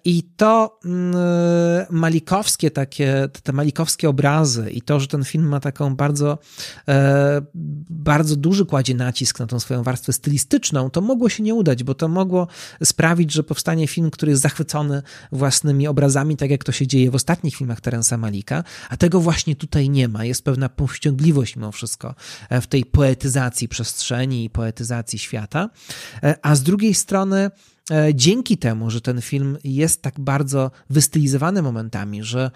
I 0.06 0.24
to 0.24 0.80
ma 1.90 2.08
mm, 2.08 2.14
malikowskie 2.18 2.72
takie, 2.72 3.30
te 3.44 3.54
malikowskie 3.54 4.10
obrazy 4.10 4.70
i 4.72 4.82
to, 4.82 5.00
że 5.00 5.08
ten 5.08 5.24
film 5.24 5.48
ma 5.48 5.60
taką 5.60 5.96
bardzo, 5.96 6.38
e, 6.88 7.42
bardzo 7.90 8.36
duży 8.36 8.66
kładzie 8.66 8.96
nacisk 8.96 9.40
na 9.40 9.48
tą 9.48 9.60
swoją 9.60 9.84
warstwę 9.84 10.14
stylistyczną, 10.14 10.90
to 10.90 11.02
mogło 11.02 11.30
się 11.30 11.44
nie 11.44 11.56
udać, 11.56 11.84
bo 11.84 11.94
to 11.94 12.08
mogło 12.08 12.48
sprawić, 12.84 13.34
że 13.34 13.44
powstanie 13.44 13.88
film, 13.88 14.12
który 14.12 14.30
jest 14.30 14.42
zachwycony 14.42 15.02
własnymi 15.32 15.88
obrazami, 15.88 16.38
tak 16.38 16.50
jak 16.50 16.64
to 16.64 16.72
się 16.72 16.88
dzieje 16.88 17.12
w 17.12 17.16
ostatnich 17.16 17.56
filmach 17.56 17.82
Terensa 17.82 18.18
Malika, 18.18 18.64
a 18.90 18.98
tego 18.98 19.20
właśnie 19.20 19.56
tutaj 19.56 19.90
nie 19.90 20.08
ma. 20.08 20.26
Jest 20.26 20.44
pewna 20.44 20.70
powściągliwość 20.70 21.56
mimo 21.56 21.72
wszystko 21.72 22.16
e, 22.50 22.62
w 22.62 22.68
tej 22.68 22.86
poetyzacji 22.86 23.68
przestrzeni 23.68 24.44
i 24.44 24.50
poetyzacji 24.50 25.20
świata, 25.20 25.70
e, 26.24 26.36
a 26.42 26.56
z 26.56 26.64
drugiej 26.64 26.94
strony 26.94 27.52
dzięki 28.14 28.58
temu, 28.58 28.90
że 28.90 29.02
ten 29.02 29.22
film 29.22 29.58
jest 29.64 30.02
tak 30.02 30.20
bardzo 30.20 30.72
wystylizowany 30.90 31.62
momentami, 31.62 32.24
że 32.24 32.52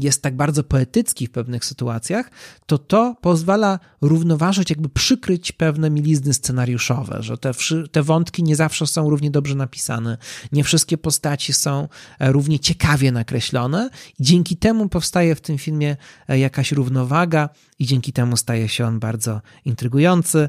jest 0.00 0.22
tak 0.22 0.36
bardzo 0.36 0.64
poetycki 0.64 1.26
w 1.26 1.30
pewnych 1.30 1.64
sytuacjach, 1.64 2.30
to 2.66 2.78
to 2.78 3.16
pozwala 3.20 3.78
równoważyć, 4.00 4.70
jakby 4.70 4.88
przykryć 4.88 5.52
pewne 5.52 5.90
milizny 5.90 6.34
scenariuszowe, 6.34 7.18
że 7.20 7.38
te, 7.38 7.50
te 7.92 8.02
wątki 8.02 8.42
nie 8.42 8.56
zawsze 8.56 8.86
są 8.86 9.10
równie 9.10 9.30
dobrze 9.30 9.54
napisane, 9.54 10.18
nie 10.52 10.64
wszystkie 10.64 10.98
postaci 10.98 11.52
są 11.52 11.88
e, 12.18 12.32
równie 12.32 12.58
ciekawie 12.58 13.12
nakreślone 13.12 13.90
i 14.18 14.22
dzięki 14.22 14.56
temu 14.56 14.88
powstaje 14.88 15.34
w 15.34 15.40
tym 15.40 15.58
filmie 15.58 15.96
e, 16.28 16.38
jakaś 16.38 16.72
równowaga 16.72 17.48
i 17.78 17.86
dzięki 17.86 18.12
temu 18.12 18.36
staje 18.36 18.68
się 18.68 18.86
on 18.86 18.98
bardzo 19.00 19.40
intrygujący 19.64 20.48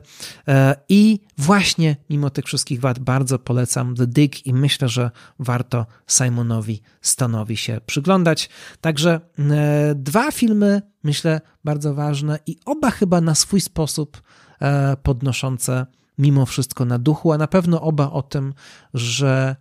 i 0.90 1.20
właśnie 1.38 1.96
mimo 2.10 2.30
tych 2.30 2.46
wszystkich 2.46 2.80
wad 2.80 3.00
bardzo 3.00 3.40
polecam 3.40 3.59
polecam 3.60 3.96
The 3.96 4.08
Dig 4.08 4.46
i 4.46 4.54
myślę, 4.54 4.90
że 4.90 5.12
warto 5.40 5.86
Simonowi 6.08 6.82
Stonowi 7.02 7.58
się 7.58 7.82
przyglądać. 7.86 8.50
Także 8.82 9.22
e, 9.40 9.96
dwa 9.96 10.32
filmy, 10.32 10.82
myślę, 11.04 11.42
bardzo 11.64 11.94
ważne 11.94 12.40
i 12.48 12.58
oba 12.66 12.92
chyba 12.92 13.22
na 13.22 13.36
swój 13.36 13.62
sposób 13.62 14.22
e, 14.62 14.98
podnoszące 15.04 15.86
mimo 16.18 16.46
wszystko 16.46 16.86
na 16.86 17.00
duchu, 17.00 17.32
a 17.32 17.38
na 17.38 17.48
pewno 17.48 17.82
oba 17.82 18.12
o 18.12 18.22
tym, 18.22 18.54
że 18.94 19.56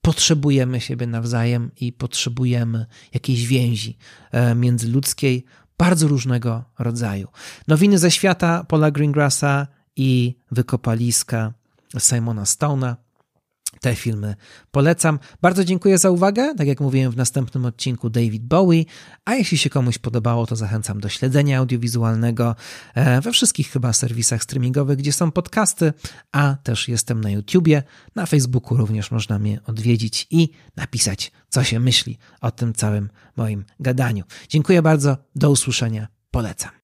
potrzebujemy 0.00 0.80
siebie 0.80 1.06
nawzajem 1.06 1.70
i 1.80 1.92
potrzebujemy 1.92 2.86
jakiejś 3.14 3.46
więzi 3.46 3.98
e, 4.30 4.54
międzyludzkiej 4.54 5.44
bardzo 5.78 6.08
różnego 6.08 6.64
rodzaju. 6.78 7.28
Nowiny 7.68 7.98
ze 7.98 8.10
świata 8.10 8.64
Paula 8.64 8.90
Greengrassa 8.90 9.66
i 9.96 10.36
wykopaliska 10.50 11.52
Simona 11.98 12.44
Stone'a 12.44 12.96
te 13.82 13.94
filmy 13.94 14.34
polecam. 14.70 15.18
Bardzo 15.40 15.64
dziękuję 15.64 15.98
za 15.98 16.10
uwagę. 16.10 16.54
Tak 16.54 16.66
jak 16.66 16.80
mówiłem 16.80 17.12
w 17.12 17.16
następnym 17.16 17.64
odcinku, 17.64 18.10
David 18.10 18.42
Bowie. 18.42 18.84
A 19.24 19.34
jeśli 19.34 19.58
się 19.58 19.70
komuś 19.70 19.98
podobało, 19.98 20.46
to 20.46 20.56
zachęcam 20.56 21.00
do 21.00 21.08
śledzenia 21.08 21.58
audiowizualnego 21.58 22.56
e, 22.94 23.20
we 23.20 23.32
wszystkich 23.32 23.70
chyba 23.70 23.92
serwisach 23.92 24.42
streamingowych, 24.42 24.98
gdzie 24.98 25.12
są 25.12 25.30
podcasty, 25.30 25.92
a 26.32 26.56
też 26.62 26.88
jestem 26.88 27.20
na 27.20 27.30
YouTubie. 27.30 27.82
Na 28.14 28.26
Facebooku 28.26 28.76
również 28.76 29.10
można 29.10 29.38
mnie 29.38 29.60
odwiedzić 29.66 30.26
i 30.30 30.50
napisać, 30.76 31.32
co 31.48 31.64
się 31.64 31.80
myśli 31.80 32.18
o 32.40 32.50
tym 32.50 32.74
całym 32.74 33.10
moim 33.36 33.64
gadaniu. 33.80 34.24
Dziękuję 34.48 34.82
bardzo. 34.82 35.16
Do 35.34 35.50
usłyszenia. 35.50 36.08
Polecam. 36.30 36.81